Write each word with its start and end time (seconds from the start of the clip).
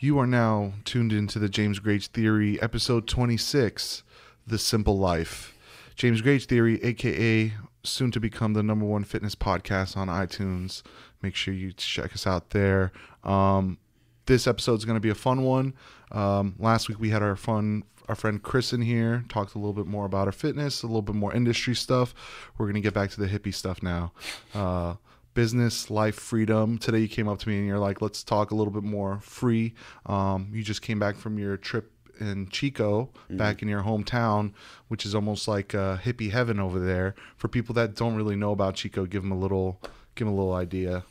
You 0.00 0.16
are 0.20 0.28
now 0.28 0.74
tuned 0.84 1.12
into 1.12 1.40
the 1.40 1.48
James 1.48 1.80
Grage 1.80 2.06
Theory, 2.06 2.62
episode 2.62 3.08
26, 3.08 4.04
The 4.46 4.56
Simple 4.56 4.96
Life. 4.96 5.58
James 5.96 6.22
Grage 6.22 6.46
Theory, 6.46 6.80
aka 6.84 7.52
soon 7.82 8.12
to 8.12 8.20
become 8.20 8.52
the 8.52 8.62
number 8.62 8.84
one 8.84 9.02
fitness 9.02 9.34
podcast 9.34 9.96
on 9.96 10.06
iTunes. 10.06 10.84
Make 11.20 11.34
sure 11.34 11.52
you 11.52 11.72
check 11.72 12.12
us 12.12 12.28
out 12.28 12.50
there. 12.50 12.92
Um, 13.24 13.78
this 14.26 14.46
episode 14.46 14.74
is 14.74 14.84
going 14.84 14.94
to 14.94 15.00
be 15.00 15.08
a 15.08 15.16
fun 15.16 15.42
one. 15.42 15.74
Um, 16.12 16.54
last 16.60 16.88
week 16.88 17.00
we 17.00 17.10
had 17.10 17.24
our 17.24 17.34
fun, 17.34 17.82
our 18.08 18.14
friend 18.14 18.40
Chris 18.40 18.72
in 18.72 18.82
here, 18.82 19.24
talked 19.28 19.56
a 19.56 19.58
little 19.58 19.72
bit 19.72 19.86
more 19.86 20.04
about 20.06 20.28
our 20.28 20.32
fitness, 20.32 20.84
a 20.84 20.86
little 20.86 21.02
bit 21.02 21.16
more 21.16 21.34
industry 21.34 21.74
stuff. 21.74 22.14
We're 22.56 22.66
going 22.66 22.74
to 22.74 22.80
get 22.80 22.94
back 22.94 23.10
to 23.10 23.20
the 23.20 23.26
hippie 23.26 23.52
stuff 23.52 23.82
now. 23.82 24.12
Uh, 24.54 24.94
business, 25.34 25.90
life, 25.90 26.16
freedom. 26.16 26.78
Today 26.78 27.00
you 27.00 27.08
came 27.08 27.28
up 27.28 27.38
to 27.40 27.48
me 27.48 27.58
and 27.58 27.66
you're 27.66 27.78
like, 27.78 28.02
let's 28.02 28.22
talk 28.22 28.50
a 28.50 28.54
little 28.54 28.72
bit 28.72 28.82
more 28.82 29.20
free. 29.20 29.74
Um, 30.06 30.50
you 30.52 30.62
just 30.62 30.82
came 30.82 30.98
back 30.98 31.16
from 31.16 31.38
your 31.38 31.56
trip 31.56 31.92
in 32.20 32.48
Chico, 32.48 33.10
mm-hmm. 33.24 33.36
back 33.36 33.62
in 33.62 33.68
your 33.68 33.82
hometown, 33.82 34.52
which 34.88 35.06
is 35.06 35.14
almost 35.14 35.48
like 35.48 35.74
uh, 35.74 35.98
hippie 35.98 36.30
heaven 36.30 36.58
over 36.58 36.78
there. 36.78 37.14
For 37.36 37.48
people 37.48 37.74
that 37.74 37.94
don't 37.94 38.16
really 38.16 38.36
know 38.36 38.52
about 38.52 38.74
Chico, 38.74 39.06
give 39.06 39.22
them 39.22 39.32
a 39.32 39.38
little, 39.38 39.80
give 40.14 40.26
them 40.26 40.34
a 40.34 40.36
little 40.36 40.54
idea. 40.54 41.04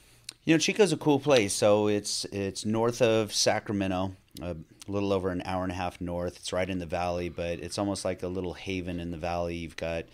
You 0.43 0.53
know, 0.53 0.59
Chico's 0.59 0.93
a 0.93 0.97
cool 0.97 1.19
place. 1.19 1.53
So 1.53 1.87
it's 1.87 2.25
it's 2.25 2.65
north 2.65 3.01
of 3.01 3.33
Sacramento, 3.33 4.13
a 4.41 4.55
little 4.87 5.11
over 5.11 5.29
an 5.29 5.41
hour 5.45 5.63
and 5.63 5.71
a 5.71 5.75
half 5.75 5.99
north. 5.99 6.37
It's 6.37 6.53
right 6.53 6.69
in 6.69 6.79
the 6.79 6.85
valley, 6.85 7.29
but 7.29 7.59
it's 7.59 7.77
almost 7.77 8.05
like 8.05 8.23
a 8.23 8.27
little 8.27 8.53
haven 8.53 8.99
in 8.99 9.11
the 9.11 9.17
valley. 9.17 9.55
You've 9.55 9.75
got 9.75 10.05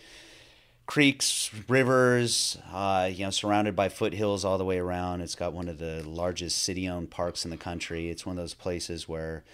creeks, 0.86 1.50
rivers, 1.68 2.58
uh, 2.72 3.08
you 3.12 3.24
know, 3.24 3.30
surrounded 3.30 3.74
by 3.74 3.88
foothills 3.88 4.44
all 4.44 4.58
the 4.58 4.64
way 4.64 4.78
around. 4.78 5.20
It's 5.20 5.34
got 5.34 5.52
one 5.52 5.68
of 5.68 5.78
the 5.78 6.02
largest 6.06 6.62
city-owned 6.62 7.10
parks 7.10 7.44
in 7.44 7.50
the 7.50 7.56
country. 7.56 8.10
It's 8.10 8.26
one 8.26 8.36
of 8.36 8.42
those 8.42 8.54
places 8.54 9.08
where 9.08 9.44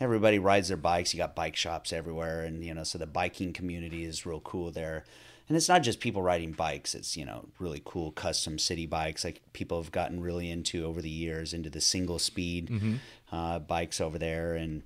everybody 0.00 0.38
rides 0.38 0.68
their 0.68 0.76
bikes. 0.76 1.14
You 1.14 1.18
got 1.18 1.34
bike 1.34 1.56
shops 1.56 1.92
everywhere, 1.92 2.42
and 2.42 2.62
you 2.64 2.74
know, 2.74 2.84
so 2.84 2.98
the 2.98 3.06
biking 3.06 3.52
community 3.52 4.04
is 4.04 4.26
real 4.26 4.40
cool 4.40 4.70
there. 4.70 5.04
And 5.48 5.56
it's 5.56 5.68
not 5.68 5.84
just 5.84 6.00
people 6.00 6.22
riding 6.22 6.52
bikes. 6.52 6.94
It's 6.94 7.16
you 7.16 7.24
know 7.24 7.46
really 7.58 7.80
cool 7.84 8.10
custom 8.10 8.58
city 8.58 8.84
bikes 8.84 9.24
like 9.24 9.40
people 9.52 9.80
have 9.80 9.92
gotten 9.92 10.20
really 10.20 10.50
into 10.50 10.84
over 10.84 11.00
the 11.00 11.08
years 11.08 11.54
into 11.54 11.70
the 11.70 11.80
single 11.80 12.18
speed 12.18 12.68
mm-hmm. 12.68 12.94
uh, 13.32 13.60
bikes 13.60 14.00
over 14.00 14.18
there 14.18 14.56
and 14.56 14.82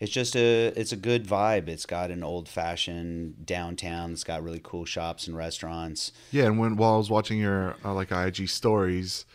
it's 0.00 0.10
just 0.10 0.34
a 0.34 0.68
it's 0.68 0.92
a 0.92 0.96
good 0.96 1.26
vibe. 1.26 1.68
It's 1.68 1.84
got 1.84 2.10
an 2.10 2.24
old 2.24 2.48
fashioned 2.48 3.44
downtown. 3.44 4.12
It's 4.12 4.24
got 4.24 4.42
really 4.42 4.60
cool 4.62 4.86
shops 4.86 5.26
and 5.26 5.36
restaurants. 5.36 6.12
Yeah, 6.30 6.44
and 6.46 6.58
when 6.58 6.76
while 6.76 6.94
I 6.94 6.96
was 6.96 7.10
watching 7.10 7.38
your 7.38 7.76
uh, 7.84 7.92
like 7.92 8.10
IG 8.10 8.48
stories, 8.48 9.26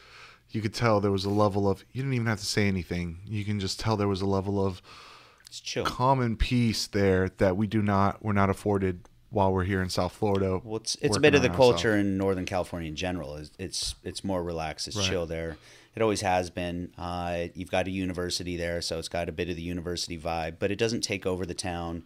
you 0.50 0.62
could 0.62 0.74
tell 0.74 1.00
there 1.00 1.12
was 1.12 1.26
a 1.26 1.30
level 1.30 1.70
of 1.70 1.86
you 1.94 2.02
didn't 2.02 2.16
even 2.16 2.26
have 2.26 2.40
to 2.40 2.46
say 2.46 2.68
anything. 2.68 3.20
You 3.26 3.46
can 3.46 3.60
just 3.60 3.80
tell 3.80 3.96
there 3.96 4.08
was 4.08 4.22
a 4.22 4.26
level 4.26 4.66
of 4.66 4.82
it's 5.46 5.60
chill, 5.60 5.86
common 5.86 6.36
peace 6.36 6.88
there 6.88 7.30
that 7.38 7.56
we 7.56 7.68
do 7.68 7.84
not 7.84 8.24
we're 8.24 8.34
not 8.34 8.50
afforded 8.50 9.02
while 9.30 9.54
we're 9.54 9.66
here 9.66 9.84
in 9.84 9.90
South 9.90 10.14
Florida. 10.14 10.62
Well, 10.64 10.78
it's 10.78 10.96
it's 11.00 11.16
a 11.16 11.20
bit 11.20 11.36
of 11.36 11.44
the 11.44 11.50
culture 11.50 11.96
in 11.96 12.18
Northern 12.18 12.46
California 12.46 12.90
in 12.90 12.96
general. 12.96 13.36
It's 13.36 13.52
it's, 13.60 13.96
it's 14.04 14.24
more 14.24 14.42
relaxed. 14.42 14.88
It's 14.88 14.98
right. 14.98 15.06
chill 15.06 15.28
there. 15.28 15.58
It 15.96 16.02
always 16.02 16.22
has 16.22 16.50
been. 16.50 16.92
Uh, 16.98 17.48
you've 17.54 17.72
got 17.72 17.88
a 17.88 17.92
university 17.92 18.58
there, 18.58 18.82
so 18.82 19.00
it's 19.00 19.08
got 19.08 19.30
a 19.30 19.32
bit 19.32 19.50
of 19.50 19.56
the 19.56 19.62
university 19.62 20.18
vibe, 20.18 20.56
but 20.60 20.72
it 20.72 20.78
doesn't 20.78 21.02
take 21.02 21.26
over 21.26 21.46
the 21.46 21.54
town. 21.54 22.04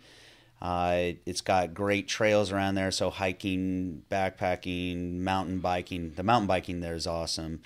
Uh, 0.61 1.13
it's 1.25 1.41
got 1.41 1.73
great 1.73 2.07
trails 2.07 2.51
around 2.51 2.75
there, 2.75 2.91
so 2.91 3.09
hiking, 3.09 4.03
backpacking, 4.11 5.19
mountain 5.19 5.59
biking. 5.59 6.13
The 6.15 6.23
mountain 6.23 6.47
biking 6.47 6.81
there 6.81 6.93
is 6.93 7.07
awesome. 7.07 7.61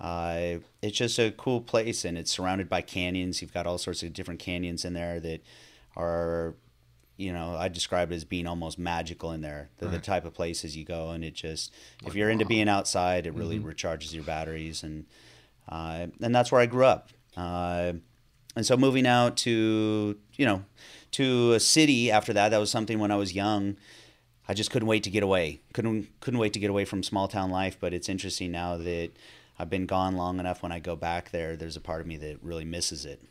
Uh, 0.00 0.58
it's 0.80 0.96
just 0.96 1.18
a 1.18 1.32
cool 1.32 1.60
place, 1.60 2.04
and 2.04 2.16
it's 2.16 2.30
surrounded 2.30 2.68
by 2.68 2.80
canyons. 2.80 3.42
You've 3.42 3.52
got 3.52 3.66
all 3.66 3.78
sorts 3.78 4.02
of 4.02 4.12
different 4.12 4.40
canyons 4.40 4.84
in 4.84 4.94
there 4.94 5.18
that 5.20 5.42
are, 5.96 6.54
you 7.16 7.32
know, 7.32 7.56
I 7.56 7.68
describe 7.68 8.12
it 8.12 8.14
as 8.14 8.24
being 8.24 8.46
almost 8.46 8.78
magical 8.78 9.32
in 9.32 9.40
there. 9.40 9.68
They're 9.78 9.88
right. 9.88 9.96
the 9.96 10.02
type 10.02 10.24
of 10.24 10.32
places 10.32 10.76
you 10.76 10.84
go, 10.84 11.10
and 11.10 11.24
it 11.24 11.34
just, 11.34 11.74
if 12.06 12.14
you're 12.14 12.30
into 12.30 12.46
being 12.46 12.68
outside, 12.68 13.26
it 13.26 13.34
really 13.34 13.58
mm-hmm. 13.58 13.68
recharges 13.68 14.14
your 14.14 14.24
batteries 14.24 14.84
and 14.84 15.04
and 15.68 16.34
that's 16.34 16.50
where 16.50 16.60
I 16.60 16.66
grew 16.66 16.84
up. 16.84 17.10
Uh, 17.36 17.94
and 18.56 18.66
so 18.66 18.76
moving 18.76 19.06
out 19.06 19.36
to 19.38 20.18
you 20.34 20.46
know 20.46 20.64
to 21.12 21.52
a 21.52 21.60
city 21.60 22.10
after 22.10 22.32
that, 22.32 22.50
that 22.50 22.58
was 22.58 22.70
something 22.70 22.98
when 22.98 23.10
I 23.10 23.16
was 23.16 23.32
young. 23.32 23.76
I 24.48 24.54
just 24.54 24.70
couldn't 24.70 24.88
wait 24.88 25.02
to 25.04 25.10
get 25.10 25.22
away. 25.22 25.60
Couldn't 25.74 26.08
couldn't 26.20 26.40
wait 26.40 26.52
to 26.54 26.58
get 26.58 26.70
away 26.70 26.84
from 26.84 27.02
small 27.02 27.28
town 27.28 27.50
life. 27.50 27.76
But 27.78 27.92
it's 27.92 28.08
interesting 28.08 28.50
now 28.50 28.76
that 28.78 29.10
I've 29.58 29.70
been 29.70 29.86
gone 29.86 30.16
long 30.16 30.40
enough. 30.40 30.62
When 30.62 30.72
I 30.72 30.78
go 30.78 30.96
back 30.96 31.30
there, 31.30 31.56
there's 31.56 31.76
a 31.76 31.80
part 31.80 32.00
of 32.00 32.06
me 32.06 32.16
that 32.18 32.38
really 32.42 32.64
misses 32.64 33.04
it. 33.04 33.22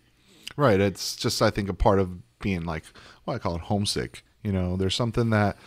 Right. 0.56 0.80
It's 0.80 1.16
just 1.16 1.42
I 1.42 1.50
think 1.50 1.70
a 1.70 1.74
part 1.74 2.00
of 2.00 2.40
being 2.40 2.66
like 2.66 2.84
what 3.26 3.36
I 3.36 3.40
call 3.40 3.56
it 3.56 3.62
homesick. 3.62 4.24
You 4.44 4.52
know, 4.52 4.78
there's 4.78 4.96
something 4.96 5.32
that 5.32 5.58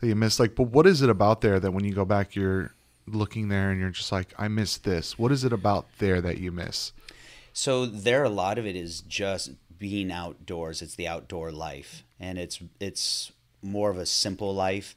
that 0.00 0.06
you 0.06 0.14
miss. 0.14 0.40
Like, 0.40 0.54
but 0.54 0.64
what 0.64 0.86
is 0.86 1.02
it 1.02 1.10
about 1.10 1.40
there 1.40 1.60
that 1.60 1.72
when 1.72 1.84
you 1.84 1.92
go 1.92 2.04
back, 2.04 2.34
you're 2.34 2.72
looking 3.06 3.48
there 3.48 3.70
and 3.70 3.80
you're 3.80 3.90
just 3.90 4.12
like, 4.12 4.32
I 4.38 4.48
miss 4.48 4.76
this? 4.78 5.18
What 5.18 5.32
is 5.32 5.44
it 5.44 5.52
about 5.52 5.86
there 5.98 6.20
that 6.20 6.38
you 6.38 6.52
miss? 6.52 6.92
So 7.52 7.86
there, 7.86 8.24
a 8.24 8.28
lot 8.28 8.58
of 8.58 8.66
it 8.66 8.76
is 8.76 9.00
just 9.00 9.52
being 9.78 10.12
outdoors. 10.12 10.82
It's 10.82 10.94
the 10.94 11.08
outdoor 11.08 11.50
life, 11.50 12.04
and 12.20 12.38
it's 12.38 12.60
it's 12.78 13.32
more 13.62 13.90
of 13.90 13.96
a 13.98 14.06
simple 14.06 14.54
life. 14.54 14.96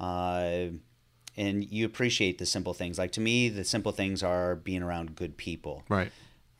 Uh, 0.00 0.66
and 1.36 1.70
you 1.70 1.84
appreciate 1.84 2.38
the 2.38 2.46
simple 2.46 2.74
things. 2.74 2.98
Like 2.98 3.12
to 3.12 3.20
me, 3.20 3.48
the 3.48 3.64
simple 3.64 3.92
things 3.92 4.22
are 4.22 4.56
being 4.56 4.82
around 4.82 5.16
good 5.16 5.36
people. 5.36 5.84
Right. 5.88 6.10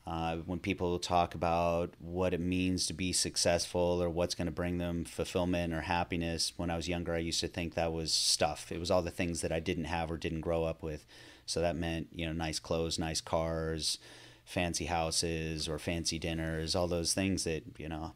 Uh, 0.07 0.37
when 0.45 0.59
people 0.59 0.97
talk 0.99 1.35
about 1.35 1.93
what 1.99 2.33
it 2.33 2.39
means 2.39 2.87
to 2.87 2.93
be 2.93 3.11
successful 3.11 4.01
or 4.01 4.09
what's 4.09 4.35
going 4.35 4.45
to 4.45 4.51
bring 4.51 4.77
them 4.77 5.03
fulfillment 5.03 5.73
or 5.73 5.81
happiness, 5.81 6.53
when 6.55 6.69
I 6.69 6.77
was 6.77 6.87
younger, 6.87 7.13
I 7.13 7.17
used 7.17 7.41
to 7.41 7.49
think 7.49 7.73
that 7.73 7.91
was 7.91 8.13
stuff. 8.13 8.71
It 8.71 8.79
was 8.79 8.89
all 8.89 9.01
the 9.01 9.11
things 9.11 9.41
that 9.41 9.51
I 9.51 9.59
didn't 9.59 9.83
have 9.83 10.09
or 10.09 10.15
didn't 10.15 10.41
grow 10.41 10.63
up 10.63 10.81
with. 10.81 11.05
So 11.45 11.59
that 11.59 11.75
meant, 11.75 12.07
you 12.13 12.25
know, 12.25 12.31
nice 12.31 12.57
clothes, 12.57 12.97
nice 12.97 13.19
cars, 13.19 13.97
fancy 14.45 14.85
houses, 14.85 15.67
or 15.67 15.77
fancy 15.77 16.17
dinners, 16.17 16.73
all 16.73 16.87
those 16.87 17.13
things 17.13 17.43
that, 17.43 17.63
you 17.77 17.89
know, 17.89 18.13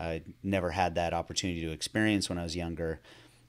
I 0.00 0.22
never 0.42 0.70
had 0.70 0.94
that 0.94 1.12
opportunity 1.12 1.60
to 1.60 1.72
experience 1.72 2.30
when 2.30 2.38
I 2.38 2.44
was 2.44 2.56
younger. 2.56 3.00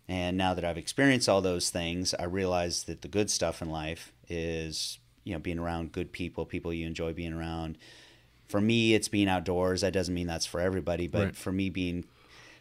And 0.09 0.35
now 0.35 0.53
that 0.53 0.65
I've 0.65 0.77
experienced 0.77 1.29
all 1.29 1.39
those 1.39 1.69
things, 1.69 2.13
I 2.13 2.25
realize 2.25 2.83
that 2.83 3.03
the 3.03 3.07
good 3.07 3.29
stuff 3.29 3.61
in 3.61 3.69
life 3.69 4.11
is 4.27 4.97
you 5.23 5.33
know 5.33 5.39
being 5.39 5.59
around 5.59 5.91
good 5.91 6.11
people, 6.11 6.45
people 6.45 6.73
you 6.73 6.87
enjoy 6.87 7.13
being 7.13 7.33
around. 7.33 7.77
For 8.47 8.59
me, 8.59 8.93
it's 8.93 9.07
being 9.07 9.29
outdoors. 9.29 9.81
That 9.81 9.93
doesn't 9.93 10.13
mean 10.13 10.27
that's 10.27 10.45
for 10.45 10.59
everybody, 10.59 11.07
but 11.07 11.23
right. 11.23 11.35
for 11.35 11.51
me, 11.51 11.69
being 11.69 12.05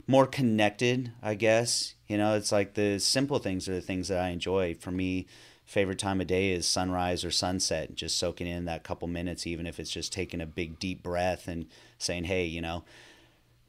more 0.06 0.26
connected, 0.26 1.12
I 1.22 1.34
guess. 1.34 1.94
You 2.08 2.18
know, 2.18 2.34
it's 2.34 2.52
like 2.52 2.74
the 2.74 2.98
simple 2.98 3.38
things 3.38 3.68
are 3.68 3.74
the 3.74 3.80
things 3.80 4.08
that 4.08 4.22
I 4.22 4.28
enjoy. 4.28 4.74
For 4.74 4.90
me, 4.90 5.26
favorite 5.64 5.98
time 5.98 6.20
of 6.20 6.26
day 6.26 6.50
is 6.50 6.66
sunrise 6.66 7.24
or 7.24 7.30
sunset. 7.30 7.94
Just 7.94 8.18
soaking 8.18 8.46
in 8.46 8.64
that 8.66 8.84
couple 8.84 9.08
minutes, 9.08 9.46
even 9.46 9.66
if 9.66 9.78
it's 9.78 9.90
just 9.90 10.12
taking 10.12 10.40
a 10.40 10.46
big 10.46 10.78
deep 10.78 11.02
breath 11.02 11.48
and 11.48 11.66
saying, 11.98 12.24
"Hey, 12.24 12.44
you 12.44 12.60
know, 12.60 12.84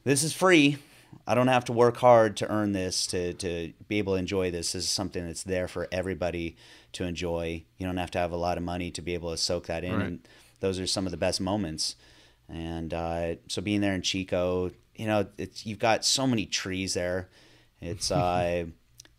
this 0.04 0.24
is 0.24 0.34
free. 0.34 0.78
I 1.28 1.36
don't 1.36 1.48
have 1.48 1.66
to 1.66 1.74
work 1.74 1.98
hard 1.98 2.38
to 2.38 2.52
earn 2.52 2.72
this 2.72 3.06
to 3.08 3.34
to 3.34 3.74
be 3.88 3.98
able 3.98 4.14
to 4.14 4.20
enjoy 4.20 4.52
this. 4.52 4.74
This 4.74 4.84
is 4.86 4.90
something 4.90 5.26
that's 5.26 5.44
there 5.44 5.68
for 5.68 5.88
everybody 5.92 6.56
to 6.94 7.04
enjoy. 7.04 7.64
You 7.78 7.86
don't 7.86 7.98
have 7.98 8.12
to 8.12 8.20
have 8.20 8.32
a 8.32 8.38
lot 8.38 8.58
of 8.58 8.64
money 8.64 8.92
to 8.92 9.02
be 9.02 9.14
able 9.14 9.32
to 9.32 9.38
soak 9.38 9.68
that 9.68 9.84
in. 9.84 9.96
Right. 9.96 10.06
And 10.06 10.28
those 10.60 10.80
are 10.80 10.88
some 10.88 11.06
of 11.06 11.12
the 11.12 11.18
best 11.18 11.42
moments. 11.42 11.96
And 12.48 12.94
uh, 12.94 13.36
so 13.48 13.62
being 13.62 13.82
there 13.82 13.94
in 13.94 14.02
Chico, 14.02 14.72
you 14.96 15.08
know, 15.08 15.28
it's 15.38 15.66
you've 15.66 15.80
got 15.80 16.04
so 16.04 16.28
many 16.28 16.46
trees 16.46 16.94
there. 16.94 17.30
It's 17.82 18.12
uh, 18.12 18.66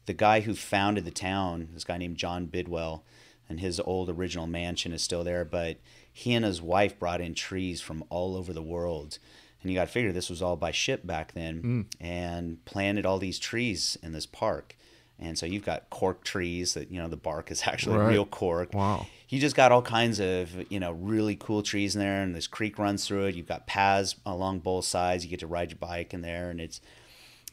the 0.07 0.15
guy 0.15 0.41
who 0.41 0.55
founded 0.55 1.05
the 1.05 1.11
town, 1.11 1.69
this 1.73 1.85
guy 1.85 1.97
named 1.97 2.17
John 2.17 2.47
Bidwell, 2.47 3.05
and 3.49 3.61
his 3.61 3.81
old 3.81 4.11
original 4.11 4.47
mansion 4.47 4.93
is 4.93 5.03
still 5.03 5.25
there. 5.25 5.45
But 5.45 5.79
he 6.13 6.35
and 6.35 6.45
his 6.45 6.61
wife 6.61 6.99
brought 6.99 7.21
in 7.21 7.35
trees 7.35 7.81
from 7.81 8.05
all 8.11 8.37
over 8.37 8.53
the 8.53 8.63
world. 8.63 9.19
And 9.63 9.71
you 9.71 9.77
got 9.77 9.87
to 9.87 9.93
figure 9.93 10.13
this 10.13 10.31
was 10.31 10.41
all 10.43 10.57
by 10.57 10.71
ship 10.71 11.07
back 11.07 11.33
then, 11.33 11.63
mm. 11.63 11.87
and 12.01 12.65
planted 12.65 13.05
all 13.05 13.19
these 13.19 13.39
trees 13.39 13.99
in 14.03 14.13
this 14.13 14.25
park. 14.27 14.75
And 15.21 15.39
so 15.39 15.47
you've 15.47 15.65
got 15.65 15.91
cork 15.91 16.25
trees 16.25 16.75
that, 16.75 16.91
you 16.91 17.01
know, 17.01 17.09
the 17.09 17.17
bark 17.17 17.51
is 17.51 17.63
actually 17.67 17.99
right. 17.99 18.09
real 18.09 18.27
cork. 18.27 18.75
Wow. 18.75 19.07
You 19.29 19.39
just 19.39 19.55
got 19.55 19.71
all 19.71 19.83
kinds 19.83 20.19
of, 20.19 20.71
you 20.73 20.81
know, 20.81 20.93
really 20.93 21.37
cool 21.37 21.63
trees 21.63 21.95
in 21.95 22.01
there 22.01 22.23
and 22.23 22.35
this 22.35 22.47
creek 22.47 22.79
runs 22.79 23.07
through 23.07 23.27
it. 23.27 23.35
You've 23.35 23.47
got 23.47 23.67
paths 23.67 24.17
along 24.27 24.61
both 24.61 24.87
sides. 24.87 25.25
You 25.25 25.31
get 25.31 25.41
to 25.41 25.47
ride 25.47 25.71
your 25.71 25.79
bike 25.79 26.13
in 26.13 26.23
there 26.23 26.51
and 26.51 26.61
it's 26.61 26.81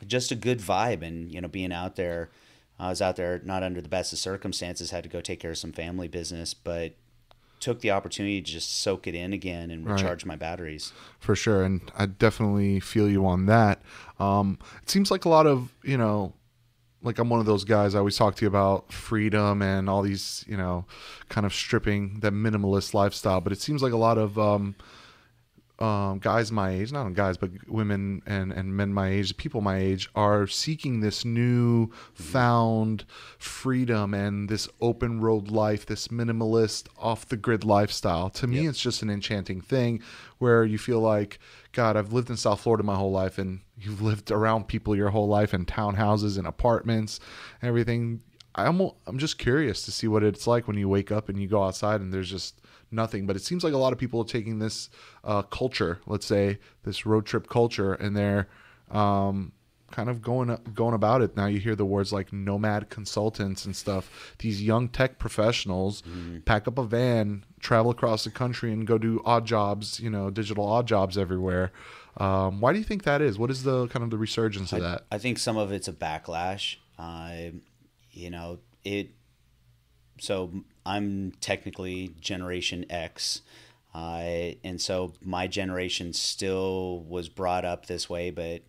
just 0.07 0.31
a 0.31 0.35
good 0.35 0.59
vibe. 0.59 1.03
And, 1.03 1.31
you 1.31 1.41
know, 1.41 1.47
being 1.47 1.71
out 1.71 1.95
there, 1.95 2.29
I 2.79 2.89
was 2.89 3.01
out 3.01 3.15
there 3.15 3.41
not 3.43 3.63
under 3.63 3.81
the 3.81 3.89
best 3.89 4.13
of 4.13 4.19
circumstances, 4.19 4.91
had 4.91 5.03
to 5.03 5.09
go 5.09 5.21
take 5.21 5.39
care 5.39 5.51
of 5.51 5.57
some 5.57 5.71
family 5.71 6.07
business, 6.07 6.53
but 6.53 6.93
took 7.59 7.81
the 7.81 7.91
opportunity 7.91 8.41
to 8.41 8.51
just 8.51 8.81
soak 8.81 9.07
it 9.07 9.15
in 9.15 9.33
again 9.33 9.71
and 9.71 9.89
recharge 9.89 10.23
right. 10.23 10.27
my 10.27 10.35
batteries. 10.35 10.93
For 11.19 11.35
sure. 11.35 11.63
And 11.63 11.81
I 11.97 12.05
definitely 12.05 12.79
feel 12.79 13.09
you 13.09 13.25
on 13.25 13.47
that. 13.47 13.81
Um, 14.19 14.59
it 14.81 14.89
seems 14.89 15.09
like 15.09 15.25
a 15.25 15.29
lot 15.29 15.47
of, 15.47 15.73
you 15.83 15.97
know, 15.97 16.33
like 17.03 17.19
I'm 17.19 17.29
one 17.29 17.39
of 17.39 17.45
those 17.45 17.63
guys 17.63 17.95
I 17.95 17.99
always 17.99 18.17
talk 18.17 18.35
to 18.35 18.45
you 18.45 18.47
about 18.47 18.91
freedom 18.91 19.61
and 19.61 19.89
all 19.89 20.01
these, 20.01 20.43
you 20.47 20.57
know, 20.57 20.85
kind 21.29 21.45
of 21.45 21.53
stripping 21.53 22.19
that 22.21 22.33
minimalist 22.33 22.93
lifestyle. 22.93 23.41
But 23.41 23.53
it 23.53 23.61
seems 23.61 23.83
like 23.83 23.93
a 23.93 23.97
lot 23.97 24.17
of 24.17 24.37
um, 24.39 24.75
um, 25.79 26.17
guys 26.19 26.51
my 26.51 26.71
age, 26.71 26.91
not 26.91 27.13
guys, 27.13 27.37
but 27.37 27.51
women 27.67 28.21
and, 28.25 28.51
and 28.51 28.75
men 28.75 28.93
my 28.93 29.09
age, 29.09 29.37
people 29.37 29.61
my 29.61 29.77
age, 29.77 30.09
are 30.15 30.47
seeking 30.47 31.01
this 31.01 31.23
new 31.23 31.91
found 32.13 33.05
freedom 33.37 34.13
and 34.13 34.49
this 34.49 34.67
open 34.81 35.21
road 35.21 35.49
life, 35.51 35.85
this 35.85 36.07
minimalist, 36.07 36.87
off 36.97 37.27
the 37.27 37.37
grid 37.37 37.63
lifestyle. 37.63 38.29
To 38.31 38.47
me, 38.47 38.61
Yep. 38.61 38.69
it's 38.71 38.79
just 38.81 39.01
an 39.03 39.09
enchanting 39.09 39.61
thing 39.61 40.01
where 40.39 40.65
you 40.65 40.77
feel 40.79 40.99
like, 40.99 41.39
God, 41.73 41.95
I've 41.95 42.11
lived 42.13 42.29
in 42.29 42.37
South 42.37 42.61
Florida 42.61 42.83
my 42.83 42.95
whole 42.95 43.11
life, 43.11 43.37
and 43.37 43.59
you've 43.79 44.01
lived 44.01 44.31
around 44.31 44.67
people 44.67 44.95
your 44.95 45.09
whole 45.09 45.27
life 45.27 45.53
in 45.53 45.65
townhouses 45.65 46.37
and 46.37 46.47
apartments, 46.47 47.19
and 47.61 47.69
everything. 47.69 48.21
I'm, 48.55 48.81
I'm 49.05 49.19
just 49.19 49.37
curious 49.37 49.83
to 49.83 49.91
see 49.91 50.07
what 50.07 50.23
it's 50.23 50.47
like 50.47 50.67
when 50.67 50.77
you 50.77 50.89
wake 50.89 51.11
up 51.11 51.29
and 51.29 51.39
you 51.39 51.47
go 51.47 51.61
outside 51.63 52.01
and 52.01 52.11
there's 52.11 52.31
just 52.31 52.59
nothing. 52.91 53.25
But 53.25 53.35
it 53.35 53.43
seems 53.43 53.63
like 53.63 53.73
a 53.73 53.77
lot 53.77 53.93
of 53.93 53.99
people 53.99 54.21
are 54.21 54.27
taking 54.27 54.59
this 54.59 54.89
uh, 55.23 55.41
culture, 55.43 55.99
let's 56.05 56.25
say 56.25 56.59
this 56.83 57.05
road 57.05 57.25
trip 57.25 57.47
culture, 57.47 57.93
and 57.93 58.15
they're 58.15 58.47
um, 58.91 59.51
kind 59.91 60.09
of 60.09 60.21
going 60.21 60.57
going 60.73 60.93
about 60.93 61.21
it. 61.21 61.35
Now 61.35 61.45
you 61.45 61.59
hear 61.59 61.75
the 61.75 61.85
words 61.85 62.11
like 62.11 62.33
nomad 62.33 62.89
consultants 62.89 63.65
and 63.65 63.75
stuff. 63.75 64.35
These 64.39 64.61
young 64.61 64.89
tech 64.89 65.19
professionals 65.19 66.03
pack 66.45 66.67
up 66.67 66.77
a 66.77 66.83
van, 66.83 67.45
travel 67.59 67.91
across 67.91 68.23
the 68.23 68.31
country, 68.31 68.71
and 68.71 68.85
go 68.85 68.97
do 68.97 69.21
odd 69.25 69.45
jobs. 69.45 69.99
You 69.99 70.09
know, 70.09 70.29
digital 70.29 70.65
odd 70.65 70.87
jobs 70.87 71.17
everywhere. 71.17 71.71
Um, 72.17 72.61
why 72.61 72.73
do 72.73 72.79
you 72.79 72.85
think 72.85 73.03
that 73.03 73.21
is? 73.21 73.37
What 73.37 73.51
is 73.51 73.63
the 73.63 73.87
kind 73.87 74.03
of 74.03 74.09
the 74.09 74.17
resurgence 74.17 74.73
of 74.73 74.81
that? 74.81 75.05
I 75.11 75.17
think 75.19 75.37
some 75.37 75.57
of 75.57 75.71
it's 75.71 75.87
a 75.87 75.93
backlash. 75.93 76.77
Uh, 76.97 77.57
you 78.11 78.29
know, 78.29 78.59
it. 78.83 79.11
So 80.19 80.63
I'm 80.87 81.31
technically 81.41 82.13
Generation 82.21 82.85
X, 82.89 83.41
uh, 83.93 84.53
and 84.63 84.79
so 84.79 85.13
my 85.21 85.47
generation 85.47 86.13
still 86.13 86.99
was 87.07 87.29
brought 87.29 87.65
up 87.65 87.85
this 87.87 88.09
way. 88.09 88.31
But 88.31 88.61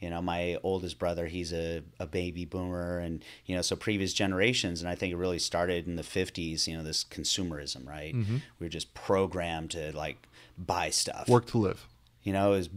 you 0.00 0.10
know, 0.10 0.22
my 0.22 0.56
oldest 0.62 0.98
brother, 0.98 1.26
he's 1.26 1.52
a, 1.52 1.82
a 1.98 2.06
baby 2.06 2.44
boomer, 2.44 2.98
and 2.98 3.24
you 3.46 3.56
know, 3.56 3.62
so 3.62 3.76
previous 3.76 4.12
generations, 4.12 4.80
and 4.80 4.88
I 4.88 4.94
think 4.94 5.12
it 5.12 5.16
really 5.16 5.38
started 5.40 5.86
in 5.86 5.96
the 5.96 6.02
'50s. 6.02 6.66
You 6.66 6.76
know, 6.76 6.82
this 6.82 7.04
consumerism, 7.04 7.86
right? 7.86 8.14
We 8.14 8.42
were 8.66 8.68
just 8.68 8.94
programmed 8.94 9.72
to 9.72 9.96
like 9.96 10.28
buy 10.56 10.90
stuff 10.90 11.28
Work 11.28 11.46
to 11.46 11.58
live. 11.58 11.86
you 12.22 12.32
know, 12.32 12.52
is 12.54 12.68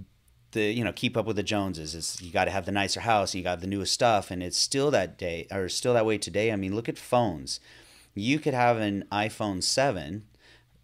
the 0.52 0.64
you 0.64 0.84
know 0.84 0.92
keep 0.92 1.16
up 1.16 1.26
with 1.26 1.36
the 1.36 1.44
Joneses. 1.44 1.96
It's 1.96 2.22
you 2.22 2.32
got 2.32 2.46
to 2.46 2.52
have 2.52 2.66
the 2.66 2.72
nicer 2.72 3.02
house, 3.02 3.34
and 3.34 3.40
you 3.40 3.44
got 3.44 3.62
the 3.62 3.68
newest 3.68 3.94
stuff, 3.94 4.32
and 4.32 4.42
it's 4.42 4.58
still 4.58 4.92
that 4.92 5.18
day 5.18 5.48
or 5.52 5.70
still 5.70 5.94
that 5.94 6.06
way 6.06 6.18
today. 6.18 6.52
I 6.52 6.56
mean, 6.56 6.76
look 6.76 6.90
at 6.90 6.98
phones. 6.98 7.60
You 8.14 8.40
could 8.40 8.54
have 8.54 8.78
an 8.78 9.06
iPhone 9.12 9.64
seven, 9.64 10.24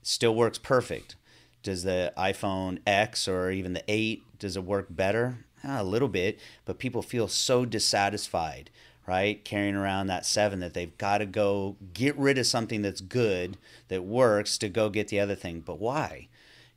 still 0.01 0.35
works 0.35 0.57
perfect. 0.57 1.15
Does 1.63 1.83
the 1.83 2.13
iPhone 2.17 2.79
X 2.87 3.27
or 3.27 3.51
even 3.51 3.73
the 3.73 3.83
eight 3.87 4.23
does 4.39 4.55
it 4.55 4.63
work 4.63 4.87
better? 4.89 5.39
Ah, 5.63 5.81
a 5.81 5.83
little 5.83 6.07
bit, 6.07 6.39
but 6.65 6.79
people 6.79 7.01
feel 7.01 7.27
so 7.27 7.65
dissatisfied, 7.65 8.69
right? 9.05 9.43
Carrying 9.43 9.75
around 9.75 10.07
that 10.07 10.25
seven 10.25 10.59
that 10.59 10.73
they've 10.73 10.97
got 10.97 11.17
to 11.17 11.25
go 11.25 11.75
get 11.93 12.17
rid 12.17 12.37
of 12.37 12.45
something 12.45 12.81
that's 12.83 13.01
good 13.01 13.57
that 13.89 14.03
works 14.03 14.57
to 14.59 14.69
go 14.69 14.89
get 14.89 15.09
the 15.09 15.19
other 15.19 15.35
thing. 15.35 15.61
But 15.61 15.79
why? 15.79 16.29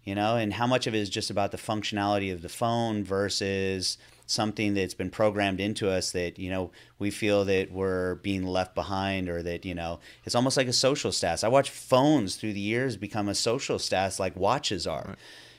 you 0.05 0.15
know 0.15 0.37
and 0.37 0.55
how 0.55 0.67
much 0.67 0.87
of 0.87 0.95
it 0.95 0.99
is 0.99 1.11
just 1.11 1.31
about 1.31 1.53
the 1.53 1.59
functionality 1.59 2.33
of 2.33 2.43
the 2.43 2.49
phone 2.49 3.05
versus 3.05 3.99
something 4.31 4.75
that's 4.75 4.95
been 4.95 5.11
programmed 5.11 5.61
into 5.61 5.91
us 5.91 6.13
that 6.13 6.39
you 6.39 6.49
know 6.49 6.71
we 7.01 7.11
feel 7.11 7.45
that 7.45 7.73
we're 7.73 8.15
being 8.17 8.47
left 8.47 8.77
behind 8.77 9.29
or 9.29 9.43
that 9.43 9.65
you 9.65 9.75
know 9.75 9.99
it's 10.25 10.37
almost 10.37 10.57
like 10.57 10.69
a 10.69 10.73
social 10.73 11.11
status 11.11 11.43
i 11.43 11.49
watch 11.49 11.69
phones 11.69 12.37
through 12.37 12.53
the 12.53 12.61
years 12.61 12.97
become 12.97 13.29
a 13.29 13.35
social 13.35 13.79
status 13.79 14.21
like 14.21 14.37
watches 14.37 14.87
are. 14.87 15.17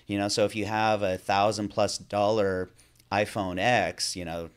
You 0.07 0.17
know 0.17 0.29
so 0.29 0.45
if 0.45 0.55
you 0.55 0.65
have 0.65 1.01
a 1.01 1.17
thousand 1.17 1.67
plus 1.69 1.97
dollar 1.97 2.69
iphone 3.11 3.59
x 3.59 4.15
you 4.15 4.23
know 4.23 4.49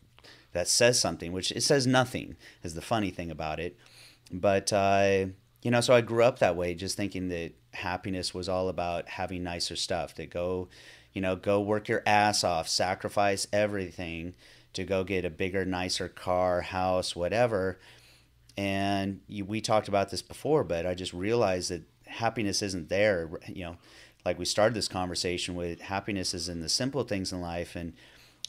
that 0.52 0.68
says 0.68 1.00
something 1.00 1.32
which 1.32 1.50
it 1.50 1.62
says 1.62 1.86
nothing 1.86 2.36
is 2.62 2.74
the 2.74 2.82
funny 2.82 3.10
thing 3.10 3.30
about 3.30 3.58
it. 3.58 3.76
But 4.30 4.72
uh, 4.72 5.26
you 5.62 5.70
know 5.70 5.80
so 5.80 5.94
i 5.94 6.00
grew 6.00 6.22
up 6.22 6.38
that 6.38 6.56
way 6.56 6.74
just 6.74 6.96
thinking 6.96 7.28
that 7.30 7.52
happiness 7.72 8.32
was 8.32 8.48
all 8.48 8.68
about 8.68 9.08
having 9.08 9.42
nicer 9.42 9.74
stuff 9.74 10.14
to 10.14 10.26
go 10.26 10.68
you 11.14 11.22
know 11.22 11.36
go 11.36 11.60
work 11.60 11.88
your 11.88 12.02
ass 12.04 12.44
off 12.44 12.68
sacrifice 12.68 13.46
everything 13.52 14.34
to 14.74 14.84
go 14.84 15.04
get 15.04 15.24
a 15.24 15.30
bigger 15.30 15.64
nicer 15.64 16.08
car 16.08 16.60
house 16.60 17.16
whatever. 17.16 17.78
And 18.56 19.20
you, 19.26 19.44
we 19.44 19.60
talked 19.60 19.88
about 19.88 20.10
this 20.10 20.22
before 20.22 20.62
but 20.62 20.86
i 20.86 20.94
just 20.94 21.12
realized 21.12 21.70
that 21.70 21.82
happiness 22.06 22.62
isn't 22.62 22.88
there 22.88 23.30
you 23.48 23.64
know 23.64 23.76
like 24.24 24.38
we 24.38 24.44
started 24.44 24.74
this 24.74 24.88
conversation 24.88 25.54
with 25.54 25.80
happiness 25.80 26.34
is 26.34 26.48
in 26.48 26.60
the 26.60 26.68
simple 26.68 27.02
things 27.02 27.32
in 27.32 27.40
life. 27.40 27.76
And 27.76 27.94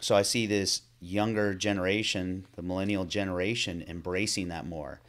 so 0.02 0.16
i 0.16 0.22
see 0.22 0.46
this 0.46 0.82
younger 1.00 1.54
generation 1.54 2.46
the 2.56 2.62
millennial 2.62 3.06
generation 3.06 3.84
embracing 3.88 4.48
that 4.50 4.66
more 4.66 5.00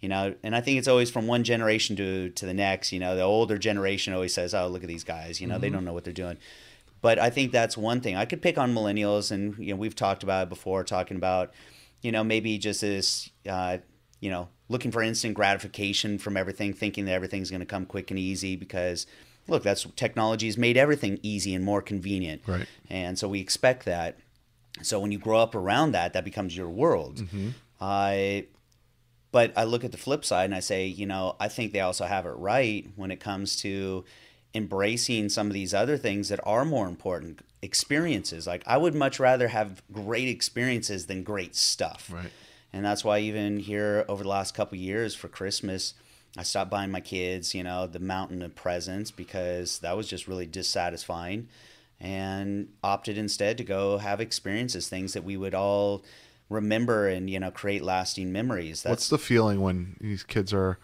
you 0.00 0.08
know 0.08 0.34
and 0.42 0.54
i 0.54 0.60
think 0.60 0.78
it's 0.78 0.88
always 0.88 1.10
from 1.10 1.26
one 1.26 1.44
generation 1.44 1.96
to 1.96 2.28
to 2.30 2.46
the 2.46 2.54
next 2.54 2.92
you 2.92 3.00
know 3.00 3.16
the 3.16 3.22
older 3.22 3.58
generation 3.58 4.12
always 4.12 4.34
says 4.34 4.54
oh 4.54 4.68
look 4.68 4.82
at 4.82 4.88
these 4.88 5.04
guys 5.04 5.40
you 5.40 5.46
know 5.46 5.58
they 5.58 5.68
mm-hmm. 5.68 5.76
don't 5.76 5.84
know 5.84 5.92
what 5.92 6.04
they're 6.04 6.12
doing 6.12 6.36
but 7.00 7.18
i 7.18 7.30
think 7.30 7.52
that's 7.52 7.76
one 7.76 8.00
thing. 8.00 8.16
I 8.16 8.24
could 8.24 8.42
pick 8.42 8.58
on 8.58 8.74
millennials 8.74 9.30
and 9.30 9.56
you 9.58 9.72
know 9.72 9.76
we've 9.76 9.94
talked 9.94 10.22
about 10.22 10.44
it 10.44 10.48
before 10.48 10.84
talking 10.84 11.16
about 11.16 11.52
you 12.02 12.12
know 12.12 12.24
maybe 12.24 12.58
just 12.58 12.80
this 12.80 13.30
uh, 13.48 13.78
you 14.20 14.30
know 14.30 14.48
looking 14.68 14.90
for 14.90 15.02
instant 15.02 15.34
gratification 15.34 16.18
from 16.18 16.36
everything 16.36 16.72
thinking 16.74 17.04
that 17.06 17.12
everything's 17.12 17.50
going 17.50 17.60
to 17.60 17.66
come 17.66 17.86
quick 17.86 18.10
and 18.10 18.18
easy 18.18 18.56
because 18.56 19.06
look 19.46 19.62
that's 19.62 19.86
technology 19.96 20.46
has 20.46 20.58
made 20.58 20.76
everything 20.76 21.18
easy 21.22 21.54
and 21.54 21.64
more 21.64 21.82
convenient. 21.82 22.42
Right. 22.46 22.66
and 22.90 23.18
so 23.18 23.28
we 23.28 23.40
expect 23.40 23.84
that. 23.86 24.18
So 24.82 25.00
when 25.00 25.10
you 25.10 25.18
grow 25.18 25.38
up 25.40 25.54
around 25.54 25.92
that 25.92 26.12
that 26.12 26.24
becomes 26.24 26.56
your 26.56 26.68
world. 26.68 27.24
I 27.80 28.46
but 29.30 29.52
I 29.56 29.64
look 29.64 29.84
at 29.84 29.92
the 29.92 29.98
flip 29.98 30.24
side 30.24 30.46
and 30.46 30.54
I 30.54 30.60
say, 30.60 30.86
you 30.86 31.06
know, 31.06 31.36
I 31.38 31.48
think 31.48 31.72
they 31.72 31.80
also 31.80 32.06
have 32.06 32.26
it 32.26 32.30
right 32.30 32.86
when 32.96 33.10
it 33.10 33.20
comes 33.20 33.56
to 33.56 34.04
embracing 34.54 35.28
some 35.28 35.46
of 35.46 35.52
these 35.52 35.74
other 35.74 35.96
things 35.96 36.28
that 36.28 36.40
are 36.44 36.64
more 36.64 36.88
important 36.88 37.40
experiences. 37.62 38.46
Like 38.46 38.62
I 38.66 38.76
would 38.76 38.94
much 38.94 39.20
rather 39.20 39.48
have 39.48 39.82
great 39.92 40.28
experiences 40.28 41.06
than 41.06 41.22
great 41.22 41.54
stuff. 41.54 42.10
Right. 42.12 42.30
And 42.72 42.84
that's 42.84 43.04
why 43.04 43.20
even 43.20 43.58
here 43.58 44.04
over 44.08 44.22
the 44.22 44.28
last 44.28 44.54
couple 44.54 44.76
of 44.76 44.82
years 44.82 45.14
for 45.14 45.28
Christmas, 45.28 45.94
I 46.36 46.42
stopped 46.42 46.70
buying 46.70 46.90
my 46.90 47.00
kids, 47.00 47.54
you 47.54 47.62
know, 47.62 47.86
the 47.86 47.98
mountain 47.98 48.42
of 48.42 48.54
presents 48.54 49.10
because 49.10 49.78
that 49.80 49.96
was 49.96 50.06
just 50.08 50.28
really 50.28 50.46
dissatisfying 50.46 51.48
and 52.00 52.68
opted 52.84 53.18
instead 53.18 53.58
to 53.58 53.64
go 53.64 53.98
have 53.98 54.20
experiences, 54.20 54.88
things 54.88 55.14
that 55.14 55.24
we 55.24 55.36
would 55.36 55.54
all 55.54 56.04
remember 56.48 57.08
and, 57.08 57.28
you 57.28 57.40
know, 57.40 57.50
create 57.50 57.82
lasting 57.82 58.30
memories. 58.30 58.82
That's 58.82 58.90
What's 58.90 59.08
the 59.08 59.18
feeling 59.18 59.60
when 59.60 59.96
these 60.00 60.22
kids 60.22 60.52
are 60.52 60.78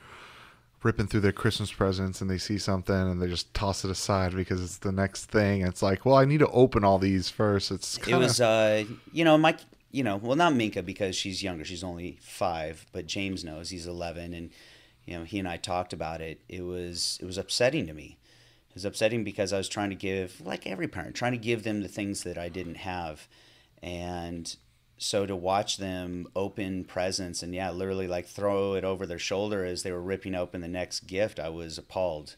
ripping 0.85 1.07
through 1.07 1.21
their 1.21 1.33
Christmas 1.33 1.73
presents 1.73 2.21
and 2.21 2.31
they 2.31 2.39
see 2.39 2.59
something 2.59 2.95
and 2.95 3.21
they 3.21 3.27
just 3.27 3.53
toss 3.55 3.85
it 3.85 3.91
aside 3.91 4.35
because 4.35 4.63
it's 4.63 4.77
the 4.77 4.93
next 4.93 5.27
thing? 5.27 5.63
It's 5.63 5.83
like, 5.83 6.05
well, 6.05 6.17
I 6.17 6.25
need 6.25 6.39
to 6.39 6.49
open 6.49 6.85
all 6.85 6.99
these 6.99 7.31
first. 7.31 7.71
It's 7.71 7.99
it 8.07 8.15
was 8.15 8.41
uh 8.41 8.85
you 9.13 9.25
know 9.25 9.39
my 9.39 9.57
you 9.91 10.05
know 10.05 10.17
well 10.17 10.37
not 10.37 10.55
minka 10.55 10.83
because 10.83 11.17
she's 11.17 11.43
younger. 11.43 11.65
She's 11.65 11.83
only 11.83 12.19
five 12.23 12.87
but 12.93 13.07
james 13.07 13.45
knows. 13.45 13.71
He's 13.71 13.87
11 13.87 14.35
and 14.35 14.51
you 15.07 15.19
know 15.19 15.25
he 15.25 15.39
and 15.39 15.49
i 15.49 15.57
talked 15.57 15.93
about 15.93 16.21
it. 16.21 16.41
It 16.49 16.63
was 16.63 17.19
it 17.21 17.25
was 17.25 17.39
upsetting 17.39 17.87
to 17.87 17.95
me. 17.95 18.19
It 18.69 18.75
was 18.75 18.85
upsetting 18.85 19.25
because 19.25 19.53
i 19.53 19.57
was 19.57 19.69
trying 19.69 19.91
to 19.91 19.97
give 19.97 20.41
like 20.41 20.67
every 20.67 20.89
parent 20.89 21.15
trying 21.15 21.33
to 21.33 21.39
give 21.39 21.63
them 21.63 21.83
the 21.83 21.89
things 21.89 22.23
that 22.25 22.37
i 22.39 22.49
didn't 22.49 22.77
have. 22.77 23.27
And 23.83 24.57
so 24.97 25.27
to 25.27 25.35
watch 25.35 25.77
them 25.79 26.27
open 26.37 26.85
presents 26.85 27.43
and 27.43 27.55
yeah 27.55 27.71
literally 27.71 28.07
like 28.07 28.27
throw 28.27 28.75
it 28.75 28.85
over 28.85 29.07
their 29.07 29.19
shoulder 29.19 29.65
as 29.65 29.83
they 29.83 29.91
were 29.91 30.01
ripping 30.01 30.35
open 30.35 30.61
the 30.61 30.69
next 30.69 31.01
gift 31.01 31.41
i 31.41 31.49
was 31.49 31.79
appalled 31.79 32.37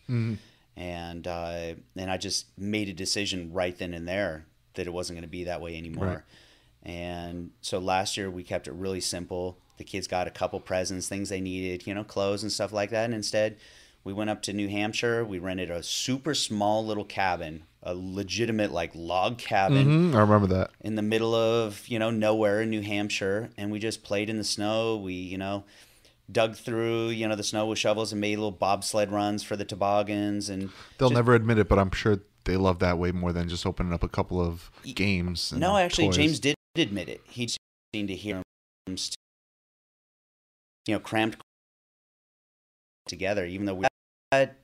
and 0.77 1.27
uh, 1.27 1.75
and 1.97 2.11
I 2.11 2.19
just 2.19 2.47
made 2.59 2.89
a 2.89 2.93
decision 2.93 3.53
right 3.53 3.77
then 3.77 3.95
and 3.95 4.07
there 4.07 4.45
that 4.75 4.87
it 4.87 4.93
wasn't 4.93 5.17
going 5.17 5.23
to 5.23 5.29
be 5.29 5.45
that 5.45 5.63
way 5.63 5.77
anymore. 5.77 6.07
Right. 6.07 6.23
And 6.83 7.51
so 7.63 7.79
last 7.79 8.17
year 8.17 8.31
we 8.31 8.45
kept 8.45 8.69
it 8.69 8.75
really 8.75 9.01
simple. 9.01 9.57
The 9.79 9.85
kids 9.85 10.07
got 10.07 10.29
a 10.29 10.31
couple 10.31 10.61
presents, 10.61 11.09
things 11.09 11.31
they 11.31 11.41
needed, 11.41 11.87
you 11.87 11.95
know, 11.95 12.05
clothes 12.05 12.43
and 12.43 12.53
stuff 12.53 12.73
like 12.73 12.91
that. 12.91 13.07
And 13.07 13.15
instead, 13.15 13.57
we 14.05 14.13
went 14.13 14.31
up 14.31 14.43
to 14.43 14.53
New 14.53 14.69
Hampshire. 14.69 15.25
We 15.25 15.39
rented 15.39 15.71
a 15.71 15.83
super 15.83 16.35
small 16.35 16.85
little 16.85 17.05
cabin, 17.05 17.65
a 17.89 17.95
legitimate 17.95 18.73
like 18.73 18.91
log 18.95 19.39
cabin 19.39 20.11
Mhm, 20.13 20.15
I 20.17 20.21
remember 20.21 20.49
that. 20.49 20.73
in 20.81 20.97
the 20.97 21.03
middle 21.03 21.35
of 21.35 21.87
you 21.89 21.99
know 21.99 22.11
nowhere 22.11 22.61
in 22.61 22.69
New 22.71 22.83
Hampshire, 22.83 23.51
and 23.57 23.71
we 23.71 23.79
just 23.79 24.03
played 24.03 24.29
in 24.29 24.37
the 24.39 24.45
snow. 24.45 24.97
We 24.97 25.15
you 25.15 25.39
know 25.39 25.65
dug 26.31 26.57
through 26.57 27.11
you 27.11 27.29
know 27.29 27.37
the 27.37 27.45
snow 27.45 27.67
with 27.67 27.79
shovels 27.79 28.11
and 28.13 28.21
made 28.21 28.37
little 28.37 28.51
bobsled 28.51 29.13
runs 29.13 29.45
for 29.45 29.55
the 29.57 29.65
toboggans 29.65 30.49
and 30.51 30.71
They'll 30.99 31.11
just- 31.11 31.15
never 31.17 31.35
admit 31.35 31.59
it, 31.59 31.69
but 31.69 31.79
I'm 31.79 31.93
sure 31.93 32.19
they 32.45 32.57
love 32.57 32.81
that 32.81 32.99
way 32.99 33.13
more 33.13 33.33
than 33.33 33.49
just 33.49 33.65
opening 33.65 33.93
up 33.93 34.03
a 34.03 34.09
couple 34.09 34.41
of 34.41 34.71
games. 34.95 35.53
and 35.53 35.61
No, 35.61 35.77
actually, 35.77 36.07
toys. 36.09 36.17
James 36.17 36.41
did 36.41 36.55
admit 36.77 37.09
it. 37.09 37.21
He 37.29 37.49
seemed 37.95 38.09
to 38.09 38.15
hear 38.17 38.43
him, 38.89 38.97
you 40.87 40.95
know, 40.95 41.01
cramped 41.01 41.41
together, 43.07 43.45
even 43.47 43.67
though 43.67 43.75
we 43.75 43.87
had 44.33 44.57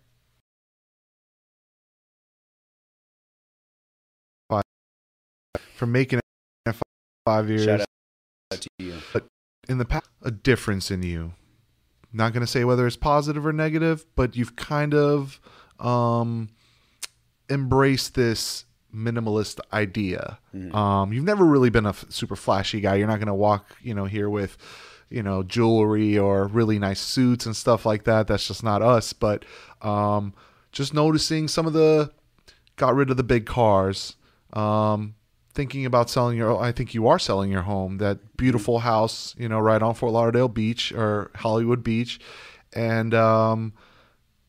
for 5.83 5.87
making 5.87 6.21
it 6.65 6.77
five 7.27 7.49
years. 7.51 7.65
Shout 7.65 7.81
out 7.81 8.61
to 8.61 8.69
you. 8.79 8.95
in 9.69 9.79
the 9.79 9.85
past 9.85 10.07
a 10.23 10.31
difference 10.31 10.93
in 10.93 11.03
you. 11.03 11.33
Not 12.13 12.33
going 12.33 12.43
to 12.43 12.47
say 12.47 12.63
whether 12.63 12.87
it's 12.87 12.95
positive 12.97 13.45
or 13.45 13.53
negative, 13.53 14.07
but 14.15 14.37
you've 14.37 14.55
kind 14.55 14.95
of 14.95 15.41
um, 15.81 16.51
embraced 17.51 18.15
this 18.15 18.65
minimalist 18.95 19.59
idea. 19.73 20.39
Mhm. 20.55 20.73
Um, 20.73 21.13
you've 21.13 21.25
never 21.25 21.45
really 21.45 21.71
been 21.71 21.87
a 21.87 21.91
f- 21.91 22.05
super 22.11 22.37
flashy 22.37 22.81
guy. 22.81 22.95
You're 22.95 23.09
not 23.09 23.17
going 23.19 23.27
to 23.27 23.35
walk, 23.35 23.77
you 23.83 23.93
know, 23.95 24.05
here 24.05 24.31
with, 24.31 24.57
you 25.11 25.25
know, 25.25 25.43
jewelry 25.43 26.17
or 26.17 26.47
really 26.47 26.79
nice 26.79 27.01
suits 27.01 27.45
and 27.45 27.57
stuff 27.57 27.85
like 27.85 28.05
that. 28.05 28.29
That's 28.29 28.47
just 28.47 28.63
not 28.63 28.83
us. 28.83 29.13
But 29.13 29.45
um, 29.81 30.33
just 30.71 30.95
noticing 30.95 31.49
some 31.49 31.67
of 31.67 31.73
the 31.73 32.13
got 32.77 32.95
rid 32.95 33.11
of 33.11 33.17
the 33.17 33.25
big 33.25 33.47
cars. 33.47 34.15
Um, 34.53 35.15
thinking 35.55 35.85
about 35.87 36.09
selling 36.11 36.37
your 36.37 36.61
I 36.61 36.73
think 36.73 36.95
you 36.95 37.07
are 37.09 37.19
selling 37.19 37.51
your 37.51 37.63
home, 37.63 37.99
that 37.99 38.37
beautiful 38.37 38.81
house, 38.81 39.35
you 39.39 39.49
know, 39.49 39.59
right 39.59 39.83
on 39.83 39.95
Fort 39.95 40.13
Lauderdale 40.13 40.49
Beach 40.49 40.93
or 40.93 41.31
Hollywood 41.37 41.83
Beach. 41.83 42.21
And 42.73 43.15
um 43.15 43.73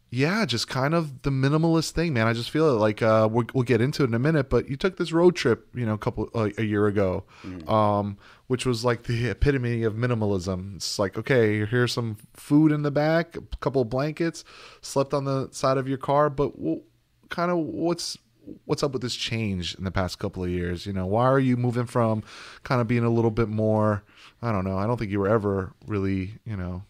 yeah, 0.10 0.46
just 0.46 0.68
kind 0.68 0.94
of 0.94 1.24
the 1.24 1.32
minimalist 1.32 1.92
thing, 1.92 2.14
man. 2.14 2.28
I 2.28 2.34
just 2.34 2.52
feel 2.52 2.70
it 2.70 2.80
like 2.80 3.02
uh 3.02 3.28
we'll, 3.32 3.46
we'll 3.54 3.64
get 3.64 3.82
into 3.82 4.04
it 4.04 4.08
in 4.08 4.14
a 4.14 4.20
minute, 4.20 4.50
but 4.50 4.70
you 4.70 4.78
took 4.78 4.98
this 4.98 5.12
road 5.12 5.36
trip, 5.36 5.68
you 5.74 5.86
know, 5.86 5.94
a 5.94 5.98
couple 5.98 6.30
uh, 6.36 6.50
a 6.58 6.64
year 6.64 6.88
ago. 6.88 7.24
Um 7.68 8.18
which 8.48 8.66
was 8.66 8.86
like 8.86 9.04
the 9.04 9.30
epitome 9.30 9.84
of 9.84 9.96
minimalism. 9.96 10.76
It's 10.76 11.00
like, 11.00 11.18
okay, 11.18 11.66
here's 11.66 11.92
some 11.92 12.18
food 12.34 12.72
in 12.72 12.84
the 12.84 12.92
back, 12.92 13.36
a 13.36 13.42
couple 13.62 13.82
of 13.82 13.90
blankets, 13.90 14.44
slept 14.82 15.14
on 15.14 15.24
the 15.24 15.50
side 15.52 15.78
of 15.78 15.88
your 15.88 15.98
car, 15.98 16.30
but 16.30 16.56
w- 16.58 16.84
kind 17.30 17.50
of 17.50 17.58
what's 17.58 18.18
what's 18.66 18.84
up 18.84 18.92
with 18.92 19.02
this 19.02 19.16
change 19.16 19.76
in 19.76 19.84
the 19.84 19.92
past 19.92 20.20
couple 20.20 20.44
of 20.44 20.50
years? 20.50 20.86
You 20.86 20.94
know, 20.94 21.06
why 21.06 21.26
are 21.26 21.40
you 21.40 21.58
moving 21.58 21.86
from 21.86 22.24
kind 22.64 22.82
of 22.82 22.88
being 22.88 23.04
a 23.04 23.10
little 23.10 23.32
bit 23.32 23.50
more, 23.50 24.04
I 24.42 24.52
don't 24.52 24.66
know, 24.66 24.78
I 24.78 24.88
don't 24.88 24.98
think 24.98 25.12
you 25.12 25.20
were 25.20 25.30
ever 25.30 25.74
really, 25.86 26.36
you 26.46 26.58
know, 26.58 26.84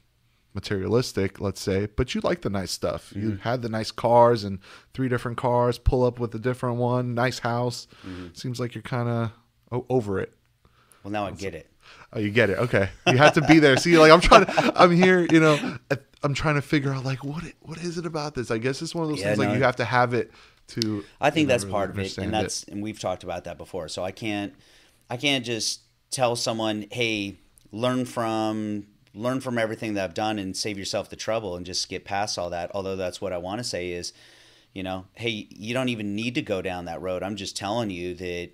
materialistic, 0.53 1.39
let's 1.39 1.59
say, 1.61 1.87
but 1.95 2.13
you 2.13 2.21
like 2.21 2.41
the 2.41 2.49
nice 2.49 2.71
stuff. 2.71 3.11
You 3.15 3.31
mm-hmm. 3.31 3.41
had 3.41 3.61
the 3.61 3.69
nice 3.69 3.91
cars 3.91 4.43
and 4.43 4.59
three 4.93 5.09
different 5.09 5.37
cars, 5.37 5.77
pull 5.77 6.03
up 6.03 6.19
with 6.19 6.33
a 6.35 6.39
different 6.39 6.77
one, 6.77 7.15
nice 7.15 7.39
house. 7.39 7.87
Mm-hmm. 8.05 8.27
Seems 8.33 8.59
like 8.59 8.75
you're 8.75 8.83
kind 8.83 9.09
of 9.09 9.31
o- 9.71 9.85
over 9.89 10.19
it. 10.19 10.33
Well, 11.03 11.11
now 11.11 11.25
I 11.25 11.31
get 11.31 11.55
it. 11.55 11.69
Oh, 12.13 12.19
you 12.19 12.29
get 12.29 12.49
it. 12.49 12.59
Okay. 12.59 12.89
You 13.07 13.17
have 13.17 13.33
to 13.33 13.41
be 13.41 13.59
there. 13.59 13.75
See, 13.77 13.97
like 13.97 14.11
I'm 14.11 14.21
trying 14.21 14.45
to, 14.45 14.73
I'm 14.75 14.91
here, 14.91 15.27
you 15.29 15.39
know, 15.39 15.77
I'm 16.21 16.33
trying 16.33 16.55
to 16.55 16.61
figure 16.61 16.93
out 16.93 17.03
like, 17.03 17.23
what, 17.23 17.43
what 17.61 17.77
is 17.79 17.97
it 17.97 18.05
about 18.05 18.35
this? 18.35 18.51
I 18.51 18.57
guess 18.59 18.81
it's 18.81 18.95
one 18.95 19.03
of 19.03 19.09
those 19.09 19.19
Yeah, 19.19 19.35
things 19.35 19.39
like 19.39 19.57
you 19.57 19.63
have 19.63 19.75
to 19.77 19.85
have 19.85 20.13
it 20.13 20.31
to, 20.67 21.03
I 21.19 21.29
think 21.29 21.47
that's 21.47 21.63
really 21.63 21.73
part 21.73 21.89
of 21.91 21.99
it, 21.99 22.17
and 22.17 22.33
that's 22.33 22.63
and 22.63 22.81
we've 22.81 22.99
talked 22.99 23.23
about 23.23 23.43
that 23.43 23.57
before. 23.57 23.87
So 23.87 24.03
I 24.03 24.11
can't 24.11 24.53
I 25.09 25.17
can't 25.17 25.45
just 25.45 25.81
tell 26.09 26.35
someone, 26.35 26.85
"Hey, 26.91 27.37
learn 27.71 28.05
from 28.05 28.87
learn 29.13 29.41
from 29.41 29.57
everything 29.57 29.93
that 29.93 30.03
I've 30.03 30.13
done 30.13 30.39
and 30.39 30.57
save 30.57 30.77
yourself 30.77 31.09
the 31.09 31.15
trouble 31.15 31.55
and 31.55 31.65
just 31.65 31.89
get 31.89 32.05
past 32.05 32.37
all 32.37 32.49
that." 32.49 32.71
Although 32.73 32.95
that's 32.95 33.21
what 33.21 33.33
I 33.33 33.37
want 33.37 33.59
to 33.59 33.63
say 33.63 33.91
is, 33.91 34.13
you 34.73 34.83
know, 34.83 35.05
hey, 35.13 35.47
you 35.49 35.73
don't 35.73 35.89
even 35.89 36.15
need 36.15 36.35
to 36.35 36.41
go 36.41 36.61
down 36.61 36.85
that 36.85 37.01
road. 37.01 37.23
I'm 37.23 37.35
just 37.35 37.55
telling 37.55 37.89
you 37.89 38.15
that 38.15 38.49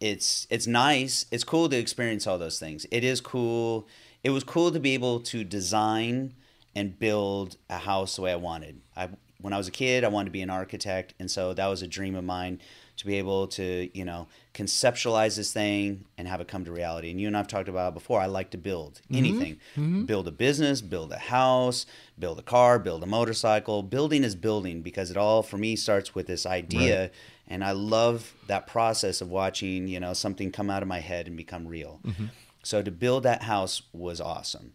it's 0.00 0.46
it's 0.50 0.66
nice. 0.66 1.26
It's 1.30 1.44
cool 1.44 1.68
to 1.68 1.76
experience 1.76 2.26
all 2.26 2.38
those 2.38 2.58
things. 2.58 2.86
It 2.90 3.04
is 3.04 3.20
cool. 3.20 3.86
It 4.22 4.30
was 4.30 4.44
cool 4.44 4.72
to 4.72 4.80
be 4.80 4.94
able 4.94 5.20
to 5.20 5.44
design 5.44 6.34
and 6.74 6.98
build 6.98 7.56
a 7.70 7.78
house 7.78 8.16
the 8.16 8.22
way 8.22 8.32
I 8.32 8.36
wanted. 8.36 8.80
I 8.96 9.10
when 9.44 9.52
I 9.52 9.58
was 9.58 9.68
a 9.68 9.72
kid, 9.72 10.04
I 10.04 10.08
wanted 10.08 10.26
to 10.26 10.30
be 10.30 10.40
an 10.40 10.48
architect, 10.48 11.12
and 11.18 11.30
so 11.30 11.52
that 11.52 11.66
was 11.66 11.82
a 11.82 11.86
dream 11.86 12.14
of 12.14 12.24
mine 12.24 12.60
to 12.96 13.04
be 13.04 13.18
able 13.18 13.46
to, 13.48 13.90
you 13.92 14.04
know, 14.04 14.26
conceptualize 14.54 15.36
this 15.36 15.52
thing 15.52 16.06
and 16.16 16.26
have 16.26 16.40
it 16.40 16.48
come 16.48 16.64
to 16.64 16.72
reality. 16.72 17.10
And 17.10 17.20
you 17.20 17.26
and 17.26 17.36
I've 17.36 17.48
talked 17.48 17.68
about 17.68 17.88
it 17.88 17.94
before. 17.94 18.20
I 18.20 18.26
like 18.26 18.50
to 18.50 18.56
build 18.56 19.02
mm-hmm. 19.02 19.16
anything. 19.16 19.54
Mm-hmm. 19.76 20.04
Build 20.04 20.28
a 20.28 20.30
business, 20.30 20.80
build 20.80 21.12
a 21.12 21.18
house, 21.18 21.84
build 22.18 22.38
a 22.38 22.42
car, 22.42 22.78
build 22.78 23.02
a 23.02 23.06
motorcycle. 23.06 23.82
Building 23.82 24.24
is 24.24 24.34
building 24.34 24.80
because 24.80 25.10
it 25.10 25.16
all 25.16 25.42
for 25.42 25.58
me 25.58 25.74
starts 25.74 26.14
with 26.14 26.26
this 26.26 26.46
idea 26.46 27.10
and 27.46 27.62
I 27.62 27.72
love 27.72 28.32
that 28.46 28.66
process 28.66 29.20
of 29.20 29.28
watching, 29.28 29.88
you 29.88 30.00
know, 30.00 30.14
something 30.14 30.50
come 30.50 30.70
out 30.70 30.82
of 30.82 30.88
my 30.88 31.00
head 31.00 31.26
and 31.26 31.36
become 31.36 31.68
real. 31.68 32.00
Mm-hmm. 32.06 32.26
So 32.62 32.80
to 32.80 32.90
build 32.90 33.24
that 33.24 33.42
house 33.42 33.82
was 33.92 34.20
awesome. 34.20 34.72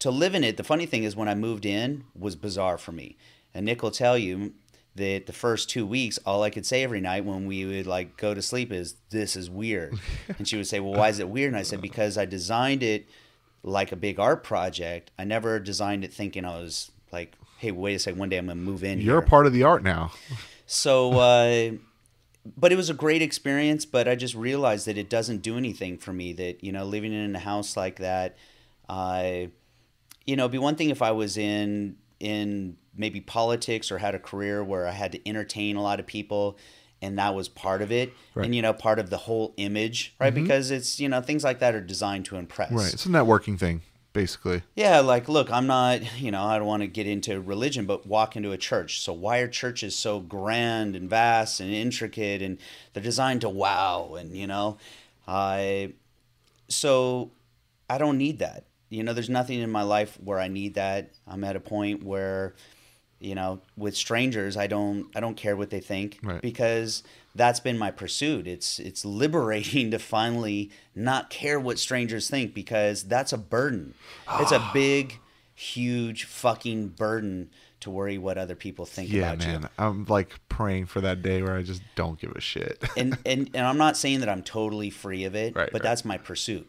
To 0.00 0.10
live 0.10 0.34
in 0.34 0.44
it, 0.44 0.56
the 0.56 0.64
funny 0.64 0.84
thing 0.84 1.04
is 1.04 1.14
when 1.16 1.28
I 1.28 1.34
moved 1.34 1.64
in 1.64 2.04
was 2.18 2.36
bizarre 2.36 2.76
for 2.76 2.92
me. 2.92 3.16
And 3.54 3.66
Nick 3.66 3.82
will 3.82 3.90
tell 3.90 4.16
you 4.16 4.54
that 4.94 5.26
the 5.26 5.32
first 5.32 5.70
two 5.70 5.86
weeks, 5.86 6.18
all 6.26 6.42
I 6.42 6.50
could 6.50 6.66
say 6.66 6.82
every 6.82 7.00
night 7.00 7.24
when 7.24 7.46
we 7.46 7.64
would 7.64 7.86
like 7.86 8.16
go 8.16 8.34
to 8.34 8.42
sleep 8.42 8.72
is, 8.72 8.96
"This 9.10 9.36
is 9.36 9.48
weird," 9.48 9.98
and 10.38 10.46
she 10.46 10.56
would 10.56 10.66
say, 10.66 10.80
"Well, 10.80 10.94
why 10.98 11.08
is 11.08 11.18
it 11.18 11.28
weird?" 11.28 11.48
And 11.48 11.56
I 11.56 11.62
said, 11.62 11.80
"Because 11.80 12.18
I 12.18 12.24
designed 12.24 12.82
it 12.82 13.06
like 13.62 13.92
a 13.92 13.96
big 13.96 14.18
art 14.18 14.44
project. 14.44 15.10
I 15.18 15.24
never 15.24 15.58
designed 15.58 16.04
it 16.04 16.12
thinking 16.12 16.44
I 16.44 16.60
was 16.60 16.90
like, 17.12 17.36
hey, 17.58 17.70
wait 17.70 17.94
a 17.94 17.98
second, 17.98 18.18
one 18.18 18.28
day 18.28 18.38
I'm 18.38 18.46
gonna 18.46 18.60
move 18.60 18.84
in." 18.84 19.00
You're 19.00 19.20
here. 19.20 19.26
a 19.26 19.28
part 19.28 19.46
of 19.46 19.52
the 19.52 19.62
art 19.62 19.82
now. 19.82 20.12
So, 20.66 21.12
uh, 21.18 21.70
but 22.56 22.72
it 22.72 22.76
was 22.76 22.90
a 22.90 22.94
great 22.94 23.22
experience. 23.22 23.86
But 23.86 24.08
I 24.08 24.14
just 24.14 24.34
realized 24.34 24.86
that 24.86 24.98
it 24.98 25.08
doesn't 25.08 25.42
do 25.42 25.56
anything 25.56 25.96
for 25.96 26.12
me. 26.12 26.32
That 26.34 26.62
you 26.62 26.72
know, 26.72 26.84
living 26.84 27.12
in 27.12 27.34
a 27.34 27.38
house 27.38 27.76
like 27.76 27.96
that, 27.96 28.36
uh, 28.88 29.46
you 30.26 30.36
know, 30.36 30.44
it'd 30.44 30.52
be 30.52 30.58
one 30.58 30.76
thing 30.76 30.90
if 30.90 31.00
I 31.00 31.12
was 31.12 31.38
in 31.38 31.96
in 32.20 32.76
maybe 32.96 33.20
politics 33.20 33.90
or 33.90 33.98
had 33.98 34.14
a 34.14 34.18
career 34.18 34.62
where 34.62 34.86
I 34.86 34.92
had 34.92 35.12
to 35.12 35.28
entertain 35.28 35.76
a 35.76 35.82
lot 35.82 36.00
of 36.00 36.06
people. 36.06 36.56
And 37.00 37.18
that 37.18 37.34
was 37.34 37.48
part 37.48 37.82
of 37.82 37.90
it, 37.90 38.12
Right. 38.32 38.44
and 38.44 38.54
you 38.54 38.62
know, 38.62 38.72
part 38.72 39.00
of 39.00 39.10
the 39.10 39.16
whole 39.16 39.54
image, 39.56 40.14
right? 40.20 40.32
Mm-hmm. 40.32 40.44
Because 40.44 40.70
it's 40.70 41.00
you 41.00 41.08
know 41.08 41.20
things 41.20 41.42
like 41.42 41.58
that 41.58 41.74
are 41.74 41.80
designed 41.80 42.26
to 42.26 42.36
impress, 42.36 42.70
Right. 42.70 42.92
It's 42.94 43.04
a 43.06 43.08
networking 43.08 43.58
thing, 43.58 43.80
basically. 44.12 44.62
yeah, 44.76 45.00
like, 45.00 45.28
look, 45.28 45.50
I'm 45.50 45.66
not, 45.66 46.20
you 46.20 46.30
know, 46.30 46.44
I 46.44 46.58
don't 46.58 46.66
want 46.68 46.82
to 46.84 46.86
get 46.86 47.08
into 47.08 47.40
religion, 47.40 47.86
but 47.86 48.06
walk 48.06 48.36
into 48.36 48.52
a 48.52 48.56
church. 48.56 49.00
So, 49.00 49.12
why 49.12 49.38
are 49.38 49.48
churches 49.48 49.96
so 49.96 50.20
grand 50.20 50.94
and 50.94 51.10
vast 51.10 51.58
and 51.58 51.72
intricate 51.72 52.40
and 52.40 52.58
they're 52.92 53.02
designed 53.02 53.40
to 53.40 53.48
wow? 53.48 54.14
And, 54.16 54.36
you 54.36 54.46
know, 54.46 54.78
I, 55.26 55.94
so 56.68 57.32
I 57.90 57.98
don't 57.98 58.16
need 58.16 58.38
that. 58.38 58.64
You 58.90 59.02
know, 59.02 59.12
there's 59.12 59.28
nothing 59.30 59.60
in 59.60 59.70
my 59.72 59.82
life 59.82 60.18
where 60.22 60.38
I 60.38 60.46
need 60.46 60.74
that. 60.74 61.10
I'm 61.26 61.42
at 61.44 61.56
a 61.56 61.60
point 61.60 62.04
where, 62.04 62.54
you 63.22 63.34
know, 63.34 63.60
with 63.76 63.96
strangers, 63.96 64.56
I 64.56 64.66
don't, 64.66 65.06
I 65.14 65.20
don't 65.20 65.36
care 65.36 65.56
what 65.56 65.70
they 65.70 65.80
think 65.80 66.18
Right. 66.22 66.42
because 66.42 67.02
that's 67.34 67.60
been 67.60 67.78
my 67.78 67.90
pursuit. 67.90 68.46
It's, 68.46 68.78
it's 68.78 69.04
liberating 69.22 69.90
to 69.92 69.98
finally 69.98 70.70
not 70.94 71.30
care 71.30 71.58
what 71.60 71.78
strangers 71.78 72.28
think 72.28 72.52
because 72.54 73.04
that's 73.04 73.32
a 73.32 73.38
burden. 73.38 73.94
It's 74.40 74.52
a 74.52 74.58
ah. 74.58 74.70
big, 74.74 75.18
huge 75.54 76.24
fucking 76.24 76.88
burden 76.88 77.50
to 77.80 77.90
worry 77.90 78.16
what 78.16 78.38
other 78.38 78.54
people 78.54 78.86
think 78.86 79.10
Yeah, 79.10 79.32
about 79.32 79.38
man. 79.46 79.62
you. 79.62 79.68
I'm 79.78 80.04
like 80.04 80.34
praying 80.48 80.86
for 80.86 81.00
that 81.00 81.20
day 81.22 81.42
where 81.42 81.56
I 81.56 81.62
just 81.62 81.82
don't 81.96 82.18
give 82.18 82.30
a 82.32 82.40
shit. 82.40 82.82
And, 82.96 83.18
and 83.26 83.50
and 83.54 83.66
I'm 83.66 83.78
not 83.78 83.96
saying 83.96 84.20
that 84.20 84.28
I'm 84.28 84.42
totally 84.42 84.88
free 84.90 85.24
of 85.24 85.34
it, 85.34 85.56
Right, 85.56 85.66
but 85.72 85.80
right. 85.80 85.82
that's 85.82 86.04
my 86.04 86.16
pursuit. 86.18 86.68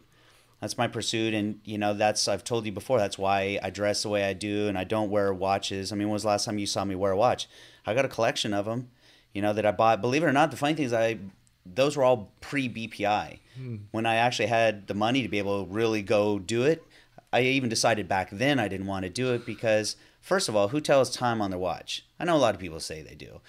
That's 0.60 0.78
my 0.78 0.88
pursuit, 0.88 1.34
and 1.34 1.60
you 1.64 1.76
know 1.76 1.92
that's 1.94 2.26
I've 2.26 2.44
told 2.44 2.64
you 2.64 2.72
before. 2.72 2.98
That's 2.98 3.18
why 3.18 3.58
I 3.62 3.70
dress 3.70 4.02
the 4.02 4.08
way 4.08 4.24
I 4.24 4.32
do, 4.32 4.68
and 4.68 4.78
I 4.78 4.84
don't 4.84 5.10
wear 5.10 5.32
watches. 5.34 5.92
I 5.92 5.96
mean, 5.96 6.08
when 6.08 6.14
was 6.14 6.22
the 6.22 6.28
last 6.28 6.46
time 6.46 6.58
you 6.58 6.66
saw 6.66 6.84
me 6.84 6.94
wear 6.94 7.12
a 7.12 7.16
watch? 7.16 7.48
I 7.86 7.94
got 7.94 8.04
a 8.04 8.08
collection 8.08 8.54
of 8.54 8.64
them, 8.64 8.88
you 9.32 9.42
know, 9.42 9.52
that 9.52 9.66
I 9.66 9.72
bought. 9.72 10.00
Believe 10.00 10.22
it 10.22 10.26
or 10.26 10.32
not, 10.32 10.50
the 10.50 10.56
funny 10.56 10.74
thing 10.74 10.86
is, 10.86 10.92
I 10.92 11.18
those 11.66 11.96
were 11.96 12.04
all 12.04 12.32
pre 12.40 12.68
BPI. 12.68 13.38
Hmm. 13.56 13.76
When 13.90 14.06
I 14.06 14.16
actually 14.16 14.46
had 14.46 14.86
the 14.86 14.94
money 14.94 15.22
to 15.22 15.28
be 15.28 15.38
able 15.38 15.64
to 15.64 15.72
really 15.72 16.02
go 16.02 16.38
do 16.38 16.62
it, 16.62 16.82
I 17.32 17.42
even 17.42 17.68
decided 17.68 18.08
back 18.08 18.30
then 18.30 18.58
I 18.58 18.68
didn't 18.68 18.86
want 18.86 19.04
to 19.04 19.10
do 19.10 19.32
it 19.32 19.44
because, 19.44 19.96
first 20.20 20.48
of 20.48 20.56
all, 20.56 20.68
who 20.68 20.80
tells 20.80 21.10
time 21.10 21.40
on 21.40 21.50
their 21.50 21.58
watch? 21.58 22.06
I 22.18 22.24
know 22.24 22.36
a 22.36 22.38
lot 22.38 22.54
of 22.54 22.60
people 22.60 22.80
say 22.80 23.02
they 23.02 23.14
do, 23.14 23.40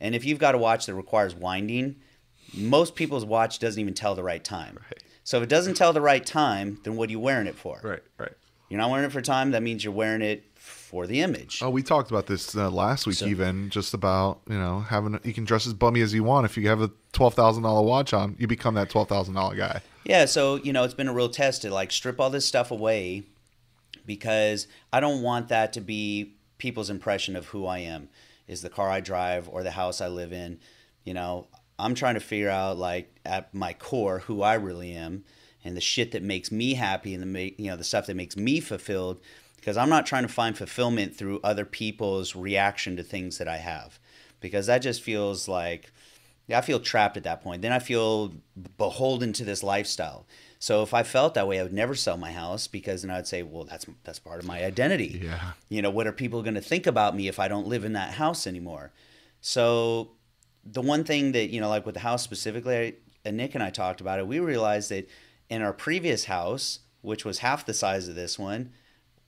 and 0.00 0.14
if 0.14 0.24
you've 0.24 0.38
got 0.38 0.54
a 0.54 0.58
watch 0.58 0.86
that 0.86 0.94
requires 0.94 1.34
winding, 1.34 1.96
most 2.54 2.94
people's 2.94 3.24
watch 3.24 3.58
doesn't 3.58 3.80
even 3.80 3.94
tell 3.94 4.14
the 4.14 4.22
right 4.22 4.42
time. 4.42 4.78
Right. 4.90 5.02
So 5.28 5.36
if 5.36 5.42
it 5.42 5.50
doesn't 5.50 5.74
tell 5.74 5.92
the 5.92 6.00
right 6.00 6.24
time, 6.24 6.80
then 6.84 6.96
what 6.96 7.10
are 7.10 7.12
you 7.12 7.20
wearing 7.20 7.46
it 7.46 7.54
for? 7.54 7.78
right, 7.84 8.02
right. 8.16 8.32
You're 8.70 8.78
not 8.80 8.88
wearing 8.88 9.04
it 9.04 9.12
for 9.12 9.20
time. 9.20 9.50
That 9.50 9.62
means 9.62 9.84
you're 9.84 9.92
wearing 9.92 10.22
it 10.22 10.42
for 10.54 11.06
the 11.06 11.20
image. 11.20 11.60
Oh, 11.62 11.68
we 11.68 11.82
talked 11.82 12.10
about 12.10 12.26
this 12.28 12.56
uh, 12.56 12.70
last 12.70 13.06
week, 13.06 13.16
So- 13.16 13.26
even 13.26 13.68
just 13.68 13.92
about 13.92 14.40
you 14.48 14.56
know 14.56 14.80
having 14.80 15.20
you 15.24 15.34
can 15.34 15.44
dress 15.44 15.66
as 15.66 15.74
bummy 15.74 16.00
as 16.00 16.14
you 16.14 16.24
want. 16.24 16.46
If 16.46 16.56
you 16.56 16.66
have 16.70 16.80
a 16.80 16.90
twelve 17.12 17.34
thousand 17.34 17.64
dollar 17.64 17.86
watch 17.86 18.14
on, 18.14 18.36
you 18.38 18.46
become 18.46 18.72
that 18.76 18.88
twelve 18.88 19.10
thousand 19.10 19.34
dollar 19.34 19.54
guy. 19.54 19.82
Yeah, 20.02 20.24
so 20.24 20.56
you 20.56 20.72
know, 20.72 20.82
it's 20.84 20.94
been 20.94 21.08
a 21.08 21.12
real 21.12 21.28
test 21.28 21.60
to 21.60 21.70
like 21.70 21.92
strip 21.92 22.18
all 22.18 22.30
this 22.30 22.46
stuff 22.46 22.70
away 22.70 23.24
because 24.06 24.66
I 24.94 25.00
don't 25.00 25.20
want 25.20 25.48
that 25.48 25.74
to 25.74 25.82
be 25.82 26.36
people's 26.56 26.88
impression 26.88 27.36
of 27.36 27.48
who 27.48 27.66
I 27.66 27.80
am. 27.80 28.08
Is 28.46 28.62
the 28.62 28.70
car 28.70 28.88
I 28.88 29.00
drive 29.00 29.46
or 29.46 29.62
the 29.62 29.72
house 29.72 30.00
I 30.00 30.08
live 30.08 30.32
in? 30.32 30.58
You 31.04 31.12
know, 31.12 31.48
I'm 31.78 31.94
trying 31.94 32.14
to 32.14 32.20
figure 32.20 32.50
out 32.50 32.78
like 32.78 33.14
at 33.24 33.54
my 33.54 33.72
core 33.72 34.20
who 34.20 34.42
I 34.42 34.54
really 34.54 34.92
am 34.92 35.24
and 35.64 35.76
the 35.76 35.80
shit 35.80 36.12
that 36.12 36.22
makes 36.22 36.50
me 36.50 36.74
happy 36.74 37.14
and 37.14 37.34
the 37.34 37.54
you 37.58 37.70
know 37.70 37.76
the 37.76 37.84
stuff 37.84 38.06
that 38.06 38.16
makes 38.16 38.36
me 38.36 38.60
fulfilled 38.60 39.20
because 39.56 39.76
I'm 39.76 39.90
not 39.90 40.06
trying 40.06 40.22
to 40.22 40.32
find 40.32 40.56
fulfillment 40.56 41.16
through 41.16 41.40
other 41.42 41.64
people's 41.64 42.34
reaction 42.34 42.96
to 42.96 43.02
things 43.02 43.38
that 43.38 43.48
I 43.48 43.58
have 43.58 43.98
because 44.40 44.66
that 44.66 44.78
just 44.78 45.02
feels 45.02 45.48
like 45.48 45.92
I 46.50 46.60
feel 46.62 46.80
trapped 46.80 47.16
at 47.16 47.24
that 47.24 47.42
point. 47.42 47.62
Then 47.62 47.72
I 47.72 47.78
feel 47.78 48.32
beholden 48.78 49.32
to 49.34 49.44
this 49.44 49.62
lifestyle. 49.62 50.26
So 50.58 50.82
if 50.82 50.94
I 50.94 51.02
felt 51.02 51.34
that 51.34 51.46
way, 51.46 51.60
I 51.60 51.62
would 51.62 51.72
never 51.72 51.94
sell 51.94 52.16
my 52.16 52.32
house 52.32 52.66
because 52.66 53.02
then 53.02 53.10
I'd 53.10 53.26
say, 53.26 53.42
well, 53.42 53.64
that's 53.64 53.86
that's 54.04 54.18
part 54.18 54.40
of 54.40 54.46
my 54.46 54.64
identity. 54.64 55.20
Yeah. 55.22 55.52
You 55.68 55.82
know, 55.82 55.90
what 55.90 56.06
are 56.06 56.12
people 56.12 56.42
going 56.42 56.54
to 56.54 56.60
think 56.60 56.86
about 56.86 57.14
me 57.14 57.28
if 57.28 57.38
I 57.38 57.48
don't 57.48 57.66
live 57.66 57.84
in 57.84 57.92
that 57.92 58.14
house 58.14 58.46
anymore? 58.46 58.92
So 59.40 60.12
the 60.64 60.82
one 60.82 61.04
thing 61.04 61.32
that 61.32 61.50
you 61.50 61.60
know, 61.60 61.68
like 61.68 61.86
with 61.86 61.94
the 61.94 62.00
house 62.00 62.22
specifically, 62.22 62.96
and 63.24 63.40
uh, 63.40 63.42
Nick 63.42 63.54
and 63.54 63.62
I 63.62 63.70
talked 63.70 64.00
about 64.00 64.18
it. 64.18 64.26
We 64.26 64.40
realized 64.40 64.90
that 64.90 65.08
in 65.48 65.62
our 65.62 65.72
previous 65.72 66.24
house, 66.26 66.80
which 67.00 67.24
was 67.24 67.38
half 67.38 67.64
the 67.66 67.74
size 67.74 68.08
of 68.08 68.14
this 68.14 68.38
one, 68.38 68.72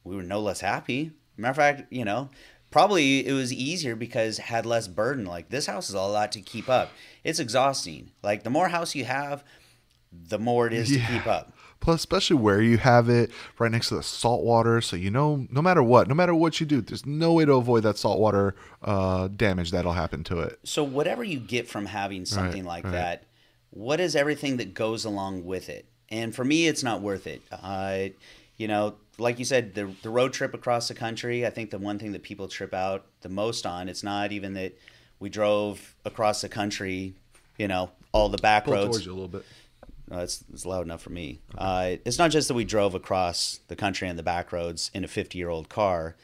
we 0.04 0.14
were 0.16 0.22
no 0.22 0.40
less 0.40 0.60
happy. 0.60 1.12
Matter 1.36 1.50
of 1.50 1.56
fact, 1.56 1.92
you 1.92 2.04
know, 2.04 2.28
probably 2.70 3.26
it 3.26 3.32
was 3.32 3.52
easier 3.52 3.96
because 3.96 4.38
had 4.38 4.66
less 4.66 4.86
burden. 4.88 5.24
Like 5.24 5.48
this 5.48 5.66
house 5.66 5.88
is 5.88 5.94
a 5.94 6.00
lot 6.02 6.32
to 6.32 6.40
keep 6.40 6.68
up. 6.68 6.90
It's 7.24 7.38
exhausting. 7.40 8.10
Like 8.22 8.42
the 8.42 8.50
more 8.50 8.68
house 8.68 8.94
you 8.94 9.04
have, 9.06 9.42
the 10.12 10.38
more 10.38 10.66
it 10.66 10.72
is 10.72 10.90
Yeah. 10.94 11.06
to 11.06 11.12
keep 11.12 11.26
up. 11.26 11.52
Plus, 11.80 12.00
especially 12.00 12.36
where 12.36 12.60
you 12.60 12.76
have 12.76 13.08
it 13.08 13.30
right 13.58 13.70
next 13.70 13.88
to 13.88 13.96
the 13.96 14.02
salt 14.02 14.44
water, 14.44 14.80
so 14.82 14.96
you 14.96 15.10
know, 15.10 15.46
no 15.50 15.62
matter 15.62 15.82
what, 15.82 16.08
no 16.08 16.14
matter 16.14 16.34
what 16.34 16.60
you 16.60 16.66
do, 16.66 16.82
there's 16.82 17.06
no 17.06 17.32
way 17.32 17.46
to 17.46 17.54
avoid 17.54 17.82
that 17.84 17.96
saltwater 17.96 18.54
uh, 18.82 19.28
damage 19.28 19.70
that'll 19.70 19.94
happen 19.94 20.22
to 20.24 20.40
it. 20.40 20.58
So 20.62 20.84
whatever 20.84 21.24
you 21.24 21.40
get 21.40 21.68
from 21.68 21.86
having 21.86 22.26
something 22.26 22.64
like 22.64 22.84
right. 22.84 22.92
that, 22.92 23.24
what 23.70 23.98
is 23.98 24.14
everything 24.14 24.58
that 24.58 24.74
goes 24.74 25.04
along 25.04 25.44
with 25.46 25.68
it? 25.68 25.86
And 26.10 26.34
for 26.34 26.44
me, 26.44 26.66
it's 26.66 26.82
not 26.82 27.00
worth 27.00 27.26
it. 27.26 27.40
Uh, 27.50 28.08
you 28.56 28.68
know, 28.68 28.96
like 29.16 29.38
you 29.38 29.44
said, 29.44 29.74
the 29.74 29.90
the 30.02 30.10
road 30.10 30.32
trip 30.32 30.52
across 30.54 30.88
the 30.88 30.94
country. 30.94 31.46
I 31.46 31.50
think 31.50 31.70
the 31.70 31.78
one 31.78 31.98
thing 31.98 32.12
that 32.12 32.22
people 32.22 32.48
trip 32.48 32.74
out 32.74 33.06
the 33.22 33.28
most 33.28 33.64
on. 33.64 33.88
It's 33.88 34.02
not 34.02 34.32
even 34.32 34.54
that 34.54 34.76
we 35.18 35.30
drove 35.30 35.94
across 36.04 36.42
the 36.42 36.48
country. 36.48 37.14
You 37.56 37.68
know, 37.68 37.90
all 38.12 38.28
the 38.28 38.38
back 38.38 38.64
Pull 38.64 38.74
roads. 38.74 38.88
towards 38.88 39.06
you 39.06 39.12
a 39.12 39.14
little 39.14 39.28
bit. 39.28 39.46
No, 40.10 40.18
it's, 40.18 40.44
it's 40.52 40.66
loud 40.66 40.84
enough 40.84 41.02
for 41.02 41.10
me. 41.10 41.40
Uh, 41.56 41.96
it's 42.04 42.18
not 42.18 42.32
just 42.32 42.48
that 42.48 42.54
we 42.54 42.64
drove 42.64 42.94
across 42.94 43.60
the 43.68 43.76
country 43.76 44.08
on 44.08 44.16
the 44.16 44.22
back 44.22 44.52
roads 44.52 44.90
in 44.92 45.04
a 45.04 45.08
50 45.08 45.38
year 45.38 45.48
old 45.48 45.68
car, 45.68 46.16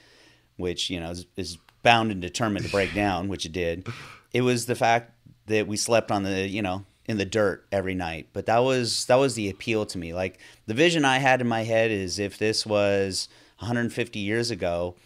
which, 0.56 0.90
you 0.90 0.98
know, 0.98 1.10
is, 1.10 1.26
is 1.36 1.58
bound 1.82 2.10
and 2.10 2.20
determined 2.20 2.64
to 2.64 2.70
break 2.70 2.92
down, 2.94 3.28
which 3.28 3.46
it 3.46 3.52
did. 3.52 3.86
It 4.32 4.40
was 4.40 4.66
the 4.66 4.74
fact 4.74 5.12
that 5.46 5.68
we 5.68 5.76
slept 5.76 6.10
on 6.10 6.24
the, 6.24 6.48
you 6.48 6.62
know, 6.62 6.84
in 7.06 7.18
the 7.18 7.24
dirt 7.24 7.64
every 7.70 7.94
night. 7.94 8.28
But 8.32 8.46
that 8.46 8.58
was 8.58 9.04
that 9.06 9.16
was 9.16 9.34
the 9.34 9.48
appeal 9.48 9.86
to 9.86 9.98
me. 9.98 10.12
Like 10.12 10.38
the 10.66 10.74
vision 10.74 11.04
I 11.04 11.18
had 11.18 11.40
in 11.40 11.46
my 11.46 11.62
head 11.62 11.90
is 11.90 12.18
if 12.18 12.38
this 12.38 12.66
was 12.66 13.28
150 13.58 14.18
years 14.18 14.50
ago, 14.50 14.96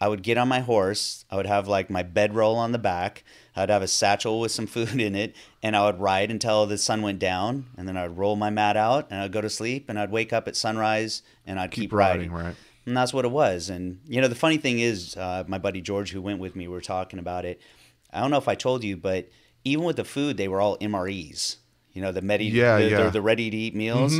I 0.00 0.08
would 0.08 0.22
get 0.22 0.36
on 0.36 0.48
my 0.48 0.60
horse. 0.60 1.24
I 1.30 1.36
would 1.36 1.46
have 1.46 1.68
like 1.68 1.88
my 1.88 2.02
bedroll 2.02 2.56
on 2.56 2.72
the 2.72 2.78
back. 2.78 3.24
I'd 3.54 3.70
have 3.70 3.80
a 3.82 3.88
satchel 3.88 4.40
with 4.40 4.52
some 4.52 4.66
food 4.66 5.00
in 5.00 5.14
it, 5.14 5.34
and 5.62 5.74
I 5.74 5.86
would 5.86 6.00
ride 6.00 6.30
until 6.30 6.66
the 6.66 6.76
sun 6.78 7.00
went 7.02 7.18
down, 7.18 7.66
and 7.78 7.88
then 7.88 7.96
I'd 7.96 8.16
roll 8.16 8.36
my 8.36 8.50
mat 8.50 8.76
out, 8.76 9.06
and 9.10 9.20
I'd 9.20 9.32
go 9.32 9.40
to 9.40 9.48
sleep, 9.48 9.88
and 9.88 9.98
I'd 9.98 10.10
wake 10.10 10.32
up 10.32 10.46
at 10.48 10.56
sunrise, 10.56 11.22
and 11.46 11.58
I'd 11.58 11.70
keep, 11.70 11.92
riding. 11.92 12.30
right? 12.30 12.54
And 12.84 12.96
that's 12.96 13.12
what 13.14 13.24
it 13.24 13.30
was. 13.30 13.70
And 13.70 14.00
you 14.06 14.20
know, 14.20 14.28
the 14.28 14.34
funny 14.34 14.58
thing 14.58 14.78
is, 14.80 15.16
uh, 15.16 15.44
my 15.46 15.58
buddy 15.58 15.80
George, 15.80 16.10
who 16.12 16.20
went 16.20 16.38
with 16.40 16.54
me, 16.54 16.68
we 16.68 16.74
were 16.74 16.80
talking 16.80 17.18
about 17.18 17.44
it. 17.44 17.60
I 18.12 18.20
don't 18.20 18.30
know 18.30 18.38
if 18.38 18.48
I 18.48 18.54
told 18.54 18.84
you, 18.84 18.96
but 18.96 19.28
even 19.64 19.84
with 19.84 19.96
the 19.96 20.04
food, 20.04 20.36
they 20.36 20.46
were 20.48 20.60
all 20.60 20.76
MREs. 20.78 21.56
You 21.92 22.02
know, 22.02 22.12
the 22.12 22.22
medi, 22.22 22.44
Yeah, 22.46 22.78
the, 22.78 22.88
yeah. 22.90 23.02
the, 23.04 23.10
the 23.10 23.22
ready 23.22 23.50
to 23.50 23.56
eat 23.56 23.74
meals. 23.74 24.12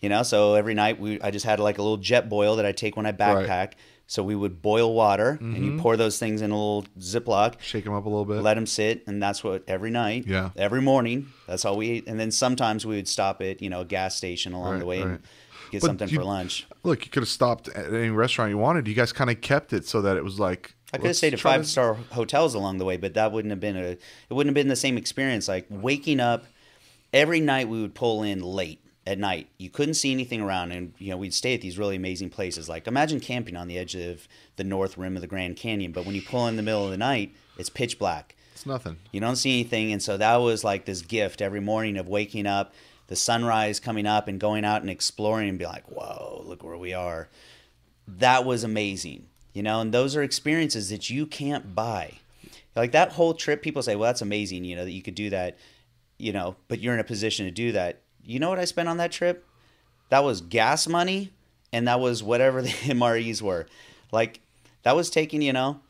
You 0.00 0.08
know, 0.08 0.22
so 0.22 0.54
every 0.54 0.74
night 0.74 0.98
we, 0.98 1.20
I 1.20 1.30
just 1.30 1.44
had 1.44 1.60
like 1.60 1.78
a 1.78 1.82
little 1.82 1.98
Jetboil 1.98 2.56
that 2.56 2.64
I 2.66 2.72
take 2.72 2.96
when 2.96 3.04
I 3.06 3.12
backpack. 3.12 3.72
So 4.10 4.22
we 4.22 4.34
would 4.34 4.62
boil 4.62 4.94
water, 4.94 5.36
and 5.38 5.54
you 5.54 5.72
mm-hmm. 5.72 5.80
pour 5.80 5.94
those 5.98 6.18
things 6.18 6.40
in 6.40 6.50
a 6.50 6.54
little 6.54 6.86
Ziploc, 6.98 7.60
Shake 7.60 7.84
them 7.84 7.92
up 7.92 8.06
a 8.06 8.08
little 8.08 8.24
bit. 8.24 8.40
let 8.40 8.54
them 8.54 8.64
sit, 8.64 9.06
and 9.06 9.22
that's 9.22 9.44
what 9.44 9.64
every 9.68 9.90
night, 9.90 10.24
Yeah. 10.26 10.48
every 10.56 10.80
morning. 10.80 11.26
That's 11.46 11.66
all 11.66 11.76
we 11.76 11.90
ate. 11.90 12.08
And 12.08 12.18
then 12.18 12.30
sometimes 12.30 12.86
we 12.86 12.96
would 12.96 13.06
stop 13.06 13.42
at 13.42 13.60
you 13.60 13.68
know 13.68 13.82
a 13.82 13.84
gas 13.84 14.16
station 14.16 14.54
along 14.54 14.72
Right, 14.72 14.80
the 14.80 14.86
way 14.86 14.98
right. 15.02 15.08
and 15.08 15.22
get 15.70 15.82
But 15.82 15.88
something 15.88 16.08
you- 16.08 16.20
for 16.20 16.24
lunch. 16.24 16.66
Look, 16.84 17.04
you 17.04 17.10
could 17.10 17.22
have 17.22 17.28
stopped 17.28 17.68
at 17.68 17.92
any 17.92 18.08
restaurant 18.08 18.50
you 18.50 18.56
wanted. 18.56 18.88
You 18.88 18.94
guys 18.94 19.12
kind 19.12 19.28
of 19.28 19.42
kept 19.42 19.74
it 19.74 19.86
so 19.86 20.00
that 20.00 20.16
it 20.16 20.24
was 20.24 20.40
like. 20.40 20.74
I 20.94 20.96
could 20.96 21.08
have 21.08 21.16
stayed 21.16 21.34
at 21.34 21.40
five 21.40 21.66
star 21.66 21.92
hotels 22.12 22.54
along 22.54 22.78
the 22.78 22.86
way, 22.86 22.96
but 22.96 23.12
that 23.12 23.30
wouldn't 23.30 23.50
have 23.50 23.60
been 23.60 23.76
a 23.76 23.90
it 23.90 24.00
wouldn't 24.30 24.48
have 24.48 24.54
been 24.60 24.68
the 24.68 24.76
same 24.76 24.96
experience. 24.96 25.48
Like 25.48 25.66
waking 25.68 26.18
up 26.18 26.46
every 27.12 27.40
night, 27.40 27.68
we 27.68 27.82
would 27.82 27.94
pull 27.94 28.22
in 28.22 28.40
late 28.40 28.80
at 29.08 29.18
night. 29.18 29.48
You 29.56 29.70
couldn't 29.70 29.94
see 29.94 30.12
anything 30.12 30.42
around, 30.42 30.70
and 30.70 30.92
you 30.98 31.10
know 31.10 31.16
we'd 31.16 31.32
stay 31.32 31.54
at 31.54 31.62
these 31.62 31.78
really 31.78 31.96
amazing 31.96 32.28
places. 32.28 32.68
Like 32.68 32.86
imagine 32.86 33.20
camping 33.20 33.56
on 33.56 33.66
the 33.66 33.78
edge 33.78 33.94
of 33.96 34.28
the 34.56 34.64
north 34.64 34.98
rim 34.98 35.16
of 35.16 35.22
the 35.22 35.26
Grand 35.26 35.56
Canyon, 35.56 35.92
but 35.92 36.04
when 36.04 36.14
you 36.14 36.20
pull 36.20 36.46
in 36.46 36.56
the 36.56 36.62
middle 36.62 36.84
of 36.84 36.90
the 36.90 36.98
night, 36.98 37.34
it's 37.56 37.70
pitch 37.70 37.98
black. 37.98 38.36
It's 38.52 38.66
nothing. 38.66 38.98
You 39.10 39.20
don't 39.20 39.36
see 39.36 39.60
anything, 39.60 39.92
and 39.92 40.02
so 40.02 40.18
that 40.18 40.36
was 40.36 40.62
like 40.62 40.84
this 40.84 41.00
gift 41.00 41.40
every 41.40 41.60
morning 41.60 41.96
of 41.96 42.06
waking 42.06 42.46
up, 42.46 42.74
the 43.06 43.16
sunrise 43.16 43.80
coming 43.80 44.06
up, 44.06 44.28
and 44.28 44.38
going 44.38 44.64
out 44.64 44.82
and 44.82 44.90
exploring, 44.90 45.48
and 45.48 45.58
be 45.58 45.64
like, 45.64 45.86
"Whoa, 45.86 46.42
look 46.44 46.62
where 46.62 46.76
we 46.76 46.92
are." 46.92 47.28
That 48.06 48.44
was 48.44 48.62
amazing, 48.62 49.26
you 49.54 49.62
know. 49.62 49.80
And 49.80 49.94
those 49.94 50.16
are 50.16 50.22
experiences 50.22 50.90
that 50.90 51.08
you 51.08 51.24
can't 51.24 51.74
buy. 51.74 52.18
Like 52.76 52.92
that 52.92 53.12
whole 53.12 53.32
trip, 53.32 53.62
people 53.62 53.82
say, 53.82 53.96
"Well, 53.96 54.10
that's 54.10 54.20
amazing," 54.22 54.64
you 54.64 54.76
know, 54.76 54.84
that 54.84 54.92
you 54.92 55.02
could 55.02 55.14
do 55.14 55.30
that, 55.30 55.56
you 56.18 56.32
know, 56.32 56.56
but 56.68 56.80
you're 56.80 56.92
in 56.92 57.00
a 57.00 57.04
position 57.04 57.46
to 57.46 57.50
do 57.50 57.72
that. 57.72 58.02
You 58.28 58.38
know 58.38 58.50
what 58.50 58.58
I 58.58 58.64
spent 58.66 58.88
on 58.88 58.98
that 58.98 59.10
trip? 59.10 59.46
That 60.10 60.22
was 60.24 60.40
gas 60.40 60.86
money, 60.86 61.32
and 61.72 61.88
that 61.88 61.98
was 62.00 62.22
whatever 62.22 62.60
the 62.62 62.68
MREs 62.68 63.40
were. 63.42 63.66
Like 64.12 64.40
that 64.82 64.94
was 64.94 65.10
taking, 65.10 65.42
you 65.42 65.52
know, 65.52 65.80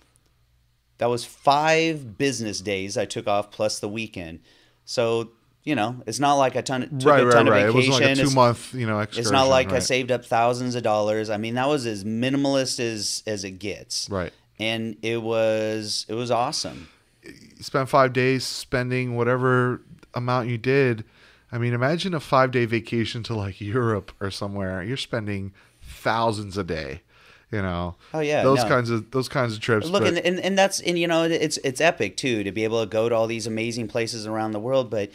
that 0.98 1.06
was 1.06 1.24
five 1.24 2.16
business 2.18 2.60
days 2.60 2.96
I 2.96 3.04
took 3.04 3.26
off 3.26 3.50
plus 3.50 3.80
the 3.80 3.88
weekend. 3.88 4.40
So 4.84 5.30
you 5.64 5.74
know, 5.74 6.02
it's 6.06 6.18
not 6.20 6.34
like 6.36 6.56
I 6.56 6.62
ton, 6.62 6.82
took 6.98 7.06
right, 7.10 7.20
a 7.20 7.26
right, 7.26 7.32
ton 7.32 7.46
right. 7.48 7.62
of 7.66 7.68
It 7.70 7.72
vacation. 7.72 7.90
was 7.90 8.00
like 8.00 8.10
a 8.10 8.14
two 8.14 8.20
It's- 8.22 8.34
month, 8.34 8.74
you 8.74 8.86
know, 8.86 9.00
excursion. 9.00 9.20
it's 9.22 9.30
not 9.32 9.48
like 9.48 9.70
I 9.72 9.80
saved 9.80 10.10
up 10.10 10.24
thousands 10.24 10.74
of 10.76 10.82
dollars. 10.82 11.28
I 11.28 11.36
mean, 11.36 11.54
that 11.56 11.68
was 11.68 11.84
as 11.86 12.04
minimalist 12.04 12.80
as 12.80 13.22
as 13.26 13.44
it 13.44 13.58
gets. 13.58 14.08
Right. 14.08 14.32
And 14.58 14.96
it 15.02 15.20
was 15.22 16.06
it 16.08 16.14
was 16.14 16.30
awesome. 16.30 16.88
You 17.22 17.32
spent 17.62 17.88
five 17.88 18.12
days 18.14 18.44
spending 18.44 19.14
whatever 19.16 19.82
amount 20.14 20.48
you 20.48 20.56
did. 20.56 21.04
I 21.50 21.58
mean, 21.58 21.72
imagine 21.72 22.14
a 22.14 22.20
five 22.20 22.50
day 22.50 22.64
vacation 22.66 23.22
to 23.24 23.34
like 23.34 23.60
Europe 23.60 24.12
or 24.20 24.30
somewhere. 24.30 24.82
You're 24.82 24.96
spending 24.96 25.52
thousands 25.82 26.58
a 26.58 26.64
day. 26.64 27.02
You 27.50 27.62
know. 27.62 27.96
Oh, 28.12 28.20
yeah, 28.20 28.42
Those 28.42 28.62
no. 28.62 28.68
kinds 28.68 28.90
of 28.90 29.10
those 29.10 29.28
kinds 29.28 29.54
of 29.54 29.60
trips. 29.60 29.88
Look, 29.88 30.02
but- 30.02 30.08
and, 30.08 30.18
and 30.18 30.38
and 30.40 30.58
that's 30.58 30.80
and 30.80 30.98
you 30.98 31.06
know 31.06 31.22
it's 31.22 31.56
it's 31.64 31.80
epic 31.80 32.16
too 32.18 32.42
to 32.44 32.52
be 32.52 32.64
able 32.64 32.80
to 32.82 32.86
go 32.86 33.08
to 33.08 33.14
all 33.14 33.26
these 33.26 33.46
amazing 33.46 33.88
places 33.88 34.26
around 34.26 34.52
the 34.52 34.60
world. 34.60 34.90
But 34.90 35.10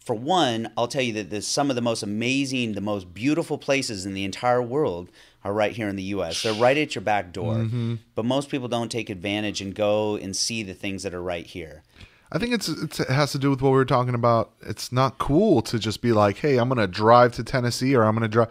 for 0.00 0.14
one, 0.14 0.70
I'll 0.76 0.88
tell 0.88 1.02
you 1.02 1.12
that 1.14 1.30
there's 1.30 1.46
some 1.46 1.70
of 1.70 1.76
the 1.76 1.82
most 1.82 2.02
amazing, 2.02 2.72
the 2.72 2.80
most 2.80 3.14
beautiful 3.14 3.58
places 3.58 4.04
in 4.04 4.12
the 4.12 4.24
entire 4.24 4.60
world 4.60 5.08
are 5.44 5.52
right 5.52 5.72
here 5.72 5.88
in 5.88 5.94
the 5.94 6.02
U.S. 6.04 6.42
They're 6.42 6.52
right 6.52 6.76
at 6.76 6.96
your 6.96 7.02
back 7.02 7.32
door. 7.32 7.54
Mm-hmm. 7.54 7.94
But 8.16 8.24
most 8.24 8.48
people 8.50 8.66
don't 8.66 8.90
take 8.90 9.08
advantage 9.08 9.60
and 9.60 9.72
go 9.72 10.16
and 10.16 10.34
see 10.34 10.64
the 10.64 10.74
things 10.74 11.04
that 11.04 11.14
are 11.14 11.22
right 11.22 11.46
here. 11.46 11.84
I 12.32 12.38
think 12.38 12.52
it's, 12.54 12.68
it's 12.68 13.00
it 13.00 13.08
has 13.08 13.32
to 13.32 13.38
do 13.38 13.50
with 13.50 13.62
what 13.62 13.70
we 13.70 13.76
were 13.76 13.84
talking 13.84 14.14
about. 14.14 14.50
It's 14.62 14.90
not 14.90 15.18
cool 15.18 15.62
to 15.62 15.78
just 15.78 16.02
be 16.02 16.12
like, 16.12 16.38
"Hey, 16.38 16.58
I'm 16.58 16.68
going 16.68 16.78
to 16.78 16.86
drive 16.86 17.32
to 17.34 17.44
Tennessee 17.44 17.94
or 17.94 18.02
I'm 18.04 18.14
going 18.14 18.22
to 18.22 18.28
drive." 18.28 18.48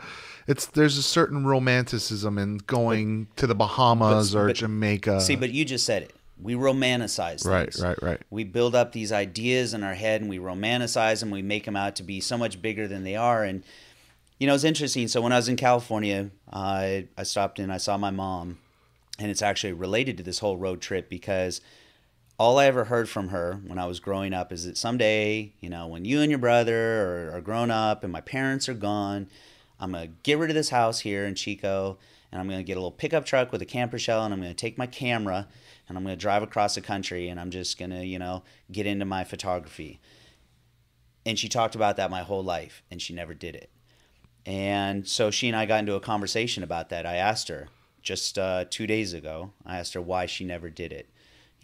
It's 0.47 0.65
there's 0.67 0.97
a 0.97 1.03
certain 1.03 1.45
romanticism 1.45 2.37
in 2.37 2.57
going 2.59 3.27
to 3.35 3.47
the 3.47 3.55
Bahamas 3.55 4.31
but- 4.31 4.39
or 4.39 4.47
but- 4.47 4.55
Jamaica. 4.55 5.21
See, 5.21 5.35
but 5.35 5.51
you 5.51 5.65
just 5.65 5.85
said 5.85 6.03
it. 6.03 6.15
We 6.41 6.53
romanticize 6.55 7.45
right, 7.45 7.71
things. 7.73 7.81
right, 7.81 8.01
right. 8.03 8.21
We 8.29 8.43
build 8.43 8.75
up 8.75 8.91
these 8.91 9.13
ideas 9.13 9.73
in 9.73 9.83
our 9.83 9.93
head 9.93 10.19
and 10.19 10.29
we 10.29 10.37
romanticize 10.37 11.21
them. 11.21 11.31
We 11.31 11.41
make 11.41 11.63
them 11.63 11.77
out 11.77 11.95
to 11.95 12.03
be 12.03 12.19
so 12.19 12.37
much 12.37 12.61
bigger 12.61 12.89
than 12.89 13.05
they 13.05 13.15
are. 13.15 13.45
And, 13.45 13.63
you 14.37 14.45
know, 14.45 14.53
it's 14.53 14.65
interesting. 14.65 15.07
So 15.07 15.21
when 15.21 15.31
I 15.31 15.37
was 15.37 15.47
in 15.47 15.55
California, 15.55 16.31
I, 16.51 17.07
I 17.17 17.23
stopped 17.23 17.57
in, 17.57 17.71
I 17.71 17.77
saw 17.77 17.95
my 17.97 18.11
mom, 18.11 18.57
and 19.17 19.31
it's 19.31 19.41
actually 19.41 19.71
related 19.71 20.17
to 20.17 20.23
this 20.23 20.39
whole 20.39 20.57
road 20.57 20.81
trip 20.81 21.09
because 21.09 21.61
all 22.37 22.59
I 22.59 22.65
ever 22.65 22.85
heard 22.85 23.07
from 23.07 23.29
her 23.29 23.61
when 23.65 23.79
I 23.79 23.85
was 23.85 23.99
growing 23.99 24.33
up 24.33 24.51
is 24.51 24.65
that 24.65 24.77
someday, 24.77 25.53
you 25.61 25.69
know, 25.69 25.87
when 25.87 26.03
you 26.03 26.21
and 26.21 26.29
your 26.29 26.39
brother 26.39 27.29
are, 27.29 27.37
are 27.37 27.41
grown 27.41 27.71
up 27.71 28.03
and 28.03 28.11
my 28.11 28.21
parents 28.21 28.67
are 28.67 28.73
gone, 28.73 29.27
I'm 29.79 29.91
going 29.91 30.07
to 30.07 30.13
get 30.23 30.37
rid 30.37 30.49
of 30.49 30.55
this 30.55 30.69
house 30.69 30.99
here 30.99 31.25
in 31.25 31.35
Chico 31.35 31.97
and 32.31 32.41
I'm 32.41 32.47
going 32.47 32.59
to 32.59 32.63
get 32.63 32.73
a 32.73 32.79
little 32.79 32.91
pickup 32.91 33.25
truck 33.25 33.51
with 33.51 33.61
a 33.61 33.65
camper 33.65 33.97
shell 33.97 34.23
and 34.25 34.33
I'm 34.33 34.41
going 34.41 34.51
to 34.51 34.55
take 34.55 34.77
my 34.77 34.87
camera 34.87 35.47
and 35.87 35.97
I'm 35.97 36.03
going 36.03 36.15
to 36.15 36.21
drive 36.21 36.43
across 36.43 36.75
the 36.75 36.81
country 36.81 37.29
and 37.29 37.39
I'm 37.39 37.51
just 37.51 37.77
going 37.77 37.91
to, 37.91 38.05
you 38.05 38.19
know, 38.19 38.43
get 38.71 38.85
into 38.85 39.05
my 39.05 39.23
photography. 39.23 40.01
And 41.25 41.39
she 41.39 41.47
talked 41.47 41.75
about 41.75 41.95
that 41.97 42.11
my 42.11 42.23
whole 42.23 42.43
life 42.43 42.83
and 42.91 43.01
she 43.01 43.13
never 43.13 43.33
did 43.33 43.55
it. 43.55 43.69
And 44.45 45.07
so 45.07 45.31
she 45.31 45.47
and 45.47 45.55
I 45.55 45.65
got 45.65 45.79
into 45.79 45.95
a 45.95 46.01
conversation 46.01 46.63
about 46.63 46.89
that. 46.89 47.05
I 47.05 47.15
asked 47.15 47.47
her 47.47 47.69
just 48.01 48.37
uh, 48.37 48.65
two 48.69 48.85
days 48.85 49.13
ago. 49.13 49.53
I 49.65 49.79
asked 49.79 49.93
her 49.93 50.01
why 50.01 50.25
she 50.25 50.43
never 50.43 50.69
did 50.69 50.91
it. 50.91 51.09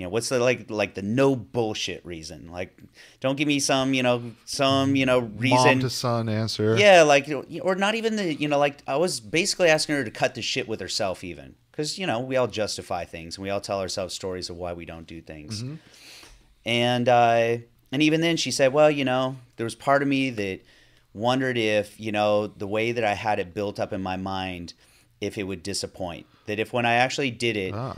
You 0.02 0.08
know, 0.08 0.10
what's 0.10 0.30
the 0.30 0.40
like 0.40 0.72
like 0.72 0.96
the 0.96 1.04
no 1.04 1.36
bullshit 1.36 2.04
reason? 2.04 2.52
Like, 2.52 2.76
don't 3.20 3.36
give 3.36 3.48
me 3.48 3.60
some 3.60 3.94
you 3.94 4.02
know 4.02 4.32
some 4.46 4.96
you 4.96 5.06
know 5.06 5.20
reason. 5.20 5.58
Mom 5.78 5.80
to 5.82 5.92
son 5.92 6.28
answer. 6.28 6.76
Yeah, 6.76 7.04
like 7.04 7.30
or 7.62 7.76
not 7.76 7.94
even 7.94 8.16
the 8.16 8.34
you 8.34 8.48
know 8.48 8.58
like 8.58 8.82
I 8.88 8.98
was 8.98 9.20
basically 9.20 9.70
asking 9.70 9.96
her 9.98 10.04
to 10.04 10.10
cut 10.10 10.34
the 10.34 10.42
shit 10.42 10.68
with 10.68 10.80
herself 10.80 11.24
even 11.24 11.54
because 11.70 12.00
you 12.00 12.08
know 12.08 12.20
we 12.20 12.36
all 12.36 12.48
justify 12.48 13.06
things 13.06 13.38
and 13.38 13.44
we 13.44 13.52
all 13.52 13.62
tell 13.62 13.80
ourselves 13.80 14.16
stories 14.16 14.50
of 14.50 14.58
why 14.58 14.74
we 14.74 14.86
don't 14.86 15.06
do 15.06 15.22
things. 15.22 15.64
And 16.66 17.08
uh, 17.08 17.58
and 17.92 18.02
even 18.02 18.22
then, 18.22 18.38
she 18.38 18.50
said, 18.50 18.74
"Well, 18.74 18.90
you 18.90 19.06
know, 19.06 19.36
there 19.58 19.66
was 19.66 19.76
part 19.76 20.02
of 20.02 20.08
me 20.08 20.32
that 20.32 20.62
wondered 21.14 21.58
if 21.58 22.00
you 22.00 22.12
know 22.12 22.48
the 22.48 22.68
way 22.68 22.92
that 22.92 23.04
I 23.04 23.14
had 23.14 23.38
it 23.38 23.54
built 23.54 23.80
up 23.80 23.94
in 23.94 24.02
my 24.02 24.18
mind, 24.18 24.74
if 25.20 25.38
it 25.38 25.44
would 25.44 25.62
disappoint. 25.62 26.26
That 26.48 26.60
if 26.60 26.74
when 26.74 26.86
I 26.88 26.94
actually 26.94 27.30
did 27.32 27.56
it, 27.56 27.74
Ah. 27.76 27.98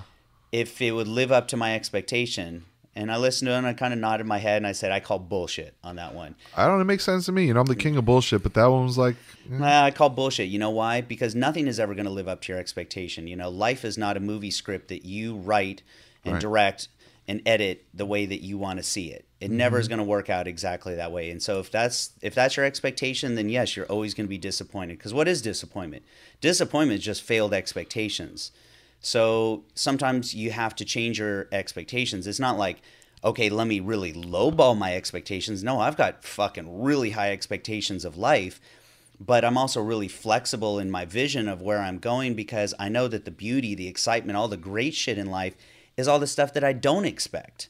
If 0.53 0.81
it 0.81 0.91
would 0.91 1.09
live 1.09 1.31
up 1.33 1.49
to 1.49 1.57
my 1.57 1.75
expectation." 1.75 2.63
And 2.95 3.11
I 3.11 3.17
listened 3.17 3.47
to 3.47 3.53
it 3.55 3.57
and 3.57 3.65
I 3.65 3.73
kind 3.73 3.91
of 3.91 3.97
nodded 3.97 4.27
my 4.27 4.37
head 4.37 4.57
and 4.57 4.67
I 4.67 4.71
said, 4.71 4.91
I 4.91 4.99
call 4.99 5.17
bullshit 5.17 5.73
on 5.83 5.95
that 5.95 6.13
one. 6.13 6.35
I 6.55 6.67
don't 6.67 6.75
know. 6.75 6.81
It 6.81 6.85
makes 6.85 7.03
sense 7.03 7.25
to 7.25 7.31
me. 7.31 7.47
You 7.47 7.55
know, 7.55 7.59
I'm 7.61 7.65
the 7.65 7.75
king 7.75 7.97
of 7.97 8.05
bullshit, 8.05 8.43
but 8.43 8.53
that 8.53 8.67
one 8.67 8.83
was 8.83 8.99
like, 8.99 9.15
eh, 9.51 9.81
I 9.85 9.89
call 9.89 10.09
bullshit. 10.11 10.49
You 10.49 10.59
know 10.59 10.69
why? 10.69 11.01
Because 11.01 11.33
nothing 11.33 11.65
is 11.65 11.79
ever 11.79 11.95
going 11.95 12.05
to 12.05 12.11
live 12.11 12.27
up 12.27 12.41
to 12.41 12.51
your 12.51 12.59
expectation. 12.59 13.25
You 13.25 13.35
know, 13.35 13.49
life 13.49 13.83
is 13.83 13.97
not 13.97 14.15
a 14.15 14.19
movie 14.19 14.51
script 14.51 14.89
that 14.89 15.05
you 15.05 15.35
write 15.37 15.81
and 16.23 16.33
Right. 16.35 16.39
direct 16.41 16.87
and 17.27 17.41
edit 17.47 17.85
the 17.95 18.05
way 18.05 18.27
that 18.27 18.43
you 18.43 18.59
want 18.59 18.77
to 18.77 18.83
see 18.83 19.07
it. 19.09 19.25
It 19.41 19.49
never 19.49 19.77
Mm-hmm. 19.77 19.81
is 19.81 19.87
going 19.87 19.97
to 19.97 20.03
work 20.03 20.29
out 20.29 20.47
exactly 20.47 20.93
that 20.93 21.11
way. 21.11 21.31
And 21.31 21.41
so 21.41 21.59
if 21.59 21.71
that's 21.71 22.11
if 22.21 22.35
that's 22.35 22.57
your 22.57 22.65
expectation, 22.67 23.33
then 23.33 23.49
yes, 23.49 23.75
you're 23.75 23.87
always 23.87 24.13
going 24.13 24.27
to 24.27 24.29
be 24.29 24.37
disappointed. 24.37 24.99
Because 24.99 25.15
what 25.15 25.27
is 25.27 25.41
disappointment? 25.41 26.03
Disappointment 26.41 26.99
is 26.99 27.05
just 27.05 27.23
failed 27.23 27.55
expectations. 27.55 28.51
So 29.03 29.65
sometimes 29.75 30.33
you 30.33 30.51
have 30.51 30.75
to 30.77 30.85
change 30.85 31.19
your 31.19 31.47
expectations. 31.51 32.25
It's 32.25 32.39
not 32.39 32.57
like, 32.57 32.81
okay, 33.23 33.49
let 33.49 33.67
me 33.67 33.81
really 33.81 34.13
lowball 34.13 34.77
my 34.77 34.95
expectations. 34.95 35.61
No, 35.61 35.79
I've 35.79 35.97
got 35.97 36.23
fucking 36.23 36.81
really 36.81 37.11
high 37.11 37.31
expectations 37.33 38.05
of 38.05 38.17
life, 38.17 38.61
but 39.19 39.43
I'm 39.43 39.57
also 39.57 39.81
really 39.81 40.07
flexible 40.07 40.79
in 40.79 40.89
my 40.89 41.03
vision 41.03 41.49
of 41.49 41.61
where 41.61 41.79
I'm 41.79 41.99
going 41.99 42.33
because 42.33 42.73
I 42.79 42.87
know 42.87 43.09
that 43.09 43.25
the 43.25 43.31
beauty, 43.31 43.75
the 43.75 43.89
excitement, 43.89 44.37
all 44.37 44.47
the 44.47 44.57
great 44.57 44.93
shit 44.93 45.17
in 45.17 45.29
life 45.29 45.55
is 45.97 46.07
all 46.07 46.19
the 46.19 46.25
stuff 46.25 46.53
that 46.53 46.63
I 46.63 46.71
don't 46.71 47.05
expect. 47.05 47.67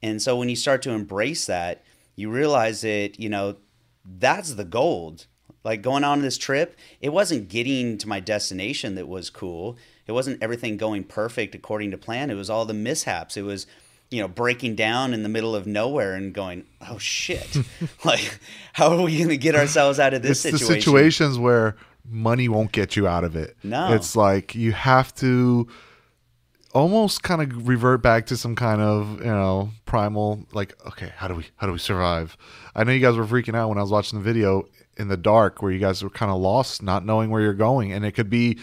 And 0.00 0.22
so 0.22 0.36
when 0.36 0.48
you 0.48 0.56
start 0.56 0.80
to 0.82 0.90
embrace 0.90 1.44
that, 1.46 1.82
you 2.14 2.30
realize 2.30 2.82
that, 2.82 3.18
you 3.18 3.28
know, 3.28 3.56
that's 4.04 4.54
the 4.54 4.64
gold. 4.64 5.26
Like 5.64 5.82
going 5.82 6.04
on 6.04 6.22
this 6.22 6.38
trip, 6.38 6.78
it 7.00 7.08
wasn't 7.08 7.48
getting 7.48 7.98
to 7.98 8.08
my 8.08 8.20
destination 8.20 8.94
that 8.94 9.08
was 9.08 9.28
cool. 9.28 9.76
It 10.08 10.12
wasn't 10.12 10.42
everything 10.42 10.78
going 10.78 11.04
perfect 11.04 11.54
according 11.54 11.90
to 11.90 11.98
plan. 11.98 12.30
It 12.30 12.34
was 12.34 12.48
all 12.48 12.64
the 12.64 12.74
mishaps. 12.74 13.36
It 13.36 13.42
was, 13.42 13.66
you 14.10 14.22
know, 14.22 14.26
breaking 14.26 14.74
down 14.74 15.12
in 15.12 15.22
the 15.22 15.28
middle 15.28 15.54
of 15.54 15.66
nowhere 15.66 16.14
and 16.14 16.32
going, 16.32 16.64
oh 16.88 16.96
shit. 16.96 17.58
like, 18.04 18.40
how 18.72 18.88
are 18.96 19.02
we 19.02 19.18
going 19.18 19.28
to 19.28 19.36
get 19.36 19.54
ourselves 19.54 20.00
out 20.00 20.14
of 20.14 20.22
this 20.22 20.46
it's 20.46 20.56
situation? 20.56 20.76
the 20.76 20.80
situations 20.80 21.38
where 21.38 21.76
money 22.08 22.48
won't 22.48 22.72
get 22.72 22.96
you 22.96 23.06
out 23.06 23.22
of 23.22 23.36
it. 23.36 23.56
No. 23.62 23.92
It's 23.92 24.16
like 24.16 24.54
you 24.54 24.72
have 24.72 25.14
to 25.16 25.68
almost 26.72 27.22
kind 27.22 27.42
of 27.42 27.68
revert 27.68 28.02
back 28.02 28.26
to 28.26 28.36
some 28.36 28.54
kind 28.54 28.80
of, 28.80 29.18
you 29.20 29.26
know, 29.26 29.70
primal 29.84 30.46
like, 30.52 30.74
okay, 30.86 31.12
how 31.16 31.28
do 31.28 31.34
we 31.34 31.44
how 31.56 31.66
do 31.66 31.72
we 31.74 31.78
survive? 31.78 32.34
I 32.74 32.84
know 32.84 32.92
you 32.92 33.00
guys 33.00 33.16
were 33.16 33.26
freaking 33.26 33.54
out 33.54 33.68
when 33.68 33.76
I 33.76 33.82
was 33.82 33.90
watching 33.90 34.18
the 34.18 34.24
video 34.24 34.68
in 34.96 35.08
the 35.08 35.18
dark 35.18 35.60
where 35.60 35.70
you 35.70 35.78
guys 35.78 36.02
were 36.02 36.08
kind 36.08 36.32
of 36.32 36.40
lost, 36.40 36.82
not 36.82 37.04
knowing 37.04 37.28
where 37.28 37.42
you're 37.42 37.52
going 37.52 37.92
and 37.92 38.06
it 38.06 38.12
could 38.12 38.30
be 38.30 38.58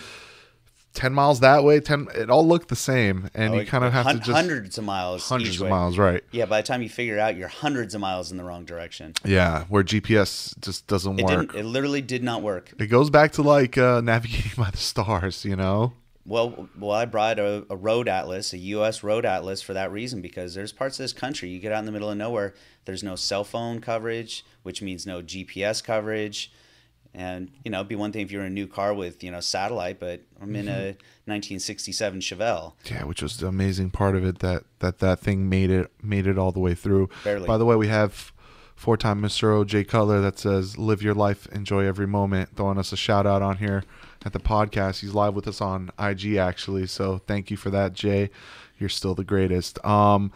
10 0.96 1.14
miles 1.14 1.42
that 1.42 1.64
way, 1.64 1.80
10 1.80 2.08
it 2.16 2.30
all 2.30 2.48
looked 2.48 2.70
the 2.70 2.76
same 2.76 3.30
and 3.36 3.54
Oh, 3.54 3.60
you 3.60 3.66
kind 3.66 3.84
of 3.84 3.94
have 3.94 4.08
to 4.08 4.18
just 4.18 4.32
hundreds 4.32 4.78
of 4.78 4.84
miles. 4.84 5.28
hundreds 5.30 5.56
each 5.56 5.62
of 5.62 5.70
miles, 5.70 5.98
right? 5.98 6.24
Yeah, 6.32 6.46
by 6.46 6.62
the 6.62 6.68
time 6.68 6.82
you 6.82 6.90
figure 6.90 7.16
it 7.16 7.20
out, 7.20 7.36
you're 7.36 7.48
hundreds 7.48 7.94
of 7.94 8.02
miles 8.02 8.32
in 8.32 8.38
the 8.38 8.44
wrong 8.44 8.66
direction. 8.66 9.14
Yeah, 9.24 9.66
where 9.66 9.84
GPS 9.84 10.60
just 10.60 10.88
doesn't 10.88 11.20
It 11.20 11.26
work. 11.26 11.54
It 11.54 11.66
literally 11.66 12.02
did 12.02 12.24
not 12.24 12.42
work. 12.42 12.74
It 12.80 12.88
goes 12.88 13.10
back 13.10 13.34
to 13.34 13.42
like 13.44 13.78
uh, 13.78 14.02
navigating 14.02 14.52
by 14.58 14.72
the 14.72 14.78
stars, 14.78 15.46
you 15.46 15.56
know? 15.56 15.94
Well, 16.28 16.70
well, 16.80 16.92
I 16.92 17.06
brought 17.06 17.38
a, 17.38 17.66
a 17.70 17.76
road 17.76 18.08
atlas, 18.08 18.52
a 18.52 18.58
U.S. 18.58 19.04
road 19.04 19.26
atlas, 19.26 19.62
for 19.62 19.74
that 19.74 19.92
reason 19.92 20.22
because 20.22 20.56
there's 20.56 20.72
parts 20.72 20.98
of 21.00 21.04
this 21.04 21.14
country 21.14 21.50
you 21.50 21.60
get 21.60 21.72
out 21.72 21.80
in 21.80 21.86
the 21.86 21.92
middle 21.92 22.10
of 22.10 22.18
nowhere. 22.18 22.56
There's 22.86 23.04
no 23.04 23.16
cell 23.16 23.44
phone 23.44 23.80
coverage, 23.80 24.44
which 24.64 24.82
means 24.82 25.06
no 25.06 25.22
GPS 25.22 25.84
coverage, 25.84 26.52
and 27.16 27.50
you 27.64 27.72
know, 27.72 27.78
it'd 27.78 27.88
be 27.88 27.96
one 27.96 28.12
thing 28.12 28.22
if 28.22 28.32
you're 28.32 28.42
in 28.42 28.48
a 28.48 28.54
new 28.54 28.68
car 28.68 28.94
with 28.94 29.24
you 29.24 29.32
know 29.32 29.40
satellite, 29.40 30.00
but 30.00 30.22
I'm 30.42 30.56
in 30.56 30.68
a 30.68 30.98
1967 31.26 32.20
Chevelle. 32.20 32.74
Yeah, 32.92 33.06
which 33.06 33.22
was 33.22 33.38
the 33.38 33.48
amazing 33.48 33.92
part 33.92 34.16
of 34.16 34.26
it 34.26 34.40
that 34.40 34.64
that 34.80 35.00
that 35.00 35.20
thing 35.22 35.48
made 35.48 35.72
it 35.72 35.92
made 36.04 36.28
it 36.28 36.38
all 36.38 36.52
the 36.52 36.60
way 36.60 36.76
through. 36.76 37.10
Barely. 37.24 37.48
By 37.48 37.58
the 37.58 37.66
way, 37.66 37.76
we 37.78 37.88
have 37.88 38.34
four-time 38.76 39.22
Mr. 39.22 39.54
O 39.54 39.64
Jay 39.64 39.86
Cutler 39.86 40.20
that 40.20 40.38
says 40.38 40.78
"Live 40.78 41.02
your 41.02 41.14
life, 41.14 41.48
enjoy 41.54 41.86
every 41.86 42.06
moment," 42.06 42.56
throwing 42.56 42.78
us 42.78 42.92
a 42.92 42.98
shout 42.98 43.26
out 43.26 43.42
on 43.42 43.58
here 43.58 43.84
at 44.26 44.34
the 44.34 44.40
podcast. 44.40 45.00
He's 45.00 45.14
live 45.14 45.36
with 45.36 45.48
us 45.48 45.62
on 45.62 45.92
IG 45.98 46.36
actually, 46.36 46.86
so 46.88 47.20
thank 47.26 47.50
you 47.50 47.56
for 47.56 47.70
that, 47.70 47.94
Jay. 47.94 48.30
You're 48.78 48.90
still 48.90 49.16
the 49.16 49.24
greatest. 49.24 49.84
Um, 49.86 50.34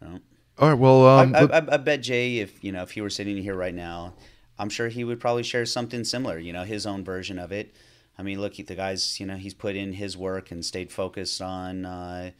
No. 0.00 0.18
all 0.58 0.68
right, 0.70 0.78
well, 0.78 1.06
um, 1.06 1.34
I, 1.36 1.42
I, 1.42 1.74
I 1.74 1.76
bet 1.76 2.02
Jay, 2.02 2.38
if 2.38 2.64
you 2.64 2.72
know, 2.72 2.82
if 2.82 2.90
he 2.90 3.00
were 3.00 3.10
sitting 3.10 3.36
here 3.36 3.54
right 3.54 3.74
now, 3.74 4.14
I'm 4.58 4.70
sure 4.70 4.88
he 4.88 5.04
would 5.04 5.20
probably 5.20 5.42
share 5.42 5.66
something 5.66 6.04
similar. 6.04 6.38
You 6.38 6.52
know, 6.52 6.64
his 6.64 6.86
own 6.86 7.04
version 7.04 7.38
of 7.38 7.52
it. 7.52 7.74
I 8.18 8.22
mean, 8.22 8.40
look, 8.40 8.54
the 8.56 8.74
guy's, 8.74 9.18
you 9.18 9.26
know, 9.26 9.36
he's 9.36 9.54
put 9.54 9.74
in 9.74 9.94
his 9.94 10.16
work 10.16 10.50
and 10.50 10.64
stayed 10.64 10.92
focused 10.92 11.40
on, 11.40 11.86
uh, 11.86 12.30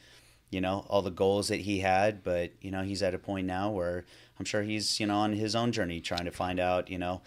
you 0.51 0.61
know, 0.61 0.85
all 0.89 1.03
the 1.03 1.11
goals 1.11 1.49
that 1.49 1.61
he 1.61 1.81
had. 1.81 2.23
But 2.23 2.53
you 2.61 2.71
know, 2.71 2.83
he's 2.83 3.03
at 3.03 3.15
a 3.15 3.19
point 3.19 3.47
now 3.47 3.71
where 3.71 4.05
I'm 4.39 4.45
sure 4.45 4.63
he's, 4.63 5.01
you 5.01 5.07
know, 5.07 5.17
on 5.17 5.33
his 5.33 5.57
own 5.57 5.73
journey 5.73 6.01
trying 6.01 6.27
to 6.27 6.31
find 6.31 6.61
out, 6.61 6.91
you 6.91 6.99
know, 6.99 7.23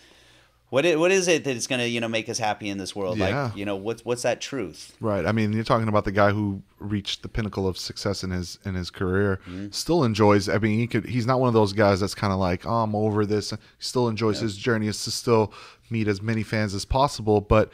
what 0.70 0.84
it, 0.84 1.00
what 1.00 1.12
is 1.12 1.28
it 1.28 1.44
that's 1.44 1.68
gonna, 1.68 1.86
you 1.86 2.02
know, 2.02 2.08
make 2.08 2.28
us 2.28 2.38
happy 2.40 2.70
in 2.70 2.78
this 2.78 2.96
world? 2.96 3.18
Yeah. 3.18 3.44
Like, 3.46 3.56
you 3.56 3.66
know, 3.66 3.76
what's 3.76 4.04
what's 4.04 4.24
that 4.24 4.42
truth? 4.42 4.96
Right. 5.00 5.26
I 5.26 5.32
mean, 5.32 5.54
you're 5.54 5.64
talking 5.64 5.88
about 5.88 6.06
the 6.06 6.12
guy 6.12 6.32
who 6.32 6.62
reached 6.80 7.22
the 7.22 7.30
pinnacle 7.30 7.68
of 7.68 7.78
success 7.78 8.24
in 8.24 8.32
his 8.32 8.58
in 8.66 8.74
his 8.76 8.90
career. 8.90 9.40
Mm-hmm. 9.48 9.70
Still 9.72 10.04
enjoys. 10.04 10.50
I 10.50 10.58
mean, 10.58 10.80
he 10.80 10.88
could. 10.88 11.06
He's 11.06 11.26
not 11.28 11.40
one 11.40 11.48
of 11.48 11.54
those 11.54 11.72
guys 11.74 12.00
that's 12.00 12.16
kind 12.16 12.34
of 12.34 12.40
like, 12.40 12.66
oh, 12.66 12.84
I'm 12.84 12.96
over 12.96 13.26
this. 13.26 13.52
He 13.52 13.58
still 13.80 14.08
enjoys 14.08 14.40
his 14.40 14.58
journey. 14.58 14.88
Is 14.88 15.04
to 15.06 15.12
still 15.12 15.54
meet 15.90 16.08
as 16.08 16.22
many 16.22 16.42
fans 16.44 16.74
as 16.74 16.84
possible. 16.84 17.42
But 17.42 17.72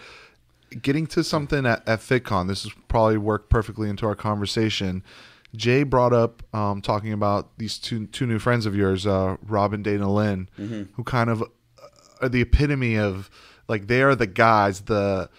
getting 0.82 1.08
to 1.08 1.24
something 1.24 1.66
at, 1.66 1.88
at 1.88 2.00
FitCon, 2.00 2.48
this 2.48 2.66
is 2.66 2.72
probably 2.88 3.18
worked 3.18 3.50
perfectly 3.50 3.90
into 3.90 4.06
our 4.06 4.16
conversation. 4.16 5.04
Jay 5.56 5.84
brought 5.84 6.14
up 6.14 6.44
um, 6.56 6.82
talking 6.82 7.12
about 7.12 7.58
these 7.58 7.78
two 7.78 8.08
two 8.08 8.26
new 8.26 8.40
friends 8.40 8.66
of 8.66 8.76
yours, 8.76 9.06
uh, 9.08 9.36
Rob 9.46 9.74
and 9.74 9.84
Dana 9.84 10.12
Linn, 10.12 10.50
Mm-hmm. 10.60 10.94
who 10.96 11.04
kind 11.04 11.30
of 11.30 11.44
are 12.22 12.30
the 12.30 12.42
epitome 12.42 12.98
of 12.98 13.30
like 13.68 13.88
they 13.88 14.02
are 14.02 14.16
the 14.16 14.28
guys, 14.28 14.82
the 14.82 15.30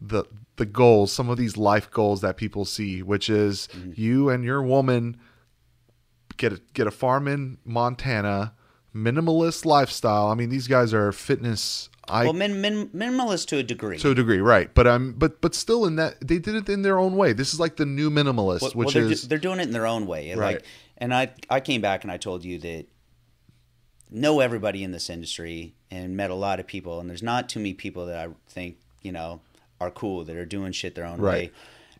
the 0.00 0.24
the 0.56 0.66
goals, 0.66 1.12
some 1.12 1.28
of 1.28 1.36
these 1.38 1.56
life 1.56 1.90
goals 1.90 2.20
that 2.20 2.36
people 2.36 2.64
see, 2.64 3.02
which 3.02 3.30
is 3.30 3.68
Mm-hmm. 3.72 3.92
you 3.94 4.28
and 4.28 4.44
your 4.44 4.62
woman 4.62 5.16
get 6.36 6.52
a, 6.52 6.60
get 6.72 6.86
a 6.86 6.90
farm 6.90 7.28
in 7.28 7.58
Montana, 7.64 8.54
minimalist 8.94 9.64
lifestyle. 9.64 10.28
I 10.28 10.34
mean, 10.34 10.48
these 10.50 10.66
guys 10.66 10.92
are 10.94 11.12
fitness. 11.12 11.88
I 12.08 12.24
well, 12.24 12.32
min, 12.32 12.60
min, 12.60 12.88
minimalist 12.88 13.46
to 13.48 13.58
a 13.58 13.62
degree. 13.62 13.98
to 13.98 14.10
a 14.10 14.14
degree, 14.14 14.40
right? 14.40 14.72
But 14.72 14.86
um, 14.86 15.14
but 15.16 15.40
but 15.40 15.54
still, 15.54 15.84
in 15.84 15.96
that 15.96 16.26
they 16.26 16.38
did 16.38 16.54
it 16.54 16.68
in 16.68 16.82
their 16.82 16.98
own 16.98 17.16
way. 17.16 17.32
This 17.34 17.52
is 17.52 17.60
like 17.60 17.76
the 17.76 17.84
new 17.86 18.08
minimalist, 18.10 18.62
Well, 18.62 18.70
which 18.72 18.86
well, 18.86 19.04
they're, 19.04 19.12
is 19.12 19.22
do- 19.22 19.28
they're 19.28 19.38
doing 19.38 19.60
it 19.60 19.64
in 19.64 19.72
their 19.72 19.86
own 19.86 20.06
way. 20.06 20.30
And 20.30 20.40
Right. 20.40 20.56
Like, 20.56 20.64
and 20.96 21.12
I 21.14 21.30
I 21.50 21.60
came 21.60 21.80
back 21.82 22.02
and 22.04 22.10
I 22.10 22.16
told 22.16 22.44
you 22.44 22.58
that 22.60 22.86
know 24.10 24.40
everybody 24.40 24.82
in 24.82 24.92
this 24.92 25.10
industry 25.10 25.74
and 25.90 26.16
met 26.16 26.30
a 26.30 26.34
lot 26.34 26.60
of 26.60 26.66
people, 26.66 27.00
and 27.00 27.08
there's 27.08 27.22
not 27.22 27.48
too 27.48 27.58
many 27.60 27.74
people 27.74 28.06
that 28.06 28.28
I 28.28 28.32
think 28.48 28.76
you 29.02 29.12
know 29.12 29.40
are 29.80 29.90
cool 29.90 30.24
that 30.24 30.36
are 30.36 30.44
doing 30.46 30.72
shit 30.72 30.94
their 30.94 31.04
own 31.04 31.20
Right. 31.20 31.50
way. 31.50 31.52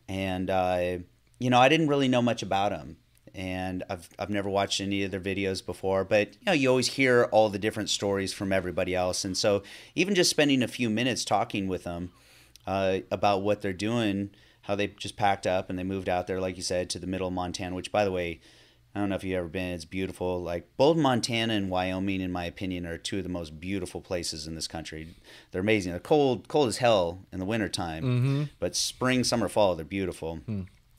And 0.09 0.51
uh, 0.51 0.99
you 1.39 1.51
know, 1.51 1.59
I 1.59 1.69
didn't 1.69 1.89
really 1.89 2.09
know 2.09 2.23
much 2.23 2.43
about 2.43 2.71
them. 2.71 2.97
And 3.35 3.85
I've, 3.89 4.09
I've 4.19 4.31
never 4.31 4.49
watched 4.49 4.81
any 4.81 5.05
of 5.05 5.13
their 5.13 5.21
videos 5.21 5.65
before, 5.65 6.03
but 6.03 6.33
you 6.33 6.39
know, 6.47 6.53
you 6.53 6.69
always 6.71 6.89
hear 6.95 7.25
all 7.31 7.51
the 7.51 7.59
different 7.59 7.89
stories 7.91 8.33
from 8.33 8.53
everybody 8.53 8.97
else. 8.97 9.25
And 9.25 9.37
so, 9.37 9.63
even 9.95 10.15
just 10.17 10.31
spending 10.31 10.63
a 10.63 10.67
few 10.67 10.91
minutes 10.91 11.25
talking 11.25 11.69
with 11.69 11.85
them, 11.85 12.11
uh, 12.67 12.99
about 13.13 13.43
what 13.43 13.61
they're 13.63 13.73
doing, 13.73 14.31
how 14.63 14.75
they 14.75 14.89
just 14.89 15.17
packed 15.17 15.47
up 15.47 15.71
and 15.71 15.79
they 15.79 15.85
moved 15.85 16.09
out 16.09 16.27
there, 16.27 16.41
like 16.41 16.57
you 16.57 16.63
said, 16.63 16.91
to 16.91 16.99
the 16.99 17.07
middle 17.07 17.29
of 17.29 17.35
Montana, 17.35 17.77
which, 17.77 17.93
by 17.93 18.05
the 18.05 18.11
way, 18.11 18.41
I 18.99 19.01
don't 19.03 19.11
know 19.11 19.15
if 19.15 19.23
you've 19.23 19.39
ever 19.39 19.47
been, 19.47 19.75
it's 19.75 19.85
beautiful. 19.85 20.43
Like 20.43 20.67
both 20.77 20.97
Montana 20.97 21.55
and 21.55 21.71
Wyoming, 21.71 22.21
in 22.21 22.33
my 22.33 22.47
opinion, 22.47 22.85
are 22.85 22.99
two 22.99 23.19
of 23.19 23.23
the 23.23 23.29
most 23.29 23.61
beautiful 23.61 24.01
places 24.01 24.49
in 24.49 24.57
this 24.57 24.67
country. 24.67 25.15
They're 25.53 25.61
amazing. 25.61 25.93
They're 25.93 26.01
cold, 26.01 26.49
cold 26.49 26.67
as 26.69 26.79
hell 26.79 27.21
in 27.33 27.39
the 27.39 27.45
wintertime, 27.45 28.51
but 28.59 28.75
spring, 28.75 29.23
summer, 29.23 29.49
fall, 29.49 29.77
they're 29.77 29.85
beautiful. 29.85 30.41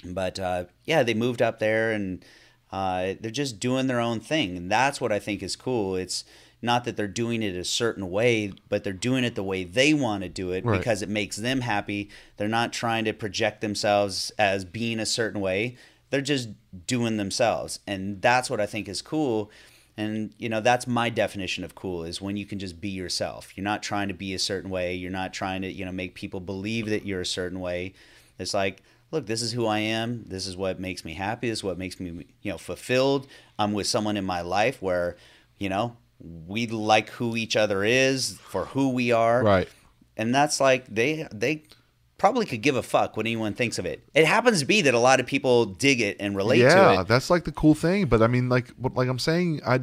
But 0.06 0.40
uh, 0.40 0.66
yeah, 0.86 1.04
they 1.04 1.14
moved 1.14 1.42
up 1.42 1.60
there 1.60 1.92
and 1.92 2.24
uh, 2.72 3.16
they're 3.20 3.32
just 3.32 3.60
doing 3.60 3.88
their 3.88 4.00
own 4.00 4.22
thing. 4.22 4.56
And 4.56 4.72
that's 4.72 5.02
what 5.02 5.12
I 5.12 5.20
think 5.20 5.44
is 5.44 5.58
cool. 5.58 5.98
It's 5.98 6.24
not 6.62 6.86
that 6.86 6.96
they're 6.96 7.06
doing 7.08 7.44
it 7.44 7.54
a 7.56 7.66
certain 7.66 8.10
way, 8.10 8.54
but 8.70 8.86
they're 8.86 8.94
doing 8.94 9.26
it 9.26 9.36
the 9.36 9.44
way 9.44 9.66
they 9.66 9.94
want 9.94 10.24
to 10.24 10.30
do 10.30 10.52
it 10.54 10.64
Right. 10.64 10.78
because 10.78 11.02
it 11.02 11.10
makes 11.10 11.36
them 11.36 11.60
happy. 11.62 12.10
They're 12.38 12.48
not 12.48 12.72
trying 12.72 13.04
to 13.06 13.14
project 13.14 13.60
themselves 13.60 14.32
as 14.40 14.64
being 14.64 15.00
a 15.02 15.06
certain 15.06 15.42
way. 15.42 15.76
They're 16.10 16.22
just 16.22 16.50
doing 16.88 17.18
themselves. 17.18 17.80
And 17.86 18.22
that's 18.22 18.50
what 18.50 18.60
I 18.60 18.66
think 18.66 18.88
is 18.88 19.02
cool. 19.02 19.52
And 19.98 20.34
you 20.38 20.50
know, 20.50 20.62
that's 20.62 20.88
my 20.88 21.10
definition 21.10 21.64
of 21.64 21.76
cool 21.76 22.04
is 22.04 22.22
when 22.22 22.38
you 22.38 22.46
can 22.46 22.60
just 22.60 22.80
be 22.80 22.90
yourself. 22.90 23.56
You're 23.56 23.66
not 23.66 23.84
trying 23.84 24.08
to 24.08 24.14
be 24.14 24.34
a 24.34 24.40
certain 24.40 24.70
way. 24.70 24.96
You're 24.96 25.12
not 25.12 25.34
trying 25.34 25.62
to, 25.64 25.72
you 25.72 25.86
know, 25.86 25.92
make 25.92 26.16
people 26.16 26.40
believe 26.40 26.88
that 26.88 27.06
you're 27.06 27.22
a 27.22 27.26
certain 27.26 27.60
way. 27.60 27.94
It's 28.38 28.54
like 28.54 28.82
look, 29.12 29.26
this 29.26 29.42
is 29.42 29.52
who 29.52 29.66
I 29.66 29.80
am. 29.80 30.24
This 30.28 30.48
is 30.48 30.56
what 30.56 30.80
makes 30.80 31.04
me 31.04 31.14
happy. 31.14 31.50
This 31.50 31.60
is 31.60 31.64
what 31.64 31.78
makes 31.78 32.00
me, 32.00 32.26
you 32.42 32.52
know, 32.52 32.58
fulfilled. 32.58 33.28
I'm 33.58 33.74
with 33.74 33.88
someone 33.88 34.18
in 34.18 34.26
my 34.26 34.42
life 34.42 34.82
where, 34.82 35.18
you 35.58 35.70
know, 35.70 35.98
we 36.20 36.68
like 36.68 37.10
who 37.12 37.36
each 37.36 37.56
other 37.56 37.84
is 37.84 38.38
for 38.40 38.66
who 38.66 38.90
we 38.90 39.12
are. 39.12 39.44
Right. 39.44 39.70
And 40.18 40.36
that's 40.36 40.60
like 40.60 40.86
they 40.88 41.28
they 41.34 41.64
probably 42.20 42.46
could 42.46 42.62
give 42.62 42.76
a 42.76 42.84
fuck 42.84 43.18
what 43.18 43.26
anyone 43.26 43.54
thinks 43.56 43.80
of 43.80 43.86
it. 43.88 44.08
It 44.14 44.26
happens 44.26 44.60
to 44.60 44.66
be 44.66 44.82
that 44.82 44.94
a 44.94 45.00
lot 45.00 45.20
of 45.20 45.26
people 45.26 45.66
dig 45.66 46.00
it 46.02 46.18
and 46.20 46.36
relate 46.36 46.60
to 46.60 46.64
Yeah, 46.66 47.04
that's 47.08 47.30
like 47.32 47.46
the 47.46 47.52
cool 47.52 47.74
thing. 47.74 48.06
But 48.06 48.22
I 48.22 48.28
mean, 48.28 48.50
like, 48.50 48.70
what- 48.78 48.94
like 48.94 49.08
I'm 49.10 49.18
saying, 49.18 49.62
I, 49.66 49.80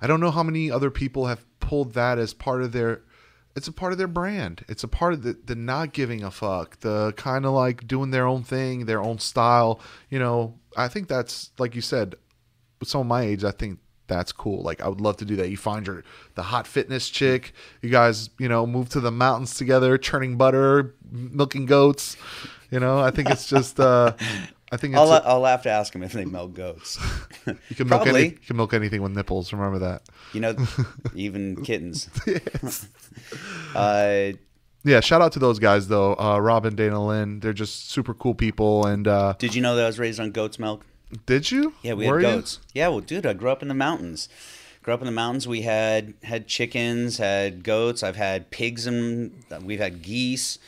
I 0.00 0.06
don't 0.06 0.20
know 0.20 0.30
how 0.30 0.44
many 0.44 0.70
other 0.70 0.90
people 0.90 1.26
have 1.26 1.44
pulled 1.58 1.94
that 1.94 2.18
as 2.18 2.32
part 2.32 2.62
of 2.62 2.70
their. 2.72 3.02
It's 3.56 3.66
a 3.66 3.72
part 3.72 3.90
of 3.90 3.98
their 3.98 4.06
brand. 4.06 4.64
It's 4.68 4.84
a 4.84 4.88
part 4.88 5.14
of 5.14 5.22
the, 5.24 5.36
the 5.44 5.56
not 5.56 5.92
giving 5.92 6.22
a 6.22 6.30
fuck, 6.30 6.78
the 6.80 7.12
kind 7.16 7.44
of 7.44 7.52
like 7.52 7.88
doing 7.88 8.12
their 8.12 8.24
own 8.26 8.44
thing, 8.44 8.84
their 8.86 9.02
own 9.02 9.18
style. 9.18 9.80
You 10.10 10.20
know, 10.20 10.60
I 10.76 10.86
think 10.86 11.08
that's 11.08 11.50
like 11.58 11.74
you 11.74 11.80
said. 11.80 12.14
With 12.78 12.88
some 12.88 13.00
of 13.00 13.06
my 13.08 13.22
age, 13.22 13.42
I 13.42 13.50
think 13.50 13.80
that's 14.08 14.32
cool. 14.32 14.62
Like 14.62 14.80
I 14.82 14.88
would 14.88 15.00
love 15.00 15.16
to 15.18 15.24
do 15.24 15.36
that. 15.36 15.50
You 15.50 15.56
find 15.56 15.86
your 15.86 16.02
the 16.34 16.42
hot 16.42 16.66
fitness 16.66 17.08
chick. 17.08 17.52
You 17.82 17.90
guys, 17.90 18.30
you 18.38 18.48
know, 18.48 18.66
move 18.66 18.88
to 18.90 19.00
the 19.00 19.10
mountains 19.12 19.54
together, 19.54 19.96
churning 19.98 20.36
butter, 20.36 20.94
milking 21.10 21.66
goats. 21.66 22.16
You 22.70 22.80
know, 22.80 22.98
I 23.00 23.10
think 23.10 23.30
it's 23.30 23.46
just. 23.48 23.78
uh 23.78 24.12
I 24.70 24.76
think 24.76 24.92
it's 24.92 25.00
I'll, 25.00 25.10
a- 25.12 25.22
I'll 25.24 25.44
have 25.46 25.62
to 25.62 25.70
ask 25.70 25.94
them 25.94 26.02
if 26.02 26.12
they 26.12 26.26
milk 26.26 26.52
goats. 26.52 26.98
you 27.46 27.74
can 27.74 27.88
milk 27.88 28.06
any, 28.06 28.24
you 28.24 28.30
can 28.46 28.56
milk 28.58 28.74
anything 28.74 29.00
with 29.00 29.12
nipples. 29.12 29.50
Remember 29.50 29.78
that. 29.78 30.02
You 30.34 30.40
know, 30.40 30.54
even 31.14 31.56
kittens. 31.64 32.10
uh, 33.74 34.32
Yeah, 34.84 35.00
shout 35.00 35.22
out 35.22 35.32
to 35.32 35.38
those 35.38 35.58
guys 35.58 35.88
though. 35.88 36.14
Uh, 36.18 36.38
Rob 36.38 36.66
and 36.66 36.76
Dana 36.76 37.02
Linn, 37.04 37.40
they're 37.40 37.52
just 37.54 37.90
super 37.90 38.12
cool 38.14 38.34
people. 38.34 38.86
And 38.86 39.08
uh, 39.08 39.34
did 39.38 39.54
you 39.54 39.62
know 39.62 39.74
that 39.76 39.84
I 39.84 39.86
was 39.86 39.98
raised 39.98 40.20
on 40.20 40.30
goat's 40.32 40.58
milk? 40.58 40.84
Did 41.26 41.50
you? 41.50 41.74
Yeah, 41.82 41.94
we 41.94 42.06
Were 42.08 42.20
had 42.20 42.28
you? 42.28 42.36
goats. 42.36 42.60
Yeah, 42.74 42.88
well, 42.88 43.00
dude, 43.00 43.26
I 43.26 43.32
grew 43.32 43.50
up 43.50 43.62
in 43.62 43.68
the 43.68 43.74
mountains. 43.74 44.28
Grew 44.82 44.94
up 44.94 45.00
in 45.00 45.06
the 45.06 45.12
mountains. 45.12 45.46
We 45.48 45.62
had 45.62 46.14
had 46.22 46.46
chickens, 46.46 47.18
had 47.18 47.62
goats. 47.64 48.02
I've 48.02 48.16
had 48.16 48.50
pigs, 48.50 48.86
and 48.86 49.32
we've 49.62 49.80
had 49.80 50.02
geese. 50.02 50.58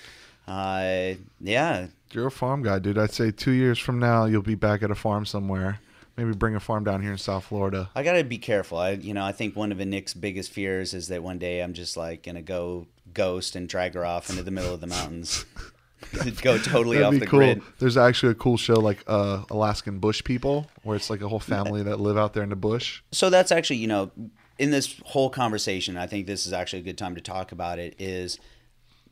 Uh, 0.46 1.14
yeah, 1.40 1.86
You're 2.12 2.26
a 2.26 2.30
farm 2.30 2.62
guy, 2.62 2.78
dude. 2.80 2.98
I'd 2.98 3.12
say 3.12 3.30
two 3.30 3.52
years 3.52 3.78
from 3.78 3.98
now 4.00 4.24
you'll 4.24 4.42
be 4.42 4.56
back 4.56 4.82
at 4.82 4.90
a 4.90 4.94
farm 4.96 5.24
somewhere. 5.24 5.80
Maybe 6.16 6.32
bring 6.32 6.56
a 6.56 6.60
farm 6.60 6.82
down 6.84 7.00
here 7.02 7.12
in 7.12 7.18
South 7.18 7.44
Florida. 7.44 7.88
I 7.94 8.02
gotta 8.02 8.24
be 8.24 8.36
careful. 8.36 8.76
I, 8.78 8.90
you 8.90 9.14
know, 9.14 9.24
I 9.24 9.32
think 9.32 9.54
one 9.56 9.70
of 9.70 9.78
Nick's 9.78 10.12
biggest 10.12 10.50
fears 10.50 10.92
is 10.92 11.08
that 11.08 11.22
one 11.22 11.38
day 11.38 11.62
I'm 11.62 11.72
just 11.72 11.96
like 11.96 12.24
gonna 12.24 12.42
go 12.42 12.86
ghost 13.14 13.54
and 13.56 13.68
drag 13.68 13.94
her 13.94 14.04
off 14.04 14.28
into 14.28 14.42
the 14.42 14.50
middle 14.50 14.74
of 14.74 14.80
the 14.80 14.86
mountains, 14.88 15.44
go 16.42 16.58
totally 16.58 16.96
That'd 16.98 17.06
off 17.06 17.12
be 17.12 17.18
the 17.20 17.26
cool. 17.26 17.38
grid. 17.40 17.62
There's 17.78 17.96
actually 17.96 18.32
a 18.32 18.34
cool 18.36 18.56
show 18.56 18.74
like 18.74 19.02
uh, 19.06 19.44
Alaskan 19.50 19.98
Bush 19.98 20.22
People, 20.24 20.68
where 20.82 20.96
it's 20.96 21.10
like 21.10 21.20
a 21.20 21.28
whole 21.28 21.40
family 21.40 21.82
that 21.82 22.00
live 22.00 22.16
out 22.16 22.32
there 22.34 22.42
in 22.42 22.48
the 22.50 22.56
bush. 22.56 23.02
so 23.12 23.30
that's 23.30 23.52
actually 23.52 23.76
you 23.76 23.86
know 23.86 24.10
in 24.58 24.70
this 24.70 25.00
whole 25.06 25.30
conversation 25.30 25.96
i 25.96 26.06
think 26.06 26.26
this 26.26 26.46
is 26.46 26.52
actually 26.52 26.80
a 26.80 26.82
good 26.82 26.98
time 26.98 27.14
to 27.14 27.20
talk 27.22 27.50
about 27.50 27.78
it 27.78 27.94
is 27.98 28.38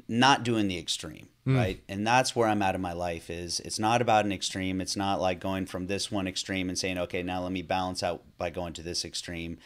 not 0.09 0.43
doing 0.43 0.69
the 0.69 0.79
extreme 0.79 1.29
right? 1.47 1.81
And 1.89 2.07
that's 2.07 2.37
where 2.37 2.47
i'm 2.47 2.61
at 2.61 2.75
in 2.75 2.83
my 2.83 2.93
life 2.93 3.31
is 3.31 3.59
it's 3.61 3.79
not 3.79 4.03
about 4.03 4.27
an 4.27 4.33
extreme. 4.33 4.83
It's 4.83 4.97
not 4.97 5.19
like 5.19 5.41
going 5.41 5.65
from 5.65 5.87
this 5.87 6.13
one 6.13 6.29
extreme 6.29 6.69
and 6.69 6.79
saying 6.79 6.99
okay 6.99 7.23
now 7.23 7.41
let 7.43 7.53
me 7.53 7.63
balance 7.63 8.03
out 8.03 8.23
by 8.37 8.51
going 8.51 8.75
to 8.75 8.83
this 8.83 9.03
extreme. 9.03 9.57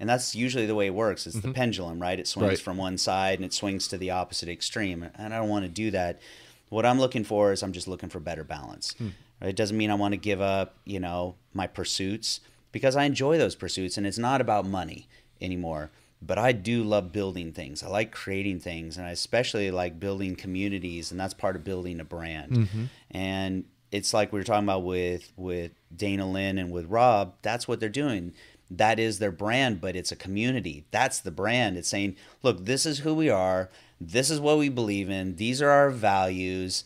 And 0.00 0.08
that's 0.08 0.34
usually 0.34 0.64
the 0.64 0.74
way 0.74 0.86
it 0.86 0.94
works. 0.94 1.26
It's 1.26 1.38
the 1.40 1.52
pendulum 1.52 2.00
right? 2.00 2.18
It 2.18 2.26
swings 2.26 2.48
Right. 2.48 2.58
from 2.58 2.78
one 2.78 2.96
side 2.96 3.38
and 3.38 3.44
it 3.44 3.52
swings 3.52 3.86
to 3.88 3.98
the 3.98 4.10
opposite 4.12 4.48
extreme. 4.48 5.10
And 5.14 5.34
i 5.34 5.38
don't 5.38 5.50
want 5.50 5.66
to 5.66 5.70
do 5.70 5.90
that 5.90 6.20
what 6.68 6.86
i'm 6.86 6.98
looking 6.98 7.24
for 7.24 7.52
is 7.52 7.62
i'm 7.62 7.72
just 7.72 7.88
looking 7.88 8.08
for 8.08 8.20
better 8.20 8.44
balance 8.44 8.94
hmm. 8.98 9.08
right? 9.40 9.50
it 9.50 9.56
doesn't 9.56 9.76
mean 9.76 9.90
i 9.90 9.94
want 9.94 10.12
to 10.12 10.18
give 10.18 10.40
up 10.40 10.76
you 10.84 11.00
know 11.00 11.34
my 11.52 11.66
pursuits 11.66 12.40
because 12.72 12.96
i 12.96 13.04
enjoy 13.04 13.38
those 13.38 13.54
pursuits 13.54 13.96
and 13.96 14.06
it's 14.06 14.18
not 14.18 14.40
about 14.40 14.66
money 14.66 15.08
anymore 15.40 15.90
but 16.22 16.38
i 16.38 16.52
do 16.52 16.82
love 16.82 17.12
building 17.12 17.52
things. 17.52 17.82
I 17.82 17.88
like 17.88 18.10
creating 18.10 18.60
things 18.60 18.96
and 18.96 19.06
i 19.06 19.10
especially 19.10 19.70
like 19.70 20.00
building 20.00 20.36
communities 20.36 21.10
and 21.10 21.20
that's 21.20 21.34
part 21.34 21.56
of 21.56 21.64
building 21.64 22.00
a 22.00 22.04
brand. 22.04 22.52
Mm-hmm. 22.52 22.84
And 23.10 23.64
it's 23.92 24.12
like 24.12 24.32
we 24.32 24.40
were 24.40 24.44
talking 24.44 24.64
about 24.64 24.82
with 24.84 25.32
with 25.36 25.72
dana 25.94 26.28
linn 26.28 26.58
and 26.58 26.70
with 26.70 26.86
rob 26.86 27.34
that's 27.42 27.68
what 27.68 27.80
they're 27.80 27.88
doing. 27.88 28.32
That 28.70 28.98
is 28.98 29.18
their 29.18 29.32
brand 29.32 29.80
but 29.80 29.94
it's 29.94 30.12
a 30.12 30.16
community. 30.16 30.86
That's 30.90 31.20
the 31.20 31.30
brand. 31.30 31.76
It's 31.76 31.88
saying 31.88 32.16
look 32.42 32.64
this 32.64 32.86
is 32.86 33.00
who 33.00 33.14
we 33.14 33.28
are 33.28 33.70
this 34.00 34.30
is 34.30 34.40
what 34.40 34.58
we 34.58 34.68
believe 34.68 35.10
in. 35.10 35.36
These 35.36 35.62
are 35.62 35.70
our 35.70 35.90
values. 35.90 36.84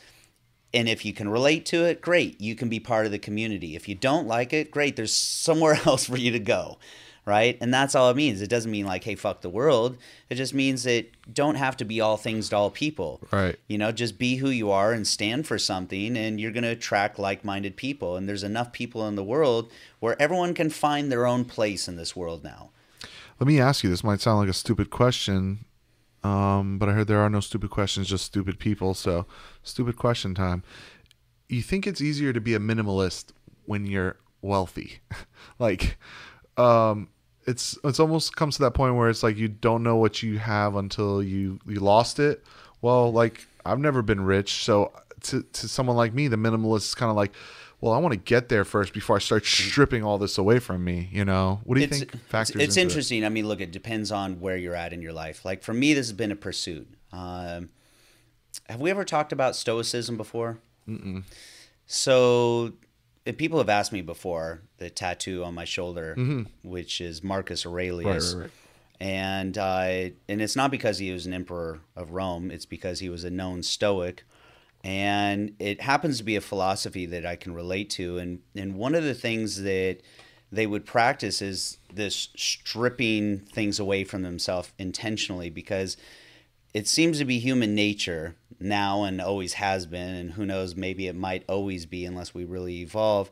And 0.72 0.88
if 0.88 1.04
you 1.04 1.12
can 1.12 1.28
relate 1.28 1.66
to 1.66 1.84
it 1.84 2.00
great. 2.00 2.40
You 2.40 2.54
can 2.54 2.68
be 2.68 2.78
part 2.78 3.06
of 3.06 3.12
the 3.12 3.18
community. 3.18 3.74
If 3.74 3.88
you 3.88 3.94
don't 3.94 4.26
like 4.26 4.52
it 4.52 4.70
great. 4.70 4.96
There's 4.96 5.12
somewhere 5.12 5.80
else 5.86 6.06
for 6.06 6.16
you 6.16 6.30
to 6.32 6.38
go 6.38 6.78
right? 7.30 7.58
And 7.60 7.72
that's 7.72 7.94
all 7.94 8.10
it 8.10 8.16
means. 8.16 8.40
It 8.40 8.50
doesn't 8.50 8.70
mean 8.70 8.86
like 8.86 9.04
hey 9.04 9.14
fuck 9.14 9.40
the 9.40 9.48
world. 9.48 9.96
It 10.28 10.34
just 10.34 10.54
means 10.54 10.82
that 10.84 11.06
don't 11.32 11.54
have 11.54 11.76
to 11.78 11.84
be 11.84 12.00
all 12.00 12.16
things 12.16 12.48
to 12.48 12.56
all 12.56 12.70
people. 12.70 13.20
Right. 13.30 13.58
you 13.68 13.78
know 13.78 13.92
just 13.92 14.18
be 14.18 14.36
who 14.36 14.50
you 14.50 14.70
are 14.70 14.92
and 14.92 15.06
stand 15.06 15.46
for 15.46 15.58
something 15.58 16.16
and 16.16 16.40
you're 16.40 16.50
going 16.50 16.64
to 16.64 16.70
attract 16.70 17.18
like-minded 17.18 17.76
people. 17.76 18.16
And 18.16 18.28
there's 18.28 18.42
enough 18.42 18.72
people 18.72 19.06
in 19.06 19.14
the 19.14 19.24
world 19.24 19.70
where 20.00 20.20
everyone 20.20 20.54
can 20.54 20.70
find 20.70 21.10
their 21.10 21.26
own 21.26 21.44
place 21.44 21.88
in 21.88 21.96
this 21.96 22.16
world 22.16 22.42
now. 22.42 22.70
Let 23.38 23.46
me 23.46 23.60
ask 23.60 23.82
you. 23.82 23.90
This 23.90 24.04
might 24.04 24.20
sound 24.20 24.40
like 24.40 24.48
a 24.48 24.54
stupid 24.54 24.90
question, 24.90 25.64
um, 26.22 26.78
but 26.78 26.88
I 26.88 26.92
heard 26.92 27.06
there 27.06 27.20
are 27.20 27.30
no 27.30 27.40
stupid 27.40 27.70
questions, 27.70 28.08
just 28.08 28.24
stupid 28.24 28.58
people. 28.58 28.94
So, 28.94 29.26
stupid 29.62 29.96
question 29.96 30.34
time. 30.34 30.62
You 31.48 31.62
think 31.62 31.86
it's 31.86 32.00
easier 32.00 32.32
to 32.32 32.40
be 32.40 32.54
a 32.54 32.58
minimalist 32.58 33.26
when 33.66 33.86
you're 33.86 34.16
wealthy? 34.42 35.00
like, 35.58 35.96
um, 36.56 37.08
it's 37.46 37.78
it's 37.84 37.98
almost 37.98 38.36
comes 38.36 38.56
to 38.56 38.62
that 38.62 38.72
point 38.72 38.96
where 38.96 39.08
it's 39.08 39.22
like 39.22 39.36
you 39.36 39.48
don't 39.48 39.82
know 39.82 39.96
what 39.96 40.22
you 40.22 40.38
have 40.38 40.76
until 40.76 41.22
you 41.22 41.58
you 41.66 41.80
lost 41.80 42.18
it. 42.18 42.44
Well, 42.82 43.12
like 43.12 43.46
I've 43.64 43.78
never 43.78 44.02
been 44.02 44.20
rich, 44.20 44.64
so 44.64 44.92
to 45.22 45.42
to 45.42 45.68
someone 45.68 45.96
like 45.96 46.12
me, 46.12 46.28
the 46.28 46.36
minimalist 46.36 46.88
is 46.88 46.94
kind 46.94 47.10
of 47.10 47.16
like. 47.16 47.32
Well, 47.80 47.94
I 47.94 47.98
want 47.98 48.12
to 48.12 48.18
get 48.18 48.50
there 48.50 48.64
first 48.64 48.92
before 48.92 49.16
I 49.16 49.20
start 49.20 49.46
stripping 49.46 50.04
all 50.04 50.18
this 50.18 50.36
away 50.36 50.58
from 50.58 50.84
me. 50.84 51.08
You 51.10 51.24
know, 51.24 51.60
what 51.64 51.76
do 51.76 51.80
you 51.80 51.86
it's, 51.86 51.98
think 51.98 52.16
factors? 52.26 52.56
It's, 52.56 52.76
into 52.76 52.80
it? 52.80 52.82
interesting. 52.82 53.24
I 53.24 53.30
mean, 53.30 53.48
look, 53.48 53.60
it 53.60 53.72
depends 53.72 54.12
on 54.12 54.40
where 54.40 54.56
you're 54.56 54.74
at 54.74 54.92
in 54.92 55.00
your 55.00 55.14
life. 55.14 55.44
Like 55.44 55.62
for 55.62 55.72
me, 55.72 55.94
this 55.94 56.08
has 56.08 56.12
been 56.12 56.30
a 56.30 56.36
pursuit. 56.36 56.88
Um, 57.12 57.70
have 58.68 58.80
we 58.80 58.90
ever 58.90 59.04
talked 59.04 59.32
about 59.32 59.56
stoicism 59.56 60.16
before? 60.16 60.58
Mm-mm. 60.88 61.24
So, 61.86 62.74
people 63.36 63.58
have 63.58 63.68
asked 63.68 63.92
me 63.92 64.02
before 64.02 64.62
the 64.78 64.90
tattoo 64.90 65.42
on 65.44 65.54
my 65.54 65.64
shoulder, 65.64 66.14
which 66.62 67.00
is 67.00 67.22
Marcus 67.22 67.64
Aurelius. 67.66 68.30
Mm-hmm. 68.30 68.40
Right, 68.40 68.42
right, 68.42 68.50
right. 68.50 68.52
And 69.02 69.58
uh, 69.58 70.14
and 70.28 70.42
it's 70.42 70.56
not 70.56 70.70
because 70.70 70.98
he 70.98 71.10
was 71.10 71.26
an 71.26 71.32
emperor 71.32 71.80
of 71.96 72.10
Rome. 72.10 72.50
It's 72.50 72.66
because 72.66 73.00
he 73.00 73.08
was 73.08 73.24
a 73.24 73.30
known 73.30 73.62
Stoic, 73.62 74.24
and 74.82 75.54
it 75.58 75.80
happens 75.80 76.18
to 76.18 76.24
be 76.24 76.36
a 76.36 76.40
philosophy 76.40 77.06
that 77.06 77.26
I 77.26 77.36
can 77.36 77.54
relate 77.54 77.90
to. 77.90 78.18
And 78.18 78.40
and 78.54 78.76
one 78.76 78.94
of 78.94 79.04
the 79.04 79.14
things 79.14 79.62
that 79.62 79.98
they 80.52 80.66
would 80.66 80.84
practice 80.84 81.42
is 81.42 81.78
this 81.92 82.28
stripping 82.36 83.38
things 83.38 83.78
away 83.78 84.04
from 84.04 84.22
themselves 84.22 84.72
intentionally 84.78 85.50
because 85.50 85.96
it 86.72 86.88
seems 86.88 87.18
to 87.18 87.24
be 87.24 87.38
human 87.38 87.74
nature 87.74 88.36
now 88.60 89.02
and 89.02 89.20
always 89.20 89.54
has 89.54 89.86
been, 89.86 90.14
and 90.14 90.32
who 90.32 90.46
knows, 90.46 90.76
maybe 90.76 91.06
it 91.06 91.16
might 91.16 91.44
always 91.48 91.86
be 91.86 92.04
unless 92.04 92.34
we 92.34 92.44
really 92.44 92.80
evolve 92.80 93.30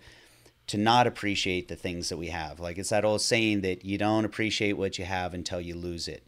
to 0.68 0.76
not 0.76 1.06
appreciate 1.06 1.68
the 1.68 1.76
things 1.76 2.08
that 2.08 2.16
we 2.16 2.28
have. 2.28 2.60
Like 2.60 2.78
it's 2.78 2.90
that 2.90 3.04
old 3.04 3.20
saying 3.20 3.62
that 3.62 3.84
you 3.84 3.98
don't 3.98 4.24
appreciate 4.24 4.74
what 4.74 4.98
you 4.98 5.04
have 5.04 5.34
until 5.34 5.60
you 5.60 5.74
lose 5.74 6.08
it. 6.08 6.26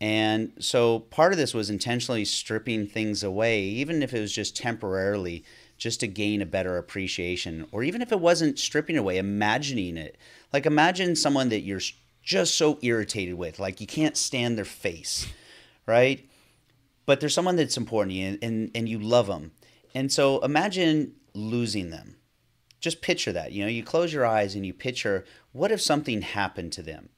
And 0.00 0.52
so 0.60 1.00
part 1.00 1.32
of 1.32 1.38
this 1.38 1.54
was 1.54 1.70
intentionally 1.70 2.24
stripping 2.24 2.86
things 2.86 3.22
away, 3.22 3.62
even 3.62 4.02
if 4.02 4.14
it 4.14 4.20
was 4.20 4.32
just 4.32 4.56
temporarily, 4.56 5.44
just 5.76 6.00
to 6.00 6.06
gain 6.06 6.40
a 6.40 6.46
better 6.46 6.76
appreciation. 6.76 7.66
Or 7.72 7.82
even 7.82 8.00
if 8.00 8.12
it 8.12 8.20
wasn't 8.20 8.58
stripping 8.58 8.96
away, 8.96 9.18
imagining 9.18 9.96
it. 9.96 10.16
Like 10.52 10.66
imagine 10.66 11.16
someone 11.16 11.48
that 11.48 11.62
you're 11.62 11.80
just 12.22 12.54
so 12.54 12.78
irritated 12.82 13.34
with, 13.34 13.58
like 13.58 13.80
you 13.80 13.86
can't 13.86 14.16
stand 14.16 14.56
their 14.56 14.64
face, 14.64 15.26
right? 15.86 16.28
But 17.06 17.20
there's 17.20 17.34
someone 17.34 17.56
that's 17.56 17.76
important 17.76 18.12
to 18.12 18.18
you 18.18 18.26
and, 18.28 18.38
and, 18.42 18.70
and 18.74 18.88
you 18.88 18.98
love 18.98 19.26
them. 19.26 19.52
And 19.94 20.12
so 20.12 20.38
imagine 20.40 21.14
losing 21.34 21.90
them 21.90 22.18
just 22.80 23.02
picture 23.02 23.32
that. 23.32 23.52
You 23.52 23.62
know, 23.62 23.68
you 23.68 23.82
close 23.82 24.12
your 24.12 24.26
eyes 24.26 24.54
and 24.54 24.64
you 24.64 24.72
picture 24.72 25.24
what 25.52 25.72
if 25.72 25.80
something 25.80 26.22
happened 26.22 26.72
to 26.72 26.82
them? 26.82 27.08